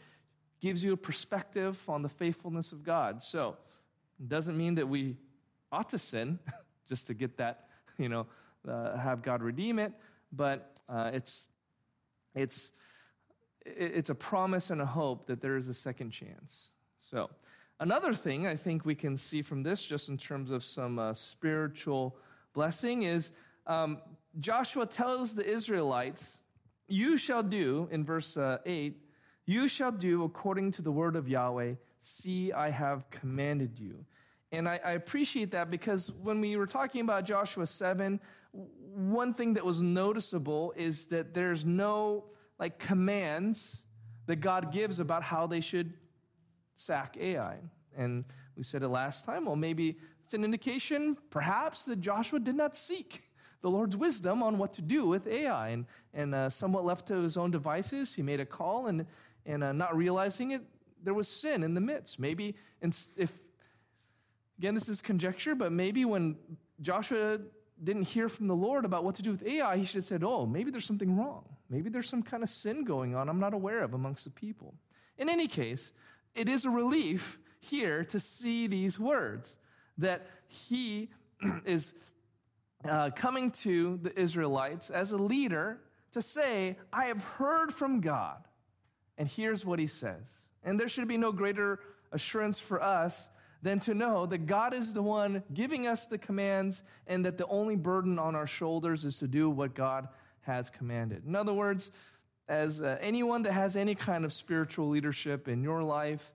gives 0.61 0.83
you 0.83 0.93
a 0.93 0.97
perspective 0.97 1.81
on 1.87 2.01
the 2.01 2.09
faithfulness 2.09 2.71
of 2.71 2.83
God. 2.83 3.21
So, 3.21 3.57
it 4.19 4.29
doesn't 4.29 4.57
mean 4.57 4.75
that 4.75 4.87
we 4.87 5.17
ought 5.71 5.89
to 5.89 5.99
sin 5.99 6.39
just 6.89 7.07
to 7.07 7.13
get 7.13 7.37
that, 7.37 7.67
you 7.97 8.09
know, 8.09 8.27
uh, 8.67 8.97
have 8.97 9.21
God 9.21 9.41
redeem 9.41 9.79
it, 9.79 9.93
but 10.31 10.79
uh, 10.87 11.11
it's, 11.13 11.47
it's, 12.35 12.71
it's 13.65 14.09
a 14.09 14.15
promise 14.15 14.69
and 14.69 14.81
a 14.81 14.85
hope 14.85 15.27
that 15.27 15.41
there 15.41 15.57
is 15.57 15.67
a 15.67 15.73
second 15.73 16.11
chance. 16.11 16.69
So, 16.99 17.29
another 17.79 18.13
thing 18.13 18.47
I 18.47 18.55
think 18.55 18.85
we 18.85 18.95
can 18.95 19.17
see 19.17 19.41
from 19.41 19.63
this, 19.63 19.85
just 19.85 20.09
in 20.09 20.17
terms 20.17 20.51
of 20.51 20.63
some 20.63 20.99
uh, 20.99 21.13
spiritual 21.13 22.15
blessing, 22.53 23.03
is 23.03 23.31
um, 23.67 23.99
Joshua 24.39 24.85
tells 24.85 25.35
the 25.35 25.47
Israelites, 25.47 26.39
You 26.87 27.17
shall 27.17 27.43
do, 27.43 27.87
in 27.91 28.03
verse 28.03 28.37
uh, 28.37 28.59
8, 28.65 28.97
you 29.45 29.67
shall 29.67 29.91
do 29.91 30.23
according 30.23 30.71
to 30.73 30.81
the 30.81 30.91
word 30.91 31.15
of 31.15 31.27
Yahweh. 31.27 31.73
See, 32.01 32.51
I 32.51 32.69
have 32.69 33.09
commanded 33.09 33.79
you. 33.79 34.05
And 34.51 34.67
I, 34.67 34.79
I 34.83 34.91
appreciate 34.91 35.51
that 35.51 35.69
because 35.69 36.11
when 36.11 36.41
we 36.41 36.55
were 36.57 36.67
talking 36.67 37.01
about 37.01 37.25
Joshua 37.25 37.65
7, 37.65 38.19
one 38.51 39.33
thing 39.33 39.53
that 39.55 39.65
was 39.65 39.81
noticeable 39.81 40.73
is 40.75 41.07
that 41.07 41.33
there's 41.33 41.65
no 41.65 42.25
like 42.59 42.79
commands 42.79 43.83
that 44.25 44.37
God 44.37 44.71
gives 44.71 44.99
about 44.99 45.23
how 45.23 45.47
they 45.47 45.61
should 45.61 45.93
sack 46.75 47.17
Ai. 47.19 47.57
And 47.95 48.25
we 48.55 48.63
said 48.63 48.83
it 48.83 48.89
last 48.89 49.25
time. 49.25 49.45
Well, 49.45 49.55
maybe 49.55 49.97
it's 50.23 50.33
an 50.33 50.43
indication, 50.43 51.17
perhaps, 51.29 51.83
that 51.83 52.01
Joshua 52.01 52.39
did 52.39 52.55
not 52.55 52.75
seek 52.75 53.23
the 53.61 53.69
Lord's 53.69 53.97
wisdom 53.97 54.41
on 54.41 54.57
what 54.57 54.73
to 54.73 54.81
do 54.81 55.05
with 55.05 55.27
Ai. 55.27 55.69
And, 55.69 55.85
and 56.13 56.33
uh, 56.35 56.49
somewhat 56.49 56.85
left 56.85 57.07
to 57.07 57.21
his 57.21 57.37
own 57.37 57.51
devices, 57.51 58.13
he 58.13 58.21
made 58.21 58.39
a 58.39 58.45
call, 58.45 58.87
and, 58.87 59.05
and 59.45 59.63
uh, 59.63 59.71
not 59.71 59.95
realizing 59.95 60.51
it, 60.51 60.61
there 61.03 61.13
was 61.13 61.27
sin 61.27 61.63
in 61.63 61.73
the 61.73 61.81
midst. 61.81 62.19
Maybe 62.19 62.55
if, 62.81 63.31
again, 64.57 64.73
this 64.73 64.89
is 64.89 65.01
conjecture, 65.01 65.55
but 65.55 65.71
maybe 65.71 66.05
when 66.05 66.35
Joshua 66.81 67.39
didn't 67.81 68.03
hear 68.03 68.27
from 68.29 68.47
the 68.47 68.55
Lord 68.55 68.85
about 68.85 69.03
what 69.03 69.15
to 69.15 69.21
do 69.21 69.31
with 69.31 69.45
Ai, 69.45 69.77
he 69.77 69.85
should 69.85 69.95
have 69.95 70.05
said, 70.05 70.23
Oh, 70.23 70.45
maybe 70.45 70.71
there's 70.71 70.85
something 70.85 71.17
wrong. 71.17 71.45
Maybe 71.69 71.89
there's 71.89 72.09
some 72.09 72.23
kind 72.23 72.43
of 72.43 72.49
sin 72.49 72.83
going 72.83 73.15
on 73.15 73.29
I'm 73.29 73.39
not 73.39 73.53
aware 73.53 73.83
of 73.83 73.93
amongst 73.93 74.25
the 74.25 74.31
people. 74.31 74.73
In 75.17 75.29
any 75.29 75.47
case, 75.47 75.93
it 76.35 76.49
is 76.49 76.65
a 76.65 76.69
relief 76.69 77.39
here 77.59 78.03
to 78.05 78.19
see 78.19 78.67
these 78.67 78.99
words 78.99 79.57
that 79.97 80.27
he 80.47 81.09
is 81.65 81.93
uh, 82.87 83.09
coming 83.15 83.51
to 83.51 83.99
the 84.01 84.17
Israelites 84.19 84.89
as 84.89 85.11
a 85.11 85.17
leader 85.17 85.79
to 86.13 86.21
say, 86.21 86.77
I 86.91 87.05
have 87.05 87.23
heard 87.23 87.73
from 87.73 88.01
God, 88.01 88.37
and 89.17 89.27
here's 89.27 89.65
what 89.65 89.79
he 89.79 89.87
says. 89.87 90.27
And 90.63 90.79
there 90.79 90.89
should 90.89 91.07
be 91.07 91.17
no 91.17 91.31
greater 91.31 91.79
assurance 92.11 92.59
for 92.59 92.81
us 92.81 93.29
than 93.61 93.79
to 93.81 93.93
know 93.93 94.25
that 94.25 94.45
God 94.45 94.73
is 94.73 94.93
the 94.93 95.01
one 95.01 95.43
giving 95.53 95.85
us 95.85 96.07
the 96.07 96.17
commands 96.17 96.81
and 97.07 97.25
that 97.25 97.37
the 97.37 97.47
only 97.47 97.75
burden 97.75 98.17
on 98.17 98.35
our 98.35 98.47
shoulders 98.47 99.03
is 99.05 99.17
to 99.17 99.27
do 99.27 99.49
what 99.49 99.75
God 99.75 100.07
has 100.41 100.69
commanded. 100.69 101.25
In 101.25 101.35
other 101.35 101.53
words, 101.53 101.91
as 102.47 102.81
uh, 102.81 102.97
anyone 103.01 103.43
that 103.43 103.53
has 103.53 103.75
any 103.75 103.95
kind 103.95 104.25
of 104.25 104.33
spiritual 104.33 104.89
leadership 104.89 105.47
in 105.47 105.61
your 105.61 105.83
life, 105.83 106.31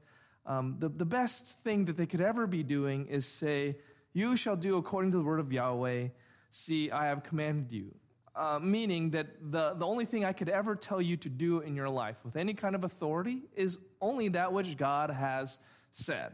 um, 0.46 0.76
the, 0.78 0.88
the 0.88 1.07
best 1.07 1.59
thing 1.64 1.87
that 1.87 1.96
they 1.96 2.07
could 2.07 2.20
ever 2.20 2.46
be 2.46 2.62
doing 2.62 3.07
is 3.07 3.26
say, 3.26 3.76
You 4.12 4.37
shall 4.37 4.57
do 4.57 4.76
according 4.76 5.12
to 5.12 5.18
the 5.18 5.24
word 5.24 5.40
of 5.40 5.52
Yahweh. 5.52 6.09
See, 6.56 6.88
I 6.92 7.06
have 7.06 7.24
commanded 7.24 7.72
you. 7.72 7.92
Uh, 8.36 8.60
meaning 8.62 9.10
that 9.10 9.26
the, 9.50 9.74
the 9.74 9.84
only 9.84 10.04
thing 10.04 10.24
I 10.24 10.32
could 10.32 10.48
ever 10.48 10.76
tell 10.76 11.02
you 11.02 11.16
to 11.16 11.28
do 11.28 11.58
in 11.58 11.74
your 11.74 11.88
life 11.88 12.16
with 12.24 12.36
any 12.36 12.54
kind 12.54 12.76
of 12.76 12.84
authority 12.84 13.42
is 13.56 13.78
only 14.00 14.28
that 14.28 14.52
which 14.52 14.76
God 14.76 15.10
has 15.10 15.58
said 15.90 16.32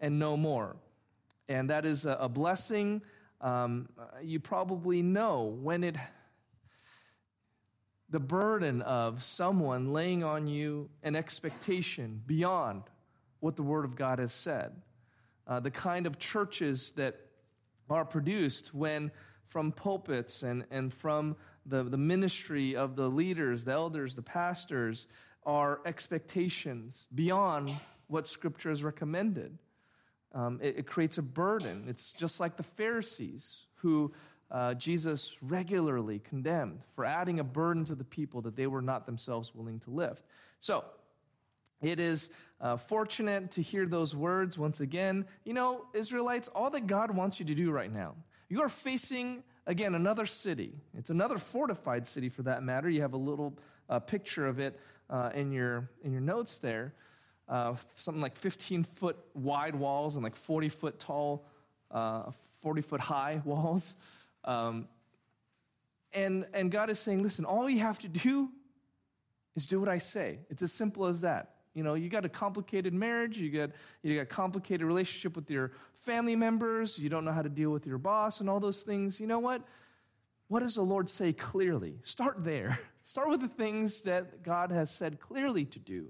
and 0.00 0.18
no 0.18 0.36
more. 0.36 0.74
And 1.48 1.70
that 1.70 1.86
is 1.86 2.06
a, 2.06 2.14
a 2.14 2.28
blessing. 2.28 3.02
Um, 3.40 3.88
you 4.20 4.40
probably 4.40 5.00
know 5.00 5.56
when 5.62 5.84
it, 5.84 5.96
the 8.10 8.18
burden 8.18 8.82
of 8.82 9.22
someone 9.22 9.92
laying 9.92 10.24
on 10.24 10.48
you 10.48 10.90
an 11.04 11.14
expectation 11.14 12.20
beyond 12.26 12.82
what 13.38 13.54
the 13.54 13.62
Word 13.62 13.84
of 13.84 13.94
God 13.94 14.18
has 14.18 14.32
said. 14.32 14.72
Uh, 15.46 15.60
the 15.60 15.70
kind 15.70 16.06
of 16.08 16.18
churches 16.18 16.90
that 16.96 17.14
are 17.88 18.04
produced 18.04 18.74
when 18.74 19.12
from 19.52 19.70
pulpits 19.70 20.42
and, 20.42 20.64
and 20.70 20.94
from 20.94 21.36
the, 21.66 21.82
the 21.82 21.98
ministry 21.98 22.74
of 22.74 22.96
the 22.96 23.06
leaders, 23.06 23.64
the 23.64 23.72
elders, 23.72 24.14
the 24.14 24.22
pastors, 24.22 25.06
are 25.44 25.80
expectations 25.84 27.06
beyond 27.14 27.70
what 28.06 28.26
Scripture 28.26 28.70
has 28.70 28.82
recommended. 28.82 29.58
Um, 30.34 30.58
it, 30.62 30.78
it, 30.78 30.86
creates 30.86 31.18
a 31.18 31.22
burden. 31.22 31.84
It's 31.86 32.12
just 32.12 32.40
like 32.40 32.56
the 32.56 32.62
Pharisees 32.62 33.66
who 33.74 34.14
uh, 34.50 34.72
Jesus 34.72 35.36
regularly 35.42 36.18
condemned 36.18 36.86
for 36.94 37.04
adding 37.04 37.38
a 37.38 37.44
burden 37.44 37.84
to 37.84 37.94
the 37.94 38.04
people 38.04 38.40
that 38.42 38.56
they 38.56 38.66
were 38.66 38.80
not 38.80 39.04
themselves 39.04 39.54
willing 39.54 39.80
to 39.80 39.90
lift. 39.90 40.24
So, 40.60 40.82
it 41.82 42.00
is 42.00 42.30
uh, 42.60 42.76
fortunate 42.78 43.50
to 43.50 43.60
hear 43.60 43.84
those 43.84 44.14
words 44.16 44.56
once 44.56 44.80
again. 44.80 45.26
You 45.44 45.52
know, 45.52 45.84
Israelites, 45.92 46.48
all 46.48 46.70
that 46.70 46.86
God 46.86 47.10
wants 47.10 47.40
you 47.40 47.46
to 47.46 47.54
do 47.54 47.70
right 47.70 47.92
now 47.92 48.14
you 48.52 48.60
are 48.60 48.68
facing, 48.68 49.42
again, 49.66 49.94
another 49.94 50.26
city. 50.26 50.74
It's 50.98 51.08
another 51.08 51.38
fortified 51.38 52.06
city 52.06 52.28
for 52.28 52.42
that 52.42 52.62
matter. 52.62 52.90
You 52.90 53.00
have 53.00 53.14
a 53.14 53.16
little 53.16 53.58
uh, 53.88 53.98
picture 53.98 54.46
of 54.46 54.60
it 54.60 54.78
uh, 55.08 55.30
in, 55.34 55.52
your, 55.52 55.88
in 56.04 56.12
your 56.12 56.20
notes 56.20 56.58
there. 56.58 56.92
Uh, 57.48 57.76
something 57.94 58.20
like 58.20 58.36
15 58.36 58.84
foot 58.84 59.16
wide 59.32 59.74
walls 59.74 60.16
and 60.16 60.22
like 60.22 60.36
40 60.36 60.68
foot 60.68 61.00
tall, 61.00 61.46
uh, 61.90 62.24
40 62.60 62.82
foot 62.82 63.00
high 63.00 63.40
walls. 63.46 63.94
Um, 64.44 64.86
and, 66.12 66.44
and 66.52 66.70
God 66.70 66.90
is 66.90 66.98
saying, 66.98 67.22
listen, 67.22 67.46
all 67.46 67.70
you 67.70 67.78
have 67.78 68.00
to 68.00 68.08
do 68.08 68.50
is 69.56 69.64
do 69.64 69.80
what 69.80 69.88
I 69.88 69.96
say. 69.96 70.40
It's 70.50 70.60
as 70.60 70.72
simple 70.72 71.06
as 71.06 71.22
that. 71.22 71.54
You 71.74 71.82
know, 71.82 71.94
you 71.94 72.08
got 72.08 72.24
a 72.24 72.28
complicated 72.28 72.92
marriage, 72.92 73.38
you 73.38 73.50
got 73.50 73.70
you 74.02 74.18
got 74.18 74.28
complicated 74.28 74.86
relationship 74.86 75.36
with 75.36 75.50
your 75.50 75.72
family 76.00 76.36
members, 76.36 76.98
you 76.98 77.08
don't 77.08 77.24
know 77.24 77.32
how 77.32 77.42
to 77.42 77.48
deal 77.48 77.70
with 77.70 77.86
your 77.86 77.98
boss 77.98 78.40
and 78.40 78.50
all 78.50 78.60
those 78.60 78.82
things. 78.82 79.20
You 79.20 79.26
know 79.26 79.38
what? 79.38 79.62
What 80.48 80.60
does 80.60 80.74
the 80.74 80.82
Lord 80.82 81.08
say 81.08 81.32
clearly? 81.32 81.96
Start 82.02 82.44
there. 82.44 82.78
Start 83.04 83.30
with 83.30 83.40
the 83.40 83.48
things 83.48 84.02
that 84.02 84.42
God 84.42 84.70
has 84.70 84.90
said 84.90 85.18
clearly 85.18 85.64
to 85.66 85.78
do 85.78 86.08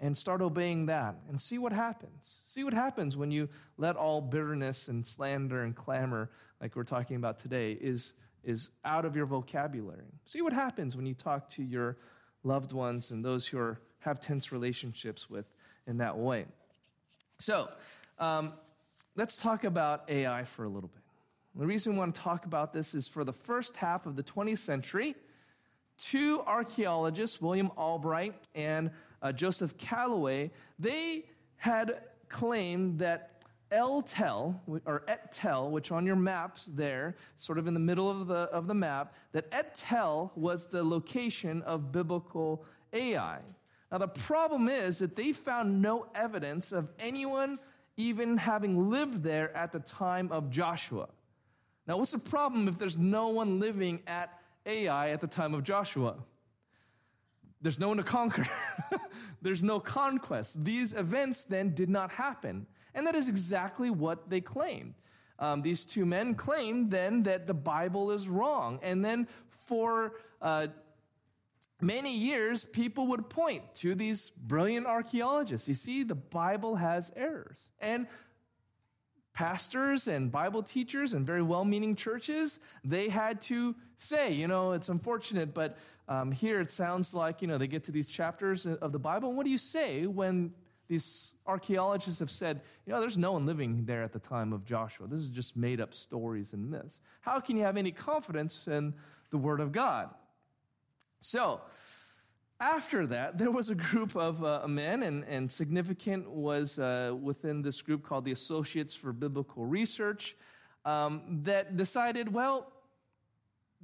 and 0.00 0.16
start 0.16 0.40
obeying 0.40 0.86
that 0.86 1.16
and 1.28 1.38
see 1.40 1.58
what 1.58 1.72
happens. 1.72 2.40
See 2.48 2.64
what 2.64 2.72
happens 2.72 3.16
when 3.16 3.30
you 3.30 3.48
let 3.76 3.96
all 3.96 4.22
bitterness 4.22 4.88
and 4.88 5.06
slander 5.06 5.62
and 5.62 5.76
clamor, 5.76 6.30
like 6.60 6.74
we're 6.74 6.84
talking 6.84 7.16
about 7.16 7.38
today, 7.38 7.72
is, 7.72 8.14
is 8.42 8.70
out 8.84 9.04
of 9.04 9.14
your 9.14 9.26
vocabulary. 9.26 10.14
See 10.24 10.40
what 10.40 10.54
happens 10.54 10.96
when 10.96 11.04
you 11.04 11.12
talk 11.12 11.50
to 11.50 11.62
your 11.62 11.98
loved 12.42 12.72
ones 12.72 13.10
and 13.10 13.22
those 13.22 13.46
who 13.46 13.58
are 13.58 13.80
have 14.00 14.20
tense 14.20 14.52
relationships 14.52 15.30
with 15.30 15.46
in 15.86 15.98
that 15.98 16.18
way. 16.18 16.46
So, 17.38 17.68
um, 18.18 18.52
let's 19.16 19.36
talk 19.36 19.64
about 19.64 20.04
Ai 20.08 20.44
for 20.44 20.64
a 20.64 20.68
little 20.68 20.88
bit. 20.88 21.02
The 21.56 21.66
reason 21.66 21.94
we 21.94 21.98
want 21.98 22.14
to 22.14 22.20
talk 22.20 22.44
about 22.44 22.72
this 22.72 22.94
is 22.94 23.08
for 23.08 23.24
the 23.24 23.32
first 23.32 23.76
half 23.76 24.06
of 24.06 24.14
the 24.14 24.22
20th 24.22 24.58
century, 24.58 25.14
two 25.98 26.42
archaeologists, 26.46 27.40
William 27.40 27.70
Albright 27.76 28.34
and 28.54 28.90
uh, 29.22 29.32
Joseph 29.32 29.76
Callaway, 29.76 30.50
they 30.78 31.24
had 31.56 32.00
claimed 32.28 32.98
that 33.00 33.42
El 33.70 34.02
Tel, 34.02 34.60
or 34.84 35.02
Et 35.06 35.32
Tel, 35.32 35.70
which 35.70 35.92
on 35.92 36.04
your 36.04 36.16
maps 36.16 36.68
there, 36.72 37.16
sort 37.36 37.58
of 37.58 37.66
in 37.66 37.74
the 37.74 37.80
middle 37.80 38.10
of 38.10 38.26
the, 38.26 38.48
of 38.52 38.66
the 38.66 38.74
map, 38.74 39.14
that 39.32 39.46
Et 39.52 39.74
Tel 39.74 40.32
was 40.34 40.66
the 40.66 40.82
location 40.82 41.62
of 41.62 41.92
biblical 41.92 42.64
Ai. 42.92 43.38
Now, 43.90 43.98
the 43.98 44.08
problem 44.08 44.68
is 44.68 44.98
that 44.98 45.16
they 45.16 45.32
found 45.32 45.82
no 45.82 46.06
evidence 46.14 46.72
of 46.72 46.88
anyone 46.98 47.58
even 47.96 48.36
having 48.36 48.90
lived 48.90 49.22
there 49.22 49.54
at 49.56 49.72
the 49.72 49.80
time 49.80 50.30
of 50.30 50.50
Joshua. 50.50 51.08
Now, 51.86 51.96
what's 51.96 52.12
the 52.12 52.18
problem 52.18 52.68
if 52.68 52.78
there's 52.78 52.96
no 52.96 53.28
one 53.28 53.58
living 53.58 54.00
at 54.06 54.38
Ai 54.64 55.10
at 55.10 55.20
the 55.20 55.26
time 55.26 55.54
of 55.54 55.64
Joshua? 55.64 56.16
There's 57.60 57.78
no 57.78 57.88
one 57.88 57.96
to 57.96 58.02
conquer. 58.02 58.46
there's 59.42 59.62
no 59.62 59.80
conquest. 59.80 60.64
These 60.64 60.92
events 60.92 61.44
then 61.44 61.74
did 61.74 61.90
not 61.90 62.10
happen. 62.10 62.66
And 62.94 63.06
that 63.06 63.14
is 63.14 63.28
exactly 63.28 63.90
what 63.90 64.30
they 64.30 64.40
claimed. 64.40 64.94
Um, 65.38 65.62
these 65.62 65.84
two 65.84 66.06
men 66.06 66.34
claimed 66.34 66.90
then 66.90 67.22
that 67.24 67.46
the 67.46 67.54
Bible 67.54 68.12
is 68.12 68.28
wrong. 68.28 68.78
And 68.82 69.04
then 69.04 69.26
for 69.48 70.12
uh, 70.40 70.68
many 71.82 72.16
years, 72.16 72.64
people 72.64 73.06
would 73.08 73.28
point 73.28 73.62
to 73.76 73.94
these 73.94 74.30
brilliant 74.30 74.86
archaeologists. 74.86 75.68
You 75.68 75.74
see, 75.74 76.02
the 76.02 76.14
Bible 76.14 76.76
has 76.76 77.10
errors. 77.16 77.68
And 77.80 78.06
pastors 79.32 80.08
and 80.08 80.30
Bible 80.30 80.62
teachers 80.62 81.12
and 81.12 81.26
very 81.26 81.42
well 81.42 81.64
meaning 81.64 81.94
churches, 81.94 82.60
they 82.84 83.08
had 83.08 83.40
to 83.42 83.74
say, 83.96 84.32
you 84.32 84.48
know, 84.48 84.72
it's 84.72 84.88
unfortunate, 84.88 85.54
but 85.54 85.78
um, 86.08 86.32
here 86.32 86.60
it 86.60 86.70
sounds 86.70 87.14
like, 87.14 87.40
you 87.40 87.48
know, 87.48 87.56
they 87.56 87.66
get 87.66 87.84
to 87.84 87.92
these 87.92 88.06
chapters 88.06 88.66
of 88.66 88.92
the 88.92 88.98
Bible. 88.98 89.28
And 89.28 89.36
what 89.36 89.44
do 89.44 89.50
you 89.50 89.58
say 89.58 90.06
when 90.06 90.52
these 90.88 91.34
archaeologists 91.46 92.18
have 92.18 92.30
said, 92.30 92.60
you 92.84 92.92
know, 92.92 93.00
there's 93.00 93.16
no 93.16 93.32
one 93.32 93.46
living 93.46 93.84
there 93.84 94.02
at 94.02 94.12
the 94.12 94.18
time 94.18 94.52
of 94.52 94.64
Joshua? 94.64 95.06
This 95.06 95.20
is 95.20 95.28
just 95.28 95.56
made 95.56 95.80
up 95.80 95.94
stories 95.94 96.52
and 96.52 96.68
myths. 96.68 97.00
How 97.20 97.38
can 97.38 97.56
you 97.56 97.62
have 97.62 97.76
any 97.76 97.92
confidence 97.92 98.66
in 98.66 98.92
the 99.30 99.38
Word 99.38 99.60
of 99.60 99.70
God? 99.70 100.10
So, 101.20 101.60
after 102.60 103.06
that, 103.06 103.38
there 103.38 103.50
was 103.50 103.70
a 103.70 103.74
group 103.74 104.16
of 104.16 104.44
uh, 104.44 104.66
men, 104.68 105.02
and, 105.02 105.24
and 105.24 105.50
significant 105.50 106.28
was 106.28 106.78
uh, 106.78 107.14
within 107.20 107.62
this 107.62 107.80
group 107.82 108.04
called 108.04 108.24
the 108.24 108.32
Associates 108.32 108.94
for 108.94 109.12
Biblical 109.12 109.64
Research, 109.64 110.36
um, 110.84 111.40
that 111.44 111.76
decided, 111.76 112.32
well, 112.32 112.72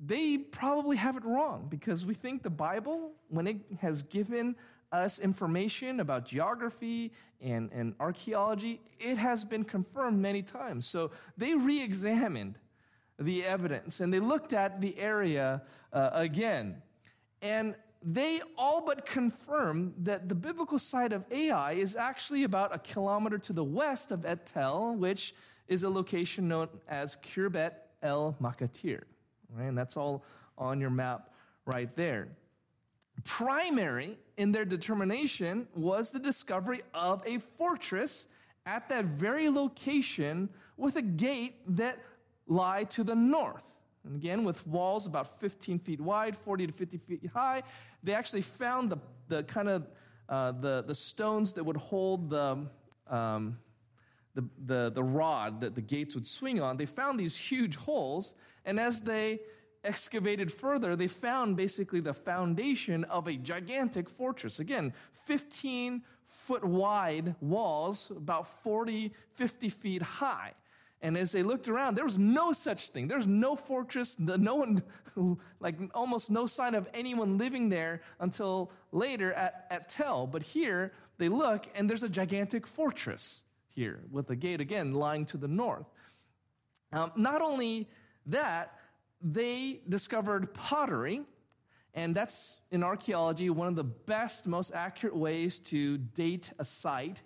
they 0.02 0.38
probably 0.38 0.96
have 0.96 1.16
it 1.16 1.24
wrong 1.24 1.66
because 1.68 2.04
we 2.04 2.14
think 2.14 2.42
the 2.42 2.50
Bible, 2.50 3.12
when 3.28 3.46
it 3.46 3.56
has 3.80 4.02
given 4.02 4.56
us 4.92 5.18
information 5.18 6.00
about 6.00 6.26
geography 6.26 7.12
and, 7.40 7.70
and 7.72 7.94
archaeology, 7.98 8.80
it 9.00 9.16
has 9.16 9.44
been 9.44 9.64
confirmed 9.64 10.20
many 10.20 10.42
times. 10.42 10.86
So 10.86 11.10
they 11.36 11.54
re 11.54 11.82
examined 11.82 12.58
the 13.18 13.44
evidence 13.44 14.00
and 14.00 14.12
they 14.12 14.20
looked 14.20 14.52
at 14.52 14.80
the 14.80 14.98
area 14.98 15.62
uh, 15.92 16.10
again. 16.12 16.82
And 17.42 17.74
they 18.02 18.40
all 18.56 18.84
but 18.84 19.04
confirm 19.06 19.94
that 19.98 20.28
the 20.28 20.34
biblical 20.34 20.78
site 20.78 21.12
of 21.12 21.24
Ai 21.30 21.72
is 21.72 21.96
actually 21.96 22.44
about 22.44 22.74
a 22.74 22.78
kilometer 22.78 23.38
to 23.38 23.52
the 23.52 23.64
west 23.64 24.12
of 24.12 24.24
Et 24.24 24.46
Tel, 24.46 24.94
which 24.94 25.34
is 25.68 25.82
a 25.82 25.88
location 25.88 26.46
known 26.48 26.68
as 26.88 27.16
Khirbet 27.16 27.72
el 28.02 28.36
Makatir. 28.40 29.02
Right? 29.54 29.66
And 29.66 29.76
that's 29.76 29.96
all 29.96 30.24
on 30.56 30.80
your 30.80 30.90
map 30.90 31.30
right 31.64 31.94
there. 31.96 32.28
Primary 33.24 34.18
in 34.36 34.52
their 34.52 34.64
determination 34.64 35.66
was 35.74 36.10
the 36.10 36.18
discovery 36.18 36.82
of 36.94 37.22
a 37.26 37.38
fortress 37.38 38.26
at 38.66 38.88
that 38.88 39.04
very 39.06 39.48
location 39.48 40.48
with 40.76 40.96
a 40.96 41.02
gate 41.02 41.56
that 41.76 41.98
lie 42.46 42.84
to 42.84 43.02
the 43.02 43.14
north. 43.14 43.62
And 44.06 44.16
again, 44.16 44.44
with 44.44 44.66
walls 44.66 45.06
about 45.06 45.40
15 45.40 45.78
feet 45.80 46.00
wide, 46.00 46.36
40 46.36 46.68
to 46.68 46.72
50 46.72 46.98
feet 46.98 47.30
high, 47.32 47.62
they 48.02 48.14
actually 48.14 48.42
found 48.42 48.90
the, 48.90 48.98
the 49.28 49.42
kind 49.44 49.68
of 49.68 49.88
uh, 50.28 50.52
the, 50.52 50.84
the 50.86 50.94
stones 50.94 51.52
that 51.52 51.64
would 51.64 51.76
hold 51.76 52.30
the, 52.30 52.66
um, 53.08 53.58
the, 54.34 54.44
the, 54.66 54.90
the 54.94 55.02
rod 55.02 55.60
that 55.60 55.74
the 55.74 55.80
gates 55.80 56.14
would 56.14 56.26
swing 56.26 56.60
on. 56.60 56.76
They 56.76 56.86
found 56.86 57.18
these 57.18 57.36
huge 57.36 57.76
holes, 57.76 58.34
and 58.64 58.80
as 58.80 59.00
they 59.00 59.40
excavated 59.84 60.52
further, 60.52 60.96
they 60.96 61.06
found 61.06 61.56
basically 61.56 62.00
the 62.00 62.14
foundation 62.14 63.04
of 63.04 63.28
a 63.28 63.36
gigantic 63.36 64.08
fortress. 64.10 64.58
Again, 64.58 64.92
15 65.12 66.02
foot 66.28 66.64
wide 66.64 67.34
walls, 67.40 68.10
about 68.10 68.48
40, 68.62 69.12
50 69.34 69.68
feet 69.68 70.02
high. 70.02 70.52
And 71.02 71.16
as 71.16 71.32
they 71.32 71.42
looked 71.42 71.68
around, 71.68 71.94
there 71.94 72.04
was 72.04 72.18
no 72.18 72.52
such 72.52 72.88
thing. 72.88 73.06
There's 73.06 73.26
no 73.26 73.54
fortress, 73.54 74.18
no 74.18 74.54
one, 74.54 74.82
like 75.60 75.76
almost 75.94 76.30
no 76.30 76.46
sign 76.46 76.74
of 76.74 76.88
anyone 76.94 77.38
living 77.38 77.68
there 77.68 78.00
until 78.18 78.72
later 78.92 79.32
at, 79.34 79.66
at 79.70 79.88
Tel. 79.88 80.26
But 80.26 80.42
here 80.42 80.92
they 81.18 81.28
look, 81.28 81.66
and 81.74 81.88
there's 81.88 82.02
a 82.02 82.08
gigantic 82.08 82.66
fortress 82.66 83.42
here 83.68 84.00
with 84.10 84.30
a 84.30 84.36
gate 84.36 84.60
again 84.60 84.94
lying 84.94 85.26
to 85.26 85.36
the 85.36 85.48
north. 85.48 85.86
Um, 86.92 87.12
not 87.14 87.42
only 87.42 87.88
that, 88.26 88.78
they 89.20 89.80
discovered 89.88 90.54
pottery, 90.54 91.22
and 91.94 92.14
that's 92.14 92.56
in 92.70 92.82
archaeology 92.82 93.50
one 93.50 93.68
of 93.68 93.76
the 93.76 93.84
best, 93.84 94.46
most 94.46 94.72
accurate 94.74 95.16
ways 95.16 95.58
to 95.58 95.98
date 95.98 96.50
a 96.58 96.64
site 96.64 97.20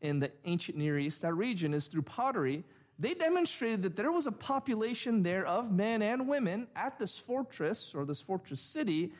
in 0.00 0.20
the 0.20 0.30
ancient 0.44 0.78
Near 0.78 0.98
East, 0.98 1.22
that 1.22 1.34
region, 1.34 1.74
is 1.74 1.88
through 1.88 2.02
pottery. 2.02 2.64
They 2.98 3.14
demonstrated 3.14 3.82
that 3.82 3.96
there 3.96 4.10
was 4.10 4.26
a 4.26 4.32
population 4.32 5.22
there 5.22 5.46
of 5.46 5.70
men 5.70 6.02
and 6.02 6.26
women 6.26 6.66
at 6.74 6.98
this 6.98 7.16
fortress 7.16 7.94
or 7.94 8.04
this 8.04 8.20
fortress 8.20 8.60
city 8.60 9.12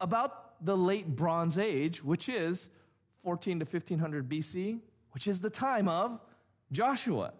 about 0.00 0.64
the 0.64 0.76
late 0.76 1.14
Bronze 1.14 1.56
Age, 1.56 2.02
which 2.02 2.28
is 2.28 2.68
14 3.22 3.60
to 3.60 3.64
1500 3.64 4.28
BC, 4.28 4.80
which 5.12 5.28
is 5.28 5.40
the 5.40 5.50
time 5.50 5.88
of 5.88 6.20
Joshua. 6.72 7.32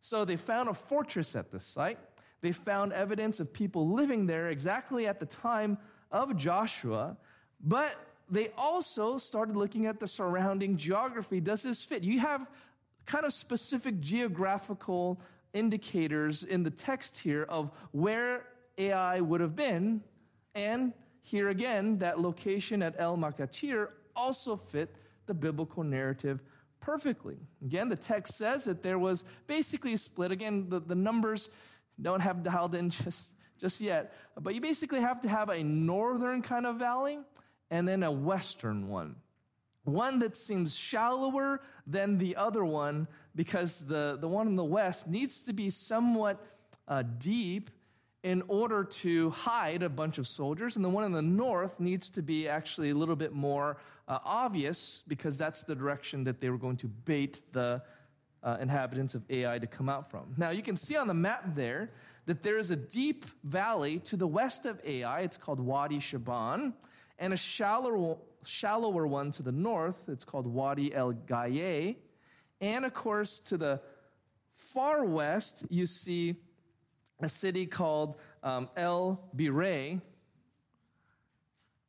So 0.00 0.24
they 0.24 0.36
found 0.36 0.68
a 0.68 0.74
fortress 0.74 1.34
at 1.34 1.50
this 1.50 1.64
site. 1.64 1.98
They 2.40 2.52
found 2.52 2.92
evidence 2.92 3.40
of 3.40 3.52
people 3.52 3.90
living 3.90 4.26
there 4.26 4.50
exactly 4.50 5.06
at 5.06 5.18
the 5.18 5.26
time 5.26 5.78
of 6.12 6.36
Joshua, 6.36 7.16
but 7.60 7.96
they 8.30 8.50
also 8.56 9.16
started 9.18 9.56
looking 9.56 9.86
at 9.86 9.98
the 9.98 10.06
surrounding 10.06 10.76
geography. 10.76 11.40
Does 11.40 11.62
this 11.62 11.82
fit? 11.82 12.04
You 12.04 12.20
have 12.20 12.46
kind 13.06 13.24
of 13.24 13.32
specific 13.32 14.00
geographical 14.00 15.20
indicators 15.52 16.42
in 16.42 16.62
the 16.62 16.70
text 16.70 17.18
here 17.18 17.44
of 17.48 17.70
where 17.92 18.44
Ai 18.78 19.20
would 19.20 19.40
have 19.40 19.54
been. 19.54 20.02
And 20.54 20.92
here 21.22 21.48
again, 21.48 21.98
that 21.98 22.20
location 22.20 22.82
at 22.82 22.94
El 22.98 23.16
Makatir 23.16 23.88
also 24.14 24.56
fit 24.56 24.94
the 25.26 25.34
biblical 25.34 25.82
narrative 25.82 26.42
perfectly. 26.80 27.36
Again, 27.64 27.88
the 27.88 27.96
text 27.96 28.36
says 28.36 28.64
that 28.64 28.82
there 28.82 28.98
was 28.98 29.24
basically 29.46 29.94
a 29.94 29.98
split. 29.98 30.30
Again, 30.30 30.68
the, 30.68 30.80
the 30.80 30.94
numbers 30.94 31.48
don't 32.00 32.20
have 32.20 32.42
dialed 32.42 32.74
in 32.74 32.90
just, 32.90 33.32
just 33.58 33.80
yet, 33.80 34.14
but 34.40 34.54
you 34.54 34.60
basically 34.60 35.00
have 35.00 35.20
to 35.22 35.28
have 35.28 35.48
a 35.48 35.62
northern 35.62 36.42
kind 36.42 36.66
of 36.66 36.76
valley 36.76 37.18
and 37.70 37.88
then 37.88 38.02
a 38.02 38.12
western 38.12 38.88
one. 38.88 39.16
One 39.84 40.18
that 40.20 40.36
seems 40.36 40.74
shallower 40.74 41.60
than 41.86 42.18
the 42.18 42.36
other 42.36 42.64
one 42.64 43.06
because 43.36 43.84
the, 43.86 44.16
the 44.20 44.28
one 44.28 44.46
in 44.46 44.56
the 44.56 44.64
west 44.64 45.06
needs 45.06 45.42
to 45.42 45.52
be 45.52 45.70
somewhat 45.70 46.44
uh, 46.88 47.02
deep 47.18 47.70
in 48.22 48.42
order 48.48 48.84
to 48.84 49.28
hide 49.30 49.82
a 49.82 49.88
bunch 49.88 50.16
of 50.16 50.26
soldiers, 50.26 50.76
and 50.76 50.84
the 50.84 50.88
one 50.88 51.04
in 51.04 51.12
the 51.12 51.20
north 51.20 51.78
needs 51.78 52.08
to 52.08 52.22
be 52.22 52.48
actually 52.48 52.88
a 52.88 52.94
little 52.94 53.16
bit 53.16 53.34
more 53.34 53.76
uh, 54.08 54.18
obvious 54.24 55.02
because 55.06 55.36
that's 55.36 55.64
the 55.64 55.74
direction 55.74 56.24
that 56.24 56.40
they 56.40 56.48
were 56.48 56.56
going 56.56 56.78
to 56.78 56.88
bait 56.88 57.42
the 57.52 57.82
uh, 58.42 58.56
inhabitants 58.60 59.14
of 59.14 59.22
Ai 59.28 59.58
to 59.58 59.66
come 59.66 59.90
out 59.90 60.10
from. 60.10 60.34
Now, 60.38 60.50
you 60.50 60.62
can 60.62 60.76
see 60.76 60.96
on 60.96 61.06
the 61.06 61.14
map 61.14 61.54
there 61.54 61.90
that 62.24 62.42
there 62.42 62.56
is 62.56 62.70
a 62.70 62.76
deep 62.76 63.26
valley 63.44 63.98
to 64.00 64.16
the 64.16 64.26
west 64.26 64.64
of 64.64 64.80
Ai. 64.84 65.20
It's 65.20 65.36
called 65.36 65.60
Wadi 65.60 66.00
Shaban, 66.00 66.72
and 67.18 67.32
a 67.34 67.36
shallower, 67.36 68.16
shallower 68.46 69.06
one 69.06 69.30
to 69.32 69.42
the 69.42 69.52
north. 69.52 70.02
It's 70.08 70.24
called 70.24 70.46
Wadi 70.46 70.94
El 70.94 71.12
Gaye. 71.12 71.96
And 72.60 72.84
of 72.84 72.94
course, 72.94 73.38
to 73.40 73.56
the 73.56 73.80
far 74.54 75.04
west, 75.04 75.64
you 75.68 75.86
see 75.86 76.36
a 77.20 77.28
city 77.28 77.66
called 77.66 78.16
um, 78.42 78.68
El 78.76 79.20
Bireh, 79.36 80.00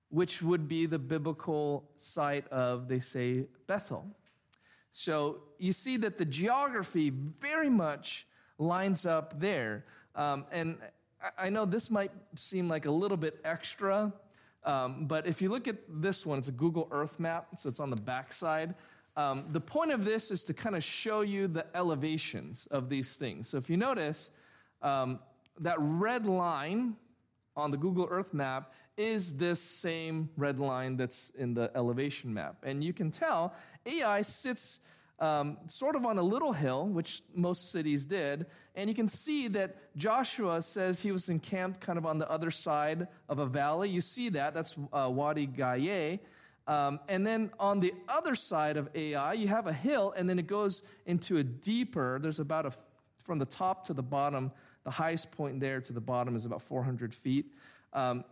which 0.09 0.41
would 0.41 0.67
be 0.67 0.85
the 0.85 0.99
biblical 0.99 1.89
site 1.99 2.47
of, 2.49 2.87
they 2.87 2.99
say, 2.99 3.45
Bethel. 3.67 4.05
So 4.91 5.41
you 5.59 5.73
see 5.73 5.97
that 5.97 6.17
the 6.17 6.25
geography 6.25 7.09
very 7.09 7.69
much 7.69 8.25
lines 8.57 9.05
up 9.05 9.39
there. 9.39 9.85
Um, 10.15 10.45
and 10.51 10.77
I 11.37 11.49
know 11.49 11.65
this 11.65 11.89
might 11.89 12.11
seem 12.35 12.69
like 12.69 12.85
a 12.85 12.91
little 12.91 13.17
bit 13.17 13.39
extra, 13.43 14.13
um, 14.65 15.05
but 15.05 15.27
if 15.27 15.41
you 15.41 15.49
look 15.49 15.67
at 15.67 15.77
this 15.87 16.25
one, 16.25 16.39
it's 16.39 16.47
a 16.47 16.51
Google 16.51 16.87
Earth 16.91 17.19
map, 17.19 17.47
so 17.57 17.69
it's 17.69 17.79
on 17.79 17.89
the 17.89 17.95
backside. 17.95 18.75
Um, 19.15 19.45
the 19.51 19.61
point 19.61 19.91
of 19.91 20.03
this 20.03 20.31
is 20.31 20.43
to 20.45 20.53
kind 20.53 20.75
of 20.75 20.83
show 20.83 21.21
you 21.21 21.47
the 21.47 21.65
elevations 21.75 22.67
of 22.71 22.89
these 22.89 23.15
things. 23.15 23.47
So 23.47 23.57
if 23.57 23.69
you 23.69 23.77
notice, 23.77 24.29
um, 24.81 25.19
that 25.59 25.77
red 25.79 26.25
line 26.25 26.97
on 27.55 27.71
the 27.71 27.77
Google 27.77 28.07
Earth 28.09 28.33
map 28.33 28.73
is 28.97 29.35
this 29.35 29.61
same 29.61 30.29
red 30.35 30.59
line 30.59 30.97
that's 30.97 31.31
in 31.37 31.53
the 31.53 31.71
elevation 31.75 32.33
map. 32.33 32.57
And 32.63 32.83
you 32.83 32.91
can 32.91 33.11
tell 33.11 33.53
Ai 33.85 34.21
sits 34.21 34.79
um, 35.19 35.57
sort 35.67 35.95
of 35.95 36.05
on 36.05 36.17
a 36.17 36.21
little 36.21 36.53
hill, 36.53 36.87
which 36.87 37.23
most 37.33 37.71
cities 37.71 38.05
did. 38.05 38.45
And 38.75 38.89
you 38.89 38.95
can 38.95 39.07
see 39.07 39.47
that 39.49 39.95
Joshua 39.95 40.61
says 40.61 41.01
he 41.01 41.11
was 41.11 41.29
encamped 41.29 41.79
kind 41.79 41.97
of 41.97 42.05
on 42.05 42.17
the 42.17 42.29
other 42.29 42.51
side 42.51 43.07
of 43.29 43.39
a 43.39 43.45
valley. 43.45 43.89
You 43.89 44.01
see 44.01 44.29
that. 44.29 44.53
That's 44.53 44.75
uh, 44.91 45.09
Wadi 45.11 45.45
Gaye. 45.45 46.19
Um, 46.67 46.99
and 47.07 47.25
then 47.25 47.51
on 47.59 47.79
the 47.79 47.93
other 48.09 48.35
side 48.35 48.75
of 48.75 48.89
Ai, 48.95 49.33
you 49.33 49.47
have 49.47 49.67
a 49.67 49.73
hill, 49.73 50.13
and 50.17 50.27
then 50.27 50.39
it 50.39 50.47
goes 50.47 50.81
into 51.05 51.37
a 51.37 51.43
deeper, 51.43 52.19
there's 52.19 52.39
about 52.39 52.65
a, 52.65 52.73
from 53.23 53.37
the 53.37 53.45
top 53.45 53.85
to 53.85 53.93
the 53.93 54.01
bottom, 54.01 54.51
the 54.83 54.91
highest 54.91 55.31
point 55.31 55.59
there 55.59 55.79
to 55.81 55.93
the 55.93 56.01
bottom 56.01 56.35
is 56.35 56.45
about 56.45 56.61
400 56.63 57.13
feet. 57.13 57.53
Um, 57.93 58.23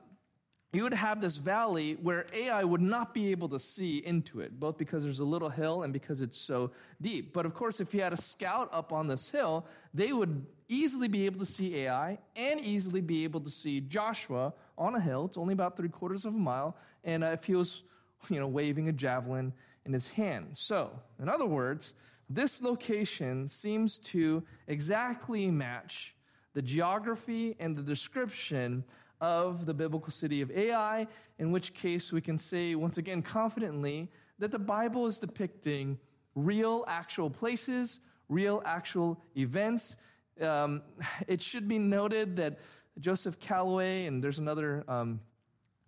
you 0.74 0.82
would 0.82 0.94
have 0.94 1.22
this 1.22 1.38
valley 1.38 1.98
where 2.02 2.26
Ai 2.34 2.64
would 2.64 2.82
not 2.82 3.14
be 3.14 3.30
able 3.30 3.48
to 3.50 3.60
see 3.60 4.00
into 4.00 4.42
it, 4.42 4.60
both 4.60 4.76
because 4.76 5.04
there's 5.04 5.20
a 5.20 5.26
little 5.26 5.50
hill 5.50 5.84
and 5.84 5.94
because 5.94 6.20
it's 6.20 6.38
so 6.38 6.72
deep. 7.00 7.32
But 7.32 7.46
of 7.46 7.54
course, 7.54 7.80
if 7.80 7.94
you 7.94 8.02
had 8.02 8.12
a 8.12 8.18
scout 8.18 8.70
up 8.74 8.92
on 8.92 9.08
this 9.08 9.30
hill, 9.30 9.68
they 9.94 10.12
would 10.12 10.44
easily 10.68 11.08
be 11.08 11.28
able 11.28 11.40
to 11.40 11.46
see 11.46 11.78
Ai 11.82 12.18
and 12.36 12.60
easily 12.60 13.02
be 13.02 13.24
able 13.24 13.40
to 13.42 13.52
see 13.52 13.82
Joshua 13.82 14.52
on 14.76 14.96
a 14.96 15.00
hill. 15.00 15.26
It's 15.26 15.38
only 15.38 15.54
about 15.54 15.78
three 15.78 15.90
quarters 15.90 16.26
of 16.26 16.34
a 16.34 16.38
mile. 16.38 16.76
And 17.04 17.24
uh, 17.24 17.28
if 17.28 17.44
he 17.44 17.54
was, 17.54 17.84
you 18.30 18.40
know, 18.40 18.48
waving 18.48 18.90
a 18.90 18.94
javelin 18.94 19.54
in 19.86 19.94
his 19.94 20.10
hand. 20.10 20.52
So, 20.56 20.92
in 21.22 21.30
other 21.30 21.46
words, 21.46 21.94
this 22.30 22.64
location 22.64 23.48
seems 23.48 24.00
to 24.00 24.44
exactly 24.68 25.52
match 25.52 26.16
the 26.54 26.62
geography 26.64 27.56
and 27.60 27.76
the 27.76 27.84
description 27.84 28.84
of 29.24 29.66
the 29.66 29.74
biblical 29.74 30.12
city 30.12 30.42
of 30.42 30.52
Ai, 30.52 31.08
in 31.40 31.54
which 31.54 31.74
case 31.74 32.12
we 32.12 32.20
can 32.20 32.38
say 32.38 32.76
once 32.76 32.98
again 32.98 33.22
confidently 33.22 34.12
that 34.38 34.52
the 34.52 34.60
Bible 34.60 35.08
is 35.08 35.18
depicting 35.18 35.98
real, 36.36 36.84
actual 36.90 37.30
places, 37.30 38.02
real, 38.28 38.62
actual 38.66 39.18
events. 39.38 39.96
Um, 40.42 40.82
it 41.26 41.42
should 41.42 41.70
be 41.70 41.80
noted 41.80 42.36
that 42.36 42.60
Joseph 43.00 43.40
Callaway, 43.40 44.08
and 44.08 44.22
there's 44.22 44.40
another 44.40 44.84
um, 44.90 45.22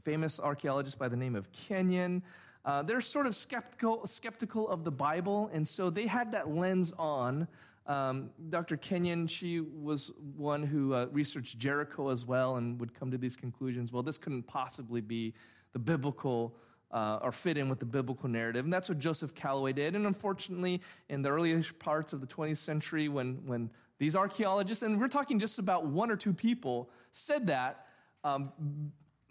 famous 0.05 0.39
archaeologist 0.39 0.97
by 0.97 1.09
the 1.09 1.17
name 1.17 1.35
of 1.35 1.51
Kenyon, 1.51 2.23
uh, 2.63 2.83
they're 2.83 3.01
sort 3.01 3.27
of 3.27 3.35
skeptical, 3.35 4.07
skeptical 4.07 4.69
of 4.69 4.85
the 4.85 4.91
Bible, 4.91 5.49
and 5.51 5.67
so 5.67 5.89
they 5.89 6.07
had 6.07 6.31
that 6.31 6.49
lens 6.49 6.93
on 6.97 7.49
um, 7.87 8.31
Dr. 8.49 8.77
Kenyon, 8.77 9.27
she 9.27 9.59
was 9.59 10.11
one 10.35 10.63
who 10.63 10.93
uh, 10.93 11.07
researched 11.11 11.57
Jericho 11.59 12.09
as 12.09 12.25
well 12.25 12.55
and 12.55 12.79
would 12.79 12.93
come 12.93 13.11
to 13.11 13.17
these 13.17 13.35
conclusions. 13.35 13.91
Well, 13.91 14.01
this 14.01 14.17
couldn't 14.17 14.43
possibly 14.43 15.01
be 15.01 15.33
the 15.73 15.79
biblical 15.79 16.55
uh, 16.91 17.19
or 17.21 17.31
fit 17.31 17.57
in 17.57 17.69
with 17.69 17.79
the 17.79 17.85
biblical 17.85 18.29
narrative. 18.29 18.63
And 18.63 18.73
that's 18.73 18.89
what 18.89 18.99
Joseph 18.99 19.35
Callaway 19.35 19.73
did. 19.73 19.95
And 19.95 20.07
unfortunately, 20.07 20.81
in 21.09 21.21
the 21.21 21.29
earliest 21.29 21.77
parts 21.77 22.13
of 22.13 22.21
the 22.21 22.27
20th 22.27 22.57
century, 22.57 23.09
when, 23.09 23.41
when 23.45 23.69
these 23.99 24.15
archaeologists, 24.15 24.81
and 24.81 24.99
we're 24.99 25.07
talking 25.07 25.39
just 25.39 25.59
about 25.59 25.85
one 25.85 26.09
or 26.09 26.15
two 26.15 26.33
people, 26.33 26.89
said 27.11 27.47
that, 27.47 27.85
um, 28.23 28.51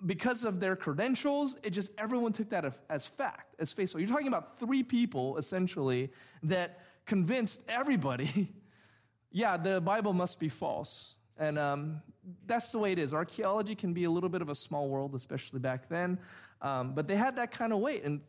because 0.06 0.44
of 0.44 0.60
their 0.60 0.76
credentials, 0.76 1.56
it 1.62 1.70
just 1.70 1.90
everyone 1.96 2.32
took 2.32 2.50
that 2.50 2.74
as 2.90 3.06
fact, 3.06 3.54
as 3.58 3.72
face 3.72 3.92
value. 3.92 4.06
You're 4.06 4.14
talking 4.14 4.28
about 4.28 4.58
three 4.58 4.82
people 4.82 5.38
essentially 5.38 6.10
that 6.42 6.80
convinced 7.06 7.62
everybody, 7.68 8.52
yeah, 9.30 9.56
the 9.56 9.80
Bible 9.80 10.12
must 10.12 10.38
be 10.40 10.48
false. 10.48 11.14
And 11.36 11.58
um, 11.58 12.02
that's 12.46 12.70
the 12.70 12.78
way 12.78 12.92
it 12.92 12.98
is. 12.98 13.12
Archaeology 13.12 13.74
can 13.74 13.92
be 13.92 14.04
a 14.04 14.10
little 14.10 14.28
bit 14.28 14.42
of 14.42 14.48
a 14.48 14.54
small 14.54 14.88
world, 14.88 15.14
especially 15.14 15.58
back 15.58 15.88
then. 15.88 16.18
Um, 16.62 16.94
but 16.94 17.08
they 17.08 17.16
had 17.16 17.36
that 17.36 17.50
kind 17.50 17.72
of 17.72 17.80
weight. 17.80 18.04
And 18.04 18.20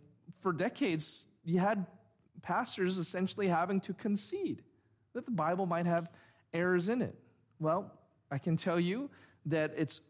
for 0.41 0.51
decades, 0.51 1.27
you 1.43 1.59
had 1.59 1.85
pastors 2.41 2.97
essentially 2.97 3.47
having 3.47 3.79
to 3.81 3.93
concede 3.93 4.63
that 5.13 5.25
the 5.25 5.31
Bible 5.31 5.65
might 5.65 5.85
have 5.85 6.09
errors 6.53 6.89
in 6.89 7.01
it. 7.01 7.15
Well, 7.59 7.91
I 8.31 8.37
can 8.37 8.57
tell 8.57 8.79
you 8.79 9.09
that 9.45 9.73
it's 9.77 10.01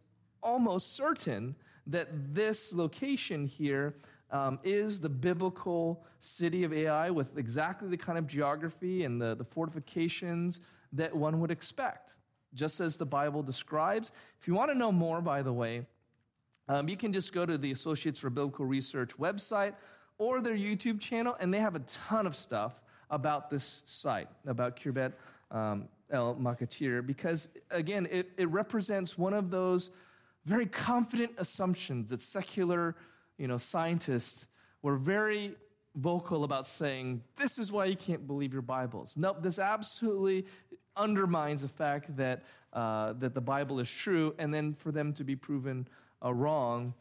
almost 0.42 0.96
certain 0.96 1.56
that 1.88 2.34
this 2.34 2.74
location 2.74 3.46
here 3.46 3.96
um, 4.36 4.60
is 4.66 5.00
the 5.00 5.08
biblical 5.08 6.04
city 6.20 6.66
of 6.66 6.74
Ai 6.74 7.10
with 7.10 7.38
exactly 7.38 7.88
the 7.88 7.98
kind 7.98 8.18
of 8.18 8.28
geography 8.28 9.06
and 9.06 9.22
the, 9.22 9.34
the 9.34 9.46
fortifications 9.46 10.60
that 10.92 11.16
one 11.16 11.40
would 11.40 11.52
expect, 11.52 12.16
just 12.54 12.82
as 12.82 12.98
the 12.98 13.06
Bible 13.06 13.42
describes. 13.42 14.12
If 14.42 14.48
you 14.48 14.54
want 14.54 14.72
to 14.72 14.78
know 14.78 14.92
more, 14.92 15.22
by 15.22 15.42
the 15.42 15.54
way, 15.54 15.86
um, 16.68 16.90
you 16.90 16.98
can 16.98 17.14
just 17.14 17.32
go 17.32 17.46
to 17.46 17.58
the 17.58 17.72
Associates 17.72 18.20
for 18.20 18.30
Biblical 18.30 18.66
Research 18.66 19.18
website 19.18 19.74
or 20.18 20.42
their 20.42 20.56
YouTube 20.56 21.00
channel, 21.00 21.38
and 21.40 21.54
they 21.54 21.60
have 21.60 21.76
a 21.76 21.84
ton 22.08 22.28
of 22.28 22.36
stuff 22.36 22.74
about 23.10 23.50
this 23.50 23.84
site, 23.86 24.28
about 24.46 24.76
Khirbet 24.76 25.14
um, 25.52 25.88
el 26.12 26.36
Makatir, 26.36 27.06
because 27.06 27.48
again, 27.72 28.06
it, 28.12 28.32
it 28.38 28.50
represents 28.50 29.18
one 29.18 29.34
of 29.34 29.50
those 29.50 29.92
very 30.46 30.66
confident 30.66 31.32
assumptions 31.38 32.10
that 32.10 32.22
secular 32.22 32.96
you 33.38 33.48
know, 33.48 33.58
scientists 33.58 34.46
were 34.82 34.96
very 34.96 35.56
vocal 35.96 36.44
about 36.44 36.68
saying, 36.68 37.22
this 37.38 37.58
is 37.58 37.72
why 37.72 37.86
you 37.86 37.96
can't 37.96 38.28
believe 38.28 38.54
your 38.54 38.62
Bibles. 38.62 39.16
Nope, 39.18 39.38
this 39.42 39.60
absolutely 39.60 40.46
undermines 40.96 41.62
the 41.62 41.68
fact 41.68 42.16
that, 42.18 42.44
uh, 42.74 43.14
that 43.14 43.34
the 43.34 43.42
Bible 43.42 43.80
is 43.80 43.90
true, 43.90 44.36
and 44.38 44.54
then 44.54 44.74
for 44.74 44.92
them 44.92 45.14
to 45.14 45.24
be 45.24 45.36
proven 45.36 45.88
uh, 46.24 46.34
wrong. 46.34 46.94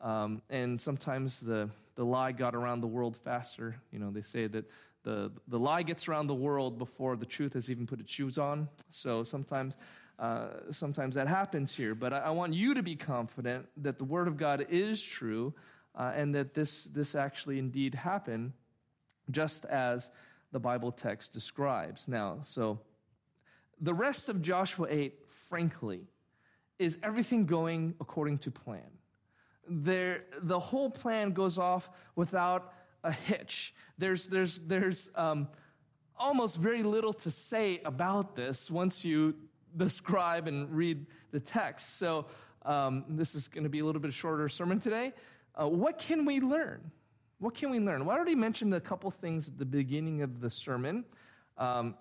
Um, 0.00 0.42
and 0.50 0.80
sometimes 0.80 1.40
the, 1.40 1.68
the 1.94 2.04
lie 2.04 2.32
got 2.32 2.54
around 2.54 2.80
the 2.80 2.86
world 2.86 3.16
faster. 3.16 3.76
You 3.92 3.98
know, 3.98 4.10
they 4.10 4.22
say 4.22 4.46
that 4.46 4.70
the, 5.02 5.30
the 5.48 5.58
lie 5.58 5.82
gets 5.82 6.08
around 6.08 6.26
the 6.26 6.34
world 6.34 6.78
before 6.78 7.16
the 7.16 7.26
truth 7.26 7.54
has 7.54 7.70
even 7.70 7.86
put 7.86 8.00
its 8.00 8.12
shoes 8.12 8.38
on. 8.38 8.68
So 8.90 9.22
sometimes, 9.22 9.76
uh, 10.18 10.48
sometimes 10.72 11.14
that 11.14 11.28
happens 11.28 11.74
here. 11.74 11.94
But 11.94 12.12
I, 12.12 12.18
I, 12.18 12.30
want 12.30 12.54
you 12.54 12.74
to 12.74 12.82
be 12.82 12.96
confident 12.96 13.66
that 13.78 13.98
the 13.98 14.04
Word 14.04 14.28
of 14.28 14.36
God 14.36 14.66
is 14.68 15.02
true 15.02 15.54
uh, 15.96 16.12
and 16.14 16.34
that 16.34 16.54
this, 16.54 16.84
this 16.84 17.14
actually 17.14 17.58
indeed 17.58 17.94
happened, 17.94 18.52
just 19.30 19.64
as 19.64 20.10
the 20.52 20.60
Bible 20.60 20.92
text 20.92 21.32
describes. 21.32 22.06
Now, 22.06 22.38
so 22.42 22.80
the 23.80 23.94
rest 23.94 24.28
of 24.28 24.42
Joshua 24.42 24.86
8, 24.90 25.14
frankly, 25.48 26.02
is 26.78 26.98
everything 27.02 27.46
going 27.46 27.94
according 28.00 28.38
to 28.38 28.50
plan. 28.50 28.90
There, 29.68 30.24
the 30.40 30.58
whole 30.58 30.90
plan 30.90 31.32
goes 31.32 31.58
off 31.58 31.90
without 32.14 32.72
a 33.02 33.12
hitch. 33.12 33.74
There's, 33.98 34.26
there's, 34.26 34.58
there's 34.58 35.10
um, 35.14 35.48
almost 36.18 36.58
very 36.58 36.82
little 36.82 37.12
to 37.14 37.30
say 37.30 37.80
about 37.84 38.36
this 38.36 38.70
once 38.70 39.04
you 39.04 39.34
describe 39.76 40.46
and 40.46 40.70
read 40.70 41.06
the 41.32 41.40
text. 41.40 41.98
So, 41.98 42.26
um, 42.64 43.04
this 43.08 43.36
is 43.36 43.46
going 43.46 43.62
to 43.62 43.70
be 43.70 43.78
a 43.78 43.84
little 43.84 44.00
bit 44.00 44.12
shorter 44.12 44.48
sermon 44.48 44.80
today. 44.80 45.12
Uh, 45.58 45.68
what 45.68 45.98
can 45.98 46.24
we 46.24 46.40
learn? 46.40 46.90
What 47.38 47.54
can 47.54 47.70
we 47.70 47.80
learn? 47.80 48.04
Well, 48.04 48.14
I 48.14 48.18
already 48.18 48.34
mentioned 48.34 48.74
a 48.74 48.80
couple 48.80 49.10
things 49.10 49.48
at 49.48 49.58
the 49.58 49.64
beginning 49.64 50.22
of 50.22 50.40
the 50.40 50.50
sermon 50.50 51.04
um, 51.56 51.94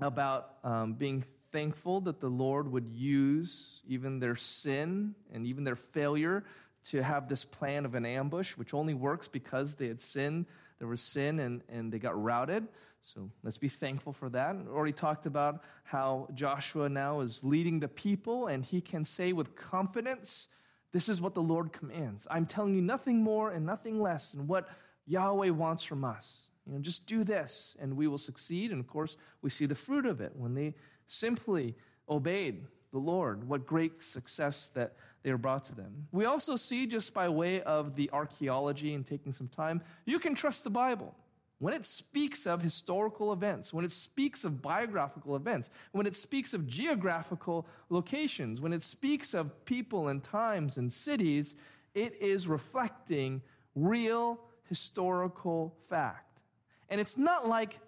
about 0.00 0.54
um, 0.62 0.94
being 0.94 1.24
thankful 1.50 2.00
that 2.02 2.20
the 2.20 2.28
Lord 2.28 2.70
would 2.70 2.88
use 2.88 3.80
even 3.86 4.20
their 4.20 4.36
sin 4.36 5.14
and 5.32 5.46
even 5.46 5.64
their 5.64 5.76
failure 5.76 6.44
to 6.84 7.02
have 7.02 7.28
this 7.28 7.44
plan 7.44 7.84
of 7.84 7.94
an 7.94 8.06
ambush, 8.06 8.56
which 8.56 8.74
only 8.74 8.94
works 8.94 9.28
because 9.28 9.74
they 9.74 9.88
had 9.88 10.00
sinned. 10.00 10.46
There 10.78 10.88
was 10.88 11.00
sin 11.00 11.40
and, 11.40 11.62
and 11.68 11.92
they 11.92 11.98
got 11.98 12.20
routed. 12.20 12.68
So 13.02 13.30
let's 13.42 13.58
be 13.58 13.68
thankful 13.68 14.12
for 14.12 14.28
that. 14.30 14.56
already 14.68 14.92
talked 14.92 15.26
about 15.26 15.62
how 15.84 16.28
Joshua 16.34 16.88
now 16.88 17.20
is 17.20 17.42
leading 17.42 17.80
the 17.80 17.88
people, 17.88 18.48
and 18.48 18.64
he 18.64 18.80
can 18.80 19.04
say 19.04 19.32
with 19.32 19.56
confidence, 19.56 20.48
this 20.92 21.08
is 21.08 21.20
what 21.20 21.34
the 21.34 21.42
Lord 21.42 21.72
commands. 21.72 22.26
I'm 22.30 22.46
telling 22.46 22.74
you 22.74 22.82
nothing 22.82 23.22
more 23.22 23.50
and 23.50 23.66
nothing 23.66 24.00
less 24.00 24.32
than 24.32 24.46
what 24.46 24.68
Yahweh 25.06 25.50
wants 25.50 25.84
from 25.84 26.04
us. 26.04 26.48
You 26.66 26.74
know, 26.74 26.80
just 26.80 27.06
do 27.06 27.24
this 27.24 27.76
and 27.80 27.96
we 27.96 28.06
will 28.06 28.18
succeed. 28.18 28.70
And 28.70 28.80
of 28.80 28.86
course, 28.86 29.16
we 29.42 29.50
see 29.50 29.66
the 29.66 29.74
fruit 29.74 30.06
of 30.06 30.20
it 30.20 30.32
when 30.34 30.54
they 30.54 30.74
simply 31.06 31.74
obeyed 32.08 32.66
the 32.92 32.98
Lord. 32.98 33.48
What 33.48 33.66
great 33.66 34.02
success 34.02 34.70
that 34.74 34.94
they 35.22 35.32
were 35.32 35.38
brought 35.38 35.64
to 35.66 35.74
them. 35.74 36.06
We 36.12 36.24
also 36.24 36.56
see, 36.56 36.86
just 36.86 37.12
by 37.12 37.28
way 37.28 37.60
of 37.62 37.96
the 37.96 38.10
archaeology 38.12 38.94
and 38.94 39.04
taking 39.04 39.32
some 39.32 39.48
time, 39.48 39.82
you 40.06 40.18
can 40.18 40.34
trust 40.34 40.64
the 40.64 40.70
Bible. 40.70 41.14
When 41.60 41.74
it 41.74 41.84
speaks 41.84 42.46
of 42.46 42.62
historical 42.62 43.32
events, 43.32 43.72
when 43.72 43.84
it 43.84 43.90
speaks 43.90 44.44
of 44.44 44.62
biographical 44.62 45.34
events, 45.34 45.70
when 45.90 46.06
it 46.06 46.14
speaks 46.14 46.54
of 46.54 46.68
geographical 46.68 47.66
locations, 47.90 48.60
when 48.60 48.72
it 48.72 48.84
speaks 48.84 49.34
of 49.34 49.64
people 49.64 50.06
and 50.06 50.22
times 50.22 50.76
and 50.76 50.92
cities, 50.92 51.56
it 51.94 52.14
is 52.20 52.46
reflecting 52.46 53.42
real 53.74 54.38
historical 54.68 55.74
fact. 55.88 56.40
And 56.88 57.00
it's 57.00 57.16
not 57.16 57.48
like, 57.48 57.80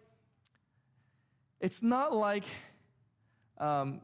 it's 1.60 1.82
not 1.82 2.12
like, 2.12 2.44
um, 3.58 4.00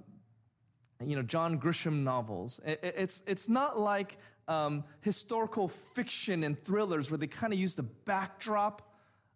you 1.04 1.16
know, 1.16 1.22
John 1.22 1.58
Grisham 1.58 2.04
novels. 2.04 2.60
It's, 2.64 3.22
it's 3.26 3.48
not 3.48 3.80
like 3.80 4.16
um, 4.46 4.84
historical 5.00 5.68
fiction 5.68 6.44
and 6.44 6.58
thrillers 6.58 7.10
where 7.10 7.18
they 7.18 7.26
kind 7.26 7.52
of 7.52 7.58
use 7.58 7.74
the 7.74 7.82
backdrop 7.82 8.85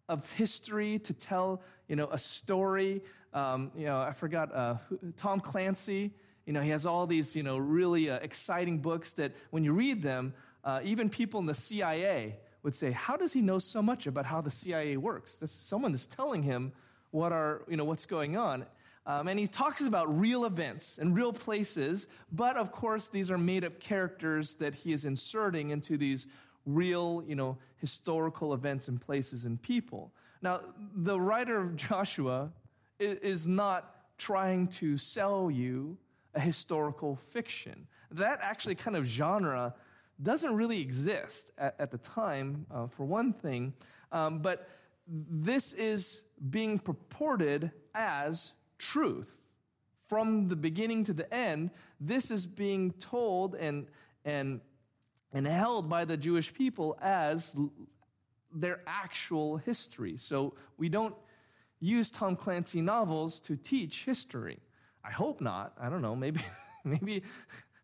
of 0.09 0.29
history 0.33 0.99
to 0.99 1.13
tell, 1.13 1.61
you 1.87 1.95
know, 1.95 2.07
a 2.11 2.17
story. 2.17 3.01
Um, 3.33 3.71
you 3.77 3.85
know, 3.85 3.99
I 3.99 4.13
forgot 4.13 4.53
uh, 4.53 4.75
Tom 5.17 5.39
Clancy. 5.39 6.11
You 6.45 6.53
know, 6.53 6.61
he 6.61 6.69
has 6.69 6.85
all 6.85 7.07
these, 7.07 7.35
you 7.35 7.43
know, 7.43 7.57
really 7.57 8.09
uh, 8.09 8.17
exciting 8.17 8.79
books 8.79 9.13
that 9.13 9.31
when 9.51 9.63
you 9.63 9.73
read 9.73 10.01
them, 10.01 10.33
uh, 10.63 10.81
even 10.83 11.09
people 11.09 11.39
in 11.39 11.45
the 11.45 11.53
CIA 11.53 12.37
would 12.63 12.75
say, 12.75 12.91
"How 12.91 13.15
does 13.15 13.33
he 13.33 13.41
know 13.41 13.59
so 13.59 13.81
much 13.81 14.07
about 14.07 14.25
how 14.25 14.41
the 14.41 14.51
CIA 14.51 14.97
works?" 14.97 15.35
That's 15.37 15.53
someone 15.53 15.93
is 15.93 16.05
telling 16.07 16.43
him 16.43 16.73
what 17.11 17.31
are, 17.31 17.63
you 17.69 17.77
know, 17.77 17.85
what's 17.85 18.05
going 18.05 18.37
on. 18.37 18.65
Um, 19.05 19.27
and 19.27 19.39
he 19.39 19.47
talks 19.47 19.81
about 19.81 20.19
real 20.19 20.45
events 20.45 20.99
and 20.99 21.15
real 21.15 21.33
places, 21.33 22.07
but 22.31 22.55
of 22.55 22.71
course, 22.71 23.07
these 23.07 23.31
are 23.31 23.37
made 23.37 23.63
up 23.63 23.79
characters 23.79 24.55
that 24.55 24.75
he 24.75 24.93
is 24.93 25.05
inserting 25.05 25.71
into 25.71 25.97
these 25.97 26.27
real, 26.65 27.23
you 27.27 27.35
know, 27.35 27.57
historical 27.77 28.53
events 28.53 28.87
and 28.87 28.99
places 28.99 29.45
and 29.45 29.61
people. 29.61 30.11
Now, 30.41 30.61
the 30.95 31.19
writer 31.19 31.59
of 31.59 31.75
Joshua 31.75 32.51
is 32.99 33.47
not 33.47 33.95
trying 34.17 34.67
to 34.67 34.97
sell 34.97 35.49
you 35.49 35.97
a 36.33 36.39
historical 36.39 37.15
fiction. 37.31 37.87
That 38.11 38.39
actually 38.41 38.75
kind 38.75 38.95
of 38.95 39.05
genre 39.05 39.73
doesn't 40.21 40.55
really 40.55 40.81
exist 40.81 41.51
at, 41.57 41.75
at 41.79 41.91
the 41.91 41.97
time, 41.97 42.65
uh, 42.71 42.87
for 42.87 43.05
one 43.05 43.33
thing. 43.33 43.73
Um, 44.11 44.39
but 44.39 44.69
this 45.07 45.73
is 45.73 46.23
being 46.49 46.79
purported 46.79 47.71
as 47.93 48.53
truth. 48.77 49.35
From 50.07 50.47
the 50.49 50.55
beginning 50.55 51.03
to 51.05 51.13
the 51.13 51.33
end, 51.33 51.71
this 51.99 52.31
is 52.31 52.45
being 52.45 52.91
told 52.93 53.55
and, 53.55 53.87
and 54.25 54.59
and 55.33 55.47
held 55.47 55.89
by 55.89 56.05
the 56.05 56.17
Jewish 56.17 56.53
people 56.53 56.97
as 57.01 57.55
their 58.53 58.81
actual 58.85 59.57
history. 59.57 60.17
So 60.17 60.53
we 60.77 60.89
don't 60.89 61.15
use 61.79 62.11
Tom 62.11 62.35
Clancy 62.35 62.81
novels 62.81 63.39
to 63.41 63.55
teach 63.55 64.03
history. 64.05 64.59
I 65.03 65.11
hope 65.11 65.41
not. 65.41 65.73
I 65.79 65.89
don't 65.89 66.01
know. 66.01 66.15
Maybe, 66.15 66.41
maybe, 66.83 67.23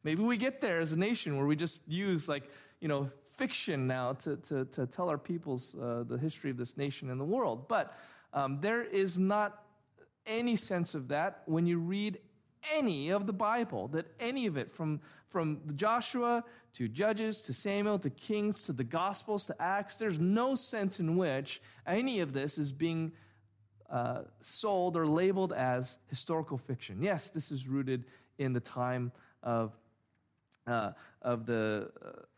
maybe 0.04 0.24
we 0.24 0.38
get 0.38 0.62
there 0.62 0.80
as 0.80 0.92
a 0.92 1.00
nation 1.00 1.38
where 1.38 1.46
we 1.46 1.56
just 1.56 1.82
use 1.88 2.28
like 2.30 2.44
you 2.80 2.88
know 2.88 3.10
fiction 3.38 3.88
now 3.88 4.14
to 4.14 4.38
to, 4.38 4.66
to 4.66 4.86
tell 4.86 5.10
our 5.10 5.18
peoples 5.18 5.76
uh, 5.76 6.04
the 6.08 6.18
history 6.18 6.52
of 6.52 6.58
this 6.58 6.78
nation 6.78 7.10
and 7.10 7.20
the 7.20 7.26
world. 7.26 7.68
But 7.68 7.98
um, 8.34 8.60
there 8.62 8.84
is 8.84 9.18
not 9.18 9.64
any 10.26 10.56
sense 10.58 10.94
of 10.94 11.08
that 11.08 11.44
when 11.46 11.66
you 11.66 11.80
read 11.80 12.20
any 12.76 13.10
of 13.10 13.26
the 13.26 13.34
Bible, 13.34 13.88
that 13.90 14.08
any 14.20 14.46
of 14.46 14.58
it, 14.58 14.74
from, 14.74 15.00
from 15.38 15.62
Joshua 15.76 16.44
to 16.74 16.88
Judges 16.88 17.42
to 17.42 17.54
Samuel 17.54 18.00
to 18.00 18.10
Kings 18.10 18.64
to 18.64 18.74
the 18.74 18.84
Gospels 18.84 19.46
to 19.46 19.62
Acts, 19.62 19.96
there's 19.96 20.18
no 20.18 20.56
sense 20.56 21.00
in 21.00 21.16
which 21.16 21.62
any 21.86 22.22
of 22.22 22.34
this 22.34 22.58
is 22.58 22.72
being 22.72 23.12
uh, 23.88 24.22
sold 24.42 24.98
or 24.98 25.06
labeled 25.06 25.54
as 25.54 26.00
historical 26.08 26.58
fiction. 26.58 27.04
Yes, 27.04 27.30
this 27.30 27.52
is 27.52 27.68
rooted 27.68 28.06
in 28.40 28.52
the 28.52 28.60
time 28.60 29.12
of 29.44 29.74
uh, 30.66 30.92
of 31.22 31.46
the 31.46 31.90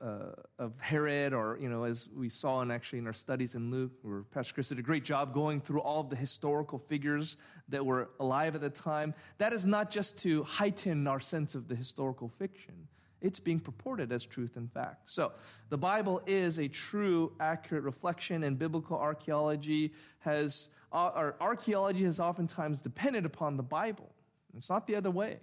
uh, 0.02 0.04
uh, 0.04 0.36
of 0.60 0.80
Herod, 0.80 1.34
or 1.34 1.58
you 1.62 1.70
know, 1.70 1.84
as 1.84 2.10
we 2.16 2.30
saw 2.30 2.62
in 2.62 2.70
actually 2.70 3.00
in 3.00 3.08
our 3.08 3.14
studies 3.14 3.56
in 3.56 3.72
Luke, 3.72 3.92
where 4.02 4.24
Pastor 4.24 4.54
Chris 4.54 4.70
did 4.70 4.80
a 4.80 4.84
great 4.84 5.04
job 5.04 5.34
going 5.34 5.62
through 5.62 5.82
all 5.82 6.02
of 6.02 6.10
the 6.10 6.16
historical 6.16 6.80
figures 6.80 7.38
that 7.70 7.86
were 7.86 8.10
alive 8.20 8.56
at 8.56 8.62
the 8.62 8.70
time. 8.70 9.14
That 9.38 9.54
is 9.54 9.66
not 9.66 9.90
just 9.90 10.18
to 10.20 10.44
heighten 10.44 11.08
our 11.08 11.20
sense 11.20 11.56
of 11.56 11.68
the 11.68 11.76
historical 11.76 12.30
fiction; 12.30 12.89
it's 13.22 13.40
being 13.40 13.60
purported 13.60 14.12
as 14.12 14.26
truth 14.26 14.56
and 14.56 14.72
fact. 14.72 15.10
So, 15.10 15.34
the 15.70 15.78
Bible 15.78 16.22
is 16.26 16.58
a 16.58 16.68
true, 16.68 17.34
accurate 17.40 17.84
reflection, 17.84 18.44
and 18.44 18.58
biblical 18.58 18.98
archaeology 18.98 19.94
has, 20.20 20.70
uh, 20.92 21.12
or 21.16 21.36
archaeology 21.42 22.06
has 22.06 22.20
oftentimes 22.20 22.80
depended 22.80 23.26
upon 23.26 23.58
the 23.58 23.64
Bible. 23.64 24.10
It's 24.58 24.70
not 24.70 24.88
the 24.88 24.96
other 24.96 25.12
way. 25.12 25.40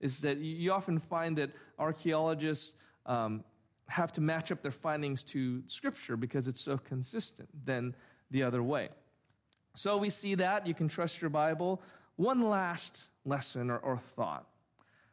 is 0.00 0.20
that 0.20 0.38
you 0.38 0.72
often 0.72 1.00
find 1.00 1.36
that 1.38 1.50
archaeologists 1.78 2.74
um, 3.06 3.42
have 3.88 4.12
to 4.12 4.20
match 4.20 4.52
up 4.52 4.62
their 4.62 4.70
findings 4.70 5.22
to 5.24 5.62
Scripture 5.66 6.16
because 6.16 6.46
it's 6.46 6.60
so 6.60 6.78
consistent 6.78 7.48
than 7.64 7.94
the 8.30 8.42
other 8.42 8.62
way. 8.62 8.90
So 9.74 9.96
we 9.96 10.10
see 10.10 10.34
that. 10.36 10.66
You 10.66 10.74
can 10.74 10.88
trust 10.88 11.20
your 11.20 11.30
Bible. 11.30 11.82
One 12.16 12.42
last 12.48 13.08
lesson 13.24 13.70
or, 13.70 13.78
or 13.78 13.98
thought 14.16 14.46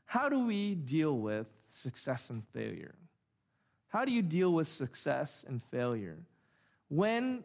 How 0.05 0.29
do 0.29 0.45
we 0.45 0.75
deal 0.75 1.17
with 1.17 1.47
success 1.75 2.29
and 2.29 2.43
failure? 2.53 2.95
How 3.87 4.05
do 4.05 4.11
you 4.11 4.21
deal 4.21 4.53
with 4.53 4.67
success 4.67 5.45
and 5.47 5.61
failure? 5.71 6.17
When 6.89 7.43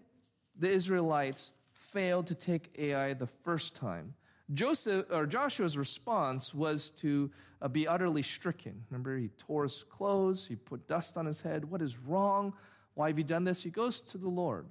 the 0.58 0.70
Israelites 0.70 1.52
failed 1.72 2.26
to 2.28 2.34
take 2.34 2.70
Ai 2.78 3.14
the 3.14 3.26
first 3.26 3.76
time, 3.76 4.14
Joseph 4.52 5.06
or 5.10 5.26
Joshua's 5.26 5.78
response 5.78 6.52
was 6.52 6.90
to 6.90 7.30
uh, 7.62 7.68
be 7.68 7.86
utterly 7.86 8.22
stricken. 8.22 8.82
Remember, 8.90 9.16
he 9.16 9.28
tore 9.38 9.64
his 9.64 9.84
clothes, 9.88 10.46
he 10.46 10.56
put 10.56 10.88
dust 10.88 11.16
on 11.16 11.26
his 11.26 11.40
head. 11.40 11.70
What 11.70 11.82
is 11.82 11.98
wrong? 11.98 12.52
Why 12.94 13.08
have 13.08 13.18
you 13.18 13.24
done 13.24 13.44
this? 13.44 13.62
He 13.62 13.70
goes 13.70 14.00
to 14.00 14.18
the 14.18 14.28
Lord. 14.28 14.66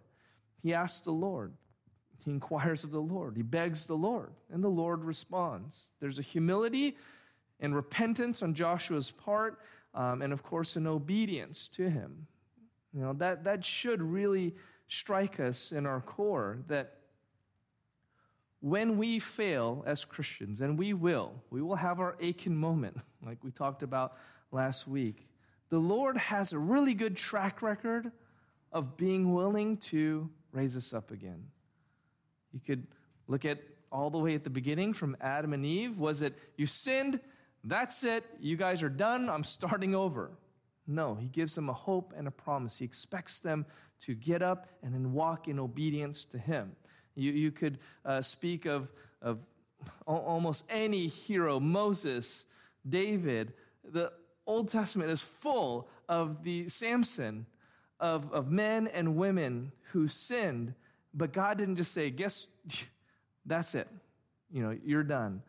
He 0.62 0.74
asks 0.74 1.01
the 1.01 1.12
Lord. 1.12 1.53
He 2.26 2.32
inquires 2.32 2.84
of 2.84 2.91
the 2.91 2.99
Lord. 2.99 3.38
He 3.38 3.43
begs 3.43 3.86
the 3.86 3.95
Lord, 3.95 4.32
and 4.51 4.62
the 4.62 4.68
Lord 4.70 5.05
responds. 5.05 5.91
There's 6.01 6.20
a 6.20 6.24
humility 6.24 6.97
and 7.60 7.76
repentance 7.76 8.41
on 8.41 8.53
Joshua's 8.53 9.12
part, 9.12 9.60
um, 9.93 10.22
and 10.22 10.32
of 10.32 10.43
course, 10.43 10.76
an 10.76 10.88
obedience 10.88 11.68
to 11.70 11.89
him. 11.89 12.28
You 12.93 13.01
know, 13.01 13.14
that, 13.14 13.43
that 13.43 13.66
should 13.66 14.01
really 14.01 14.55
strike 14.88 15.39
us 15.39 15.72
in 15.72 15.86
our 15.86 16.01
core 16.01 16.60
that 16.68 16.95
when 18.62 18.97
we 18.97 19.20
fail 19.20 19.84
as 19.88 20.03
Christians, 20.03 20.62
and 20.62 20.78
we 20.78 20.93
will, 20.93 21.34
we 21.49 21.62
will 21.62 21.76
have 21.76 21.99
our 21.99 22.18
Achan 22.22 22.55
moment, 22.55 22.97
like 23.26 23.43
we 23.43 23.51
talked 23.51 23.84
about 23.84 24.14
last 24.51 24.88
week. 24.88 25.28
The 25.70 25.80
Lord 25.80 26.18
has 26.18 26.51
a 26.51 26.60
really 26.60 26.93
good 26.93 27.16
track 27.16 27.62
record 27.62 28.12
of 28.72 28.97
being 28.97 29.34
willing 29.34 29.78
to 29.78 30.30
raise 30.51 30.76
us 30.76 30.93
up 30.93 31.12
again. 31.12 31.45
You 32.51 32.60
could 32.60 32.88
look 33.28 33.45
at 33.45 33.60
all 33.91 34.10
the 34.10 34.18
way 34.18 34.34
at 34.34 34.43
the 34.43 34.49
beginning 34.49 34.93
from 34.93 35.16
Adam 35.22 35.53
and 35.53 35.66
Eve. 35.66 35.99
Was 35.99 36.22
it, 36.22 36.38
you 36.57 36.66
sinned, 36.66 37.20
that's 37.64 38.03
it, 38.03 38.24
you 38.39 38.55
guys 38.55 38.84
are 38.84 38.89
done, 38.89 39.30
I'm 39.30 39.43
starting 39.43 39.95
over? 39.95 40.32
No, 40.88 41.16
he 41.16 41.28
gives 41.28 41.55
them 41.55 41.70
a 41.70 41.74
hope 41.74 42.14
and 42.18 42.28
a 42.28 42.32
promise. 42.32 42.78
He 42.78 42.86
expects 42.86 43.39
them 43.39 43.66
to 44.01 44.16
get 44.16 44.41
up 44.41 44.68
and 44.82 44.93
then 44.93 45.14
walk 45.14 45.47
in 45.47 45.60
obedience 45.60 46.26
to 46.26 46.38
him. 46.38 46.72
You, 47.16 47.32
you 47.32 47.51
could 47.51 47.80
uh, 48.05 48.22
speak 48.22 48.66
of, 48.66 48.88
of 49.22 49.39
almost 50.07 50.64
any 50.70 51.07
hero 51.07 51.60
Moses, 51.60 52.45
David. 52.88 53.53
The 53.84 54.12
Old 54.47 54.70
Testament 54.70 55.12
is 55.12 55.22
full 55.22 55.89
of 56.07 56.43
the 56.43 56.70
Samson, 56.70 57.45
of, 57.99 58.32
of 58.32 58.49
men 58.49 58.88
and 58.88 59.18
women 59.18 59.72
who 59.91 60.07
sinned, 60.07 60.74
but 61.14 61.34
God 61.34 61.57
didn't 61.57 61.76
just 61.76 61.91
say, 61.91 62.10
Guess 62.10 62.47
that's 63.45 63.76
it. 63.76 63.88
You 64.51 64.64
know, 64.64 64.78
you're 64.84 65.03
done. 65.03 65.43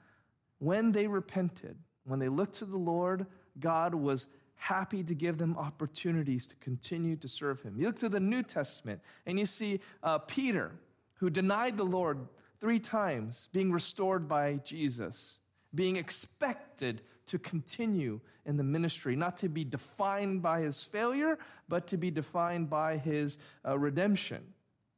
When 0.59 0.93
they 0.93 1.07
repented, 1.07 1.77
when 2.11 2.19
they 2.19 2.29
looked 2.29 2.57
to 2.57 2.65
the 2.65 2.77
Lord, 2.77 3.27
God 3.59 3.95
was 3.95 4.27
happy 4.57 5.03
to 5.03 5.15
give 5.15 5.39
them 5.39 5.57
opportunities 5.57 6.47
to 6.49 6.57
continue 6.57 7.17
to 7.17 7.29
serve 7.29 7.63
Him. 7.63 7.77
You 7.79 7.87
look 7.87 7.99
to 8.01 8.09
the 8.09 8.21
New 8.21 8.43
Testament 8.43 9.01
and 9.25 9.39
you 9.39 9.47
see 9.47 9.81
uh, 10.03 10.19
Peter 10.19 10.73
who 11.15 11.31
denied 11.31 11.77
the 11.77 11.85
Lord 11.85 12.27
three 12.61 12.79
times, 12.79 13.49
being 13.53 13.73
restored 13.73 14.29
by 14.29 14.61
Jesus, 14.65 15.39
being 15.75 15.97
expected 15.97 17.03
to 17.27 17.39
continue 17.39 18.21
in 18.45 18.57
the 18.57 18.65
ministry, 18.65 19.17
not 19.17 19.39
to 19.39 19.49
be 19.49 19.65
defined 19.65 20.43
by 20.43 20.61
his 20.61 20.83
failure, 20.83 21.39
but 21.69 21.87
to 21.87 21.97
be 21.97 22.11
defined 22.11 22.69
by 22.69 22.97
his 22.97 23.39
uh, 23.67 23.79
redemption. 23.79 24.43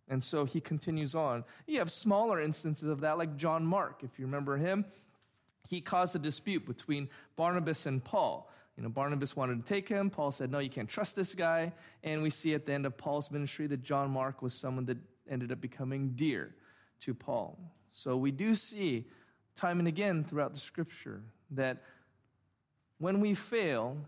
And 0.09 0.23
so 0.23 0.45
he 0.45 0.61
continues 0.61 1.15
on. 1.15 1.45
You 1.67 1.79
have 1.79 1.91
smaller 1.91 2.41
instances 2.41 2.89
of 2.89 3.01
that, 3.01 3.19
like 3.19 3.37
John 3.37 3.65
Mark, 3.65 4.03
if 4.03 4.19
you 4.19 4.25
remember 4.27 4.57
him. 4.57 4.85
He 5.69 5.81
caused 5.81 6.17
a 6.17 6.19
dispute 6.19 6.67
between 6.67 7.09
Barnabas 7.37 7.87
and 7.87 8.03
Paul. 8.03 8.51
You 8.77 8.83
know, 8.83 8.89
Barnabas 8.89 9.37
wanted 9.37 9.65
to 9.65 9.73
take 9.73 9.89
him. 9.89 10.11
Paul 10.11 10.31
said, 10.33 10.51
No, 10.51 10.59
you 10.59 10.71
can't 10.71 10.89
trust 10.89 11.15
this 11.15 11.35
guy. 11.35 11.73
And 12.03 12.23
we 12.23 12.31
see 12.31 12.55
at 12.55 12.67
the 12.67 12.73
end 12.73 12.87
of 12.87 12.97
Paul's 12.97 13.31
ministry 13.31 13.67
that 13.69 13.83
John 13.83 14.11
Mark 14.11 14.43
was 14.43 14.55
someone 14.55 14.87
that 14.87 14.99
ended 15.29 15.53
up 15.53 15.61
becoming 15.61 16.13
dear 16.15 16.55
to 17.01 17.15
Paul. 17.15 17.59
So 17.93 18.17
we 18.17 18.31
do 18.31 18.55
see 18.55 19.07
time 19.57 19.79
and 19.79 19.89
again 19.89 20.25
throughout 20.25 20.55
the 20.55 20.61
scripture 20.61 21.23
that 21.51 21.83
when 22.99 23.21
we 23.21 23.35
fail, 23.35 23.99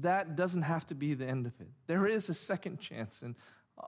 that 0.00 0.36
doesn't 0.36 0.62
have 0.62 0.86
to 0.86 0.94
be 0.94 1.14
the 1.14 1.26
end 1.26 1.46
of 1.46 1.52
it. 1.60 1.68
There 1.86 2.06
is 2.06 2.28
a 2.28 2.34
second 2.34 2.78
chance, 2.78 3.22
and 3.22 3.34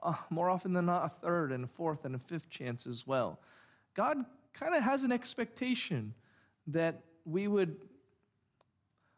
uh, 0.03 0.15
more 0.29 0.49
often 0.49 0.73
than 0.73 0.85
not, 0.85 1.05
a 1.05 1.09
third 1.25 1.51
and 1.51 1.63
a 1.63 1.67
fourth 1.67 2.05
and 2.05 2.15
a 2.15 2.19
fifth 2.19 2.49
chance 2.49 2.85
as 2.85 3.07
well. 3.07 3.39
God 3.93 4.17
kind 4.53 4.75
of 4.75 4.83
has 4.83 5.03
an 5.03 5.11
expectation 5.11 6.13
that 6.67 7.01
we 7.25 7.47
would, 7.47 7.77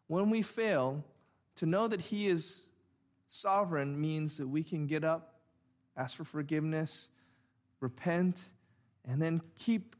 when 0.07 0.29
we 0.29 0.41
fail, 0.41 1.03
to 1.55 1.65
know 1.65 1.87
that 1.87 2.01
He 2.01 2.27
is 2.27 2.65
sovereign 3.27 3.99
means 3.99 4.37
that 4.37 4.47
we 4.47 4.63
can 4.63 4.87
get 4.87 5.03
up, 5.03 5.39
ask 5.97 6.17
for 6.17 6.23
forgiveness, 6.23 7.09
repent, 7.79 8.41
and 9.05 9.21
then 9.21 9.41
keep 9.59 9.95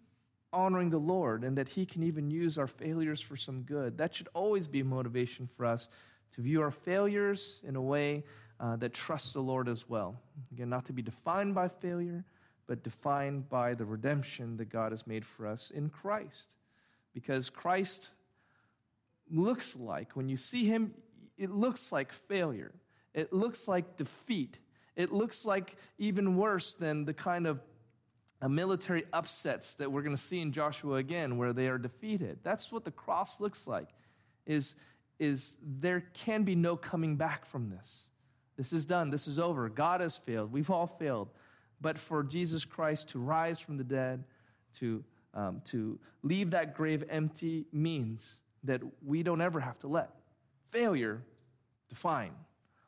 honoring 0.52 0.89
the 0.89 0.98
Lord, 0.98 1.43
and 1.43 1.58
that 1.58 1.70
He 1.70 1.86
can 1.86 2.04
even 2.04 2.30
use 2.30 2.58
our 2.58 2.68
failures 2.68 3.22
for 3.22 3.36
some 3.36 3.62
good. 3.62 3.98
That 3.98 4.16
should 4.16 4.30
always 4.34 4.68
be 4.68 4.84
motivation 4.84 5.48
for 5.56 5.66
us 5.66 5.89
to 6.36 6.41
view 6.41 6.62
our 6.62 6.72
failures 6.72 7.62
in 7.64 7.76
a 7.76 7.82
way 7.82 8.24
uh, 8.60 8.76
that 8.78 8.93
trusts 8.93 9.34
the 9.34 9.41
Lord 9.41 9.68
as 9.68 9.88
well. 9.89 10.16
Again, 10.52 10.70
not 10.70 10.86
to 10.86 10.93
be 10.93 11.02
defined 11.02 11.56
by 11.56 11.68
failure, 11.68 12.24
but 12.68 12.84
defined 12.84 13.50
by 13.50 13.74
the 13.74 13.86
redemption 13.86 14.58
that 14.58 14.70
God 14.70 14.91
has 14.91 15.06
made 15.06 15.26
for 15.26 15.46
us 15.46 15.72
in 15.72 15.89
Christ. 15.89 16.50
Because 17.16 17.49
Christ 17.49 18.11
looks 19.32 19.76
like, 19.76 20.16
when 20.16 20.30
you 20.30 20.38
see 20.38 20.66
Him, 20.66 20.93
it 21.38 21.49
looks 21.49 21.91
like 21.91 22.11
failure, 22.11 22.74
it 23.16 23.34
looks 23.34 23.68
like 23.68 23.97
defeat. 23.97 24.59
It 24.95 25.11
looks 25.11 25.43
like 25.43 25.76
even 25.97 26.38
worse 26.38 26.74
than 26.74 27.03
the 27.03 27.13
kind 27.13 27.47
of 27.47 27.59
a 28.41 28.47
military 28.47 29.03
upsets 29.11 29.76
that 29.76 29.91
we're 29.91 30.03
going 30.03 30.16
to 30.16 30.22
see 30.22 30.39
in 30.39 30.53
Joshua 30.53 30.95
again, 30.95 31.38
where 31.38 31.51
they 31.51 31.68
are 31.68 31.78
defeated. 31.78 32.39
That's 32.43 32.72
what 32.72 32.86
the 32.86 32.91
cross 32.91 33.39
looks 33.39 33.68
like. 33.68 33.89
Is, 34.45 34.76
is 35.20 35.55
there 35.61 36.01
can 36.13 36.43
be 36.43 36.55
no 36.55 36.78
coming 36.78 37.18
back 37.18 37.45
from 37.45 37.70
this. 37.70 38.09
This 38.55 38.72
is 38.72 38.86
done. 38.86 39.09
This 39.09 39.28
is 39.28 39.38
over. 39.38 39.68
God 39.68 39.99
has 39.99 40.16
failed. 40.16 40.51
We've 40.53 40.70
all 40.70 40.88
failed. 40.88 41.30
But 41.82 41.97
for 41.97 42.24
Jesus 42.24 42.63
Christ 42.63 43.09
to 43.09 43.20
rise 43.20 43.59
from 43.59 43.78
the 43.78 43.84
dead, 43.84 44.24
to, 44.76 45.03
um, 45.36 45.61
to 45.65 45.99
leave 46.23 46.51
that 46.51 46.75
grave 46.75 47.03
empty, 47.09 47.65
means 47.71 48.41
that 48.63 48.81
we 49.05 49.21
don't 49.21 49.41
ever 49.41 49.59
have 49.59 49.77
to 49.79 49.88
let 49.88 50.09
failure 50.71 51.21
define 51.89 52.31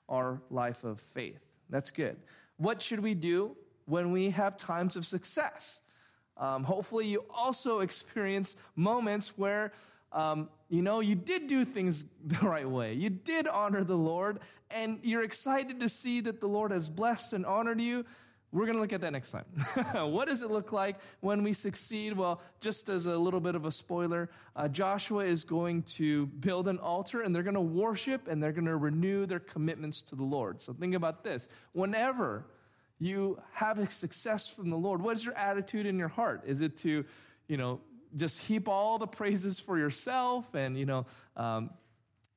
our 0.10 0.42
life 0.50 0.84
of 0.84 1.00
faith. 1.14 1.40
That's 1.70 1.92
good. 1.92 2.18
What 2.58 2.82
should 2.82 3.02
we 3.02 3.14
do 3.14 3.56
when 3.86 4.12
we 4.12 4.32
have 4.32 4.58
times 4.58 4.96
of 4.96 5.06
success? 5.06 5.82
Um, 6.38 6.64
hopefully, 6.64 7.08
you 7.08 7.26
also 7.34 7.80
experience 7.80 8.56
moments 8.76 9.38
where 9.38 9.74
um, 10.12 10.50
you 10.70 10.82
know 10.82 11.00
you 11.00 11.16
did 11.16 11.48
do 11.48 11.66
things 11.66 12.06
the 12.26 12.46
right 12.46 12.70
way. 12.70 12.94
You 12.94 13.10
did 13.10 13.48
honor 13.48 13.84
the 13.84 13.98
Lord, 13.98 14.40
and 14.72 15.00
you're 15.04 15.24
excited 15.24 15.80
to 15.80 15.90
see 15.90 16.22
that 16.22 16.40
the 16.40 16.48
Lord 16.48 16.72
has 16.72 16.90
blessed 16.90 17.34
and 17.34 17.46
honored 17.46 17.82
you. 17.82 18.06
We're 18.54 18.66
going 18.66 18.76
to 18.76 18.82
look 18.82 18.94
at 18.94 19.02
that 19.02 19.12
next 19.12 19.32
time. 19.32 19.46
what 20.12 20.30
does 20.30 20.42
it 20.42 20.50
look 20.50 20.72
like 20.72 20.96
when 21.20 21.44
we 21.44 21.52
succeed? 21.52 22.14
Well, 22.14 22.42
just 22.62 22.88
as 22.88 23.06
a 23.06 23.18
little 23.18 23.42
bit 23.42 23.56
of 23.56 23.66
a 23.66 23.72
spoiler, 23.72 24.30
uh, 24.56 24.70
Joshua 24.70 25.26
is 25.26 25.44
going 25.44 25.84
to 25.84 26.28
build 26.28 26.70
an 26.70 26.80
altar 26.80 27.22
and 27.22 27.36
they're 27.36 27.44
going 27.44 27.56
to 27.56 27.62
worship 27.62 28.28
and 28.30 28.42
they're 28.42 28.54
going 28.54 28.66
to 28.66 28.78
renew 28.78 29.26
their 29.26 29.40
commitments 29.40 30.02
to 30.04 30.16
the 30.16 30.24
Lord. 30.24 30.62
So 30.62 30.74
think 30.74 30.96
about 30.96 31.26
this. 31.26 31.50
Whenever 31.74 32.46
you 33.00 33.42
have 33.52 33.80
a 33.80 33.92
success 33.92 34.48
from 34.48 34.70
the 34.70 34.78
Lord, 34.78 35.02
what 35.02 35.18
is 35.18 35.26
your 35.26 35.36
attitude 35.36 35.86
in 35.86 36.00
your 36.00 36.08
heart? 36.08 36.44
Is 36.46 36.62
it 36.62 36.78
to, 36.78 37.04
you 37.50 37.58
know, 37.58 37.82
just 38.16 38.40
heap 38.40 38.70
all 38.70 38.98
the 38.98 39.08
praises 39.08 39.60
for 39.60 39.78
yourself 39.78 40.56
and, 40.56 40.78
you 40.78 40.86
know, 40.86 41.06
um, 41.36 41.70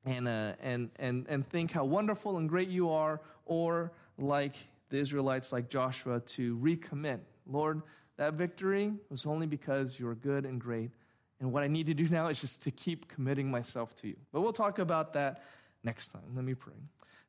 and, 0.05 0.27
uh, 0.27 0.53
and, 0.61 0.89
and, 0.97 1.25
and 1.29 1.47
think 1.47 1.71
how 1.71 1.85
wonderful 1.85 2.37
and 2.37 2.49
great 2.49 2.67
you 2.67 2.89
are, 2.89 3.21
or 3.45 3.91
like 4.17 4.55
the 4.91 4.97
Israelites, 4.97 5.51
like 5.51 5.69
Joshua, 5.69 6.19
to 6.19 6.57
recommit. 6.57 7.19
Lord, 7.47 7.81
that 8.17 8.35
victory 8.35 8.93
was 9.09 9.25
only 9.25 9.47
because 9.47 9.99
you 9.99 10.07
are 10.07 10.15
good 10.15 10.45
and 10.45 10.61
great. 10.61 10.91
And 11.39 11.51
what 11.51 11.63
I 11.63 11.67
need 11.67 11.87
to 11.87 11.95
do 11.95 12.07
now 12.09 12.27
is 12.27 12.39
just 12.39 12.61
to 12.63 12.71
keep 12.71 13.07
committing 13.07 13.49
myself 13.49 13.95
to 13.97 14.07
you. 14.07 14.17
But 14.31 14.41
we'll 14.41 14.53
talk 14.53 14.77
about 14.77 15.13
that 15.13 15.43
next 15.83 16.09
time. 16.09 16.35
Let 16.35 16.45
me 16.45 16.53
pray. 16.53 16.75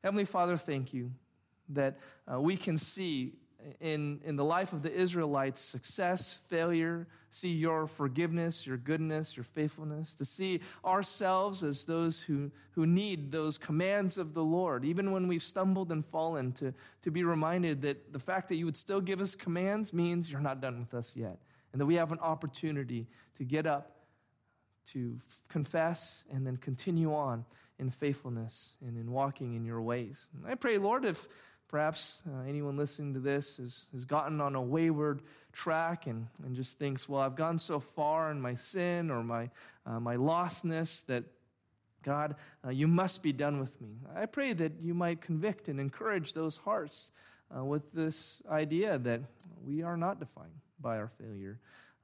Heavenly 0.03 0.25
Father, 0.25 0.57
thank 0.57 0.93
you 0.93 1.11
that 1.69 1.97
uh, 2.31 2.39
we 2.39 2.57
can 2.57 2.77
see 2.77 3.33
in, 3.79 4.19
in 4.23 4.35
the 4.35 4.43
life 4.43 4.73
of 4.73 4.81
the 4.81 4.93
Israelites 4.93 5.61
success, 5.61 6.39
failure, 6.47 7.07
see 7.31 7.49
your 7.49 7.87
forgiveness, 7.87 8.67
your 8.67 8.77
goodness, 8.77 9.35
your 9.35 9.43
faithfulness, 9.43 10.13
to 10.15 10.25
see 10.25 10.61
ourselves 10.85 11.63
as 11.63 11.85
those 11.85 12.21
who, 12.21 12.51
who 12.71 12.85
need 12.85 13.31
those 13.31 13.57
commands 13.57 14.17
of 14.17 14.33
the 14.33 14.43
Lord, 14.43 14.85
even 14.85 15.11
when 15.11 15.27
we've 15.27 15.43
stumbled 15.43 15.91
and 15.91 16.05
fallen, 16.05 16.51
to, 16.53 16.73
to 17.01 17.11
be 17.11 17.23
reminded 17.23 17.81
that 17.81 18.13
the 18.13 18.19
fact 18.19 18.49
that 18.49 18.55
you 18.55 18.65
would 18.65 18.77
still 18.77 19.01
give 19.01 19.21
us 19.21 19.35
commands 19.35 19.93
means 19.93 20.31
you're 20.31 20.41
not 20.41 20.61
done 20.61 20.79
with 20.79 20.93
us 20.93 21.13
yet, 21.15 21.37
and 21.71 21.81
that 21.81 21.85
we 21.85 21.95
have 21.95 22.11
an 22.11 22.19
opportunity 22.19 23.07
to 23.35 23.43
get 23.43 23.65
up, 23.65 23.91
to 24.85 25.19
confess, 25.49 26.23
and 26.31 26.45
then 26.45 26.57
continue 26.57 27.13
on 27.13 27.45
in 27.79 27.89
faithfulness 27.89 28.77
and 28.85 28.97
in 28.97 29.11
walking 29.11 29.55
in 29.55 29.65
your 29.65 29.81
ways. 29.81 30.29
And 30.35 30.51
I 30.51 30.55
pray, 30.55 30.77
Lord, 30.77 31.05
if 31.05 31.27
Perhaps 31.73 32.21
uh, 32.31 32.47
anyone 32.47 32.77
listening 32.77 33.15
to 33.15 33.19
this 33.19 33.57
has, 33.57 33.87
has 33.93 34.05
gotten 34.05 34.39
on 34.39 34.53
a 34.53 34.61
wayward 34.61 35.23
track 35.53 36.05
and, 36.05 36.27
and 36.45 36.55
just 36.55 36.77
thinks, 36.77 37.09
well, 37.09 37.19
I've 37.19 37.35
gone 37.35 37.57
so 37.57 37.79
far 37.79 38.29
in 38.29 38.39
my 38.39 38.53
sin 38.53 39.09
or 39.09 39.23
my, 39.23 39.49
uh, 39.83 39.99
my 39.99 40.15
lostness 40.15 41.03
that, 41.07 41.23
God, 42.03 42.35
uh, 42.63 42.69
you 42.69 42.87
must 42.87 43.23
be 43.23 43.33
done 43.33 43.59
with 43.59 43.81
me. 43.81 43.87
I 44.15 44.27
pray 44.27 44.53
that 44.53 44.73
you 44.83 44.93
might 44.93 45.21
convict 45.21 45.67
and 45.67 45.79
encourage 45.79 46.33
those 46.33 46.57
hearts 46.57 47.09
uh, 47.49 47.65
with 47.65 47.91
this 47.91 48.43
idea 48.47 48.99
that 48.99 49.21
we 49.65 49.81
are 49.81 49.97
not 49.97 50.19
defined 50.19 50.53
by 50.79 50.99
our 50.99 51.09
failure. 51.19 51.57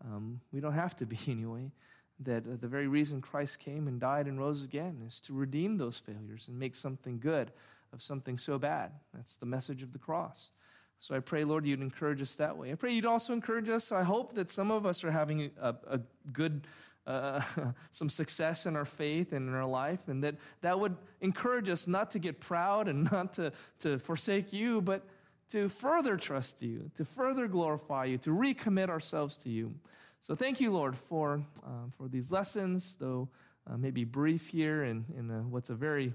Um, 0.03 0.41
we 0.51 0.61
don't 0.61 0.73
have 0.73 0.95
to 0.95 1.05
be 1.05 1.19
anyway. 1.27 1.69
That 2.21 2.47
uh, 2.47 2.57
the 2.59 2.67
very 2.67 2.87
reason 2.87 3.21
Christ 3.21 3.59
came 3.59 3.87
and 3.87 3.99
died 3.99 4.25
and 4.25 4.39
rose 4.39 4.63
again 4.63 5.03
is 5.05 5.19
to 5.21 5.33
redeem 5.33 5.77
those 5.77 5.99
failures 5.99 6.47
and 6.47 6.57
make 6.57 6.73
something 6.73 7.19
good 7.19 7.51
of 7.93 8.01
something 8.01 8.37
so 8.37 8.57
bad. 8.57 8.91
That's 9.13 9.35
the 9.37 9.45
message 9.45 9.83
of 9.83 9.93
the 9.93 9.99
cross. 9.99 10.49
So 10.99 11.15
I 11.15 11.19
pray, 11.19 11.45
Lord, 11.45 11.65
you'd 11.65 11.81
encourage 11.81 12.21
us 12.21 12.35
that 12.35 12.57
way. 12.57 12.71
I 12.71 12.75
pray 12.75 12.91
you'd 12.91 13.05
also 13.05 13.31
encourage 13.31 13.69
us. 13.69 13.91
I 13.91 14.03
hope 14.03 14.35
that 14.35 14.51
some 14.51 14.69
of 14.69 14.85
us 14.85 15.03
are 15.03 15.11
having 15.11 15.51
a, 15.59 15.75
a 15.87 16.01
good, 16.33 16.67
uh, 17.07 17.41
some 17.91 18.09
success 18.09 18.65
in 18.65 18.75
our 18.75 18.85
faith 18.85 19.31
and 19.31 19.47
in 19.47 19.55
our 19.55 19.65
life, 19.65 20.07
and 20.07 20.23
that 20.23 20.35
that 20.61 20.79
would 20.79 20.97
encourage 21.21 21.69
us 21.69 21.87
not 21.87 22.11
to 22.11 22.19
get 22.19 22.41
proud 22.41 22.89
and 22.89 23.09
not 23.11 23.33
to, 23.33 23.53
to 23.79 23.97
forsake 23.99 24.51
you, 24.51 24.81
but 24.81 25.05
to 25.51 25.69
further 25.69 26.17
trust 26.17 26.61
you, 26.61 26.91
to 26.95 27.05
further 27.05 27.47
glorify 27.47 28.05
you, 28.05 28.17
to 28.19 28.31
recommit 28.31 28.89
ourselves 28.89 29.37
to 29.37 29.49
you. 29.49 29.73
So 30.21 30.35
thank 30.35 30.59
you, 30.59 30.71
Lord, 30.71 30.97
for, 30.97 31.41
uh, 31.65 31.89
for 31.97 32.09
these 32.09 32.29
lessons, 32.29 32.97
though 32.99 33.29
uh, 33.65 33.77
maybe 33.77 34.03
brief 34.03 34.47
here 34.47 34.83
in, 34.83 35.05
in 35.17 35.31
a, 35.31 35.39
what's 35.41 35.69
a 35.69 35.75
very 35.75 36.13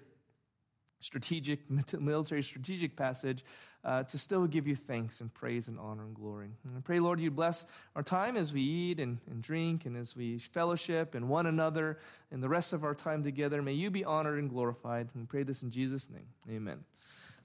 strategic, 1.05 1.61
military 2.01 2.43
strategic 2.43 2.97
passage, 2.97 3.45
uh, 3.85 4.03
to 4.05 4.17
still 4.17 4.47
give 4.47 4.67
you 4.67 4.75
thanks 4.75 5.21
and 5.21 5.33
praise 5.35 5.69
and 5.69 5.79
honor 5.79 6.05
and 6.05 6.15
glory. 6.15 6.49
And 6.65 6.77
I 6.77 6.81
pray, 6.81 7.01
Lord, 7.01 7.21
you 7.21 7.31
bless 7.31 7.67
our 7.95 8.03
time 8.03 8.37
as 8.37 8.55
we 8.55 8.63
eat 8.63 8.99
and, 8.99 9.19
and 9.31 9.43
drink 9.43 9.85
and 9.85 9.97
as 9.97 10.17
we 10.17 10.39
fellowship 10.39 11.15
and 11.15 11.29
one 11.29 11.47
another 11.47 11.99
and 12.31 12.43
the 12.43 12.49
rest 12.49 12.73
of 12.73 12.83
our 12.83 12.95
time 12.95 13.23
together. 13.23 13.61
May 13.61 13.75
you 13.75 13.91
be 13.91 14.03
honored 14.03 14.39
and 14.39 14.49
glorified. 14.49 15.09
And 15.13 15.25
we 15.25 15.27
pray 15.27 15.43
this 15.43 15.63
in 15.63 15.71
Jesus' 15.71 16.09
name. 16.09 16.27
Amen. 16.51 16.79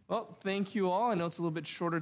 Well, 0.07 0.37
thank 0.41 0.73
you 0.73 0.89
all. 0.89 1.11
I 1.11 1.15
know 1.15 1.25
it's 1.25 1.37
a 1.37 1.41
little 1.41 1.51
bit 1.51 1.67
shorter 1.67 1.97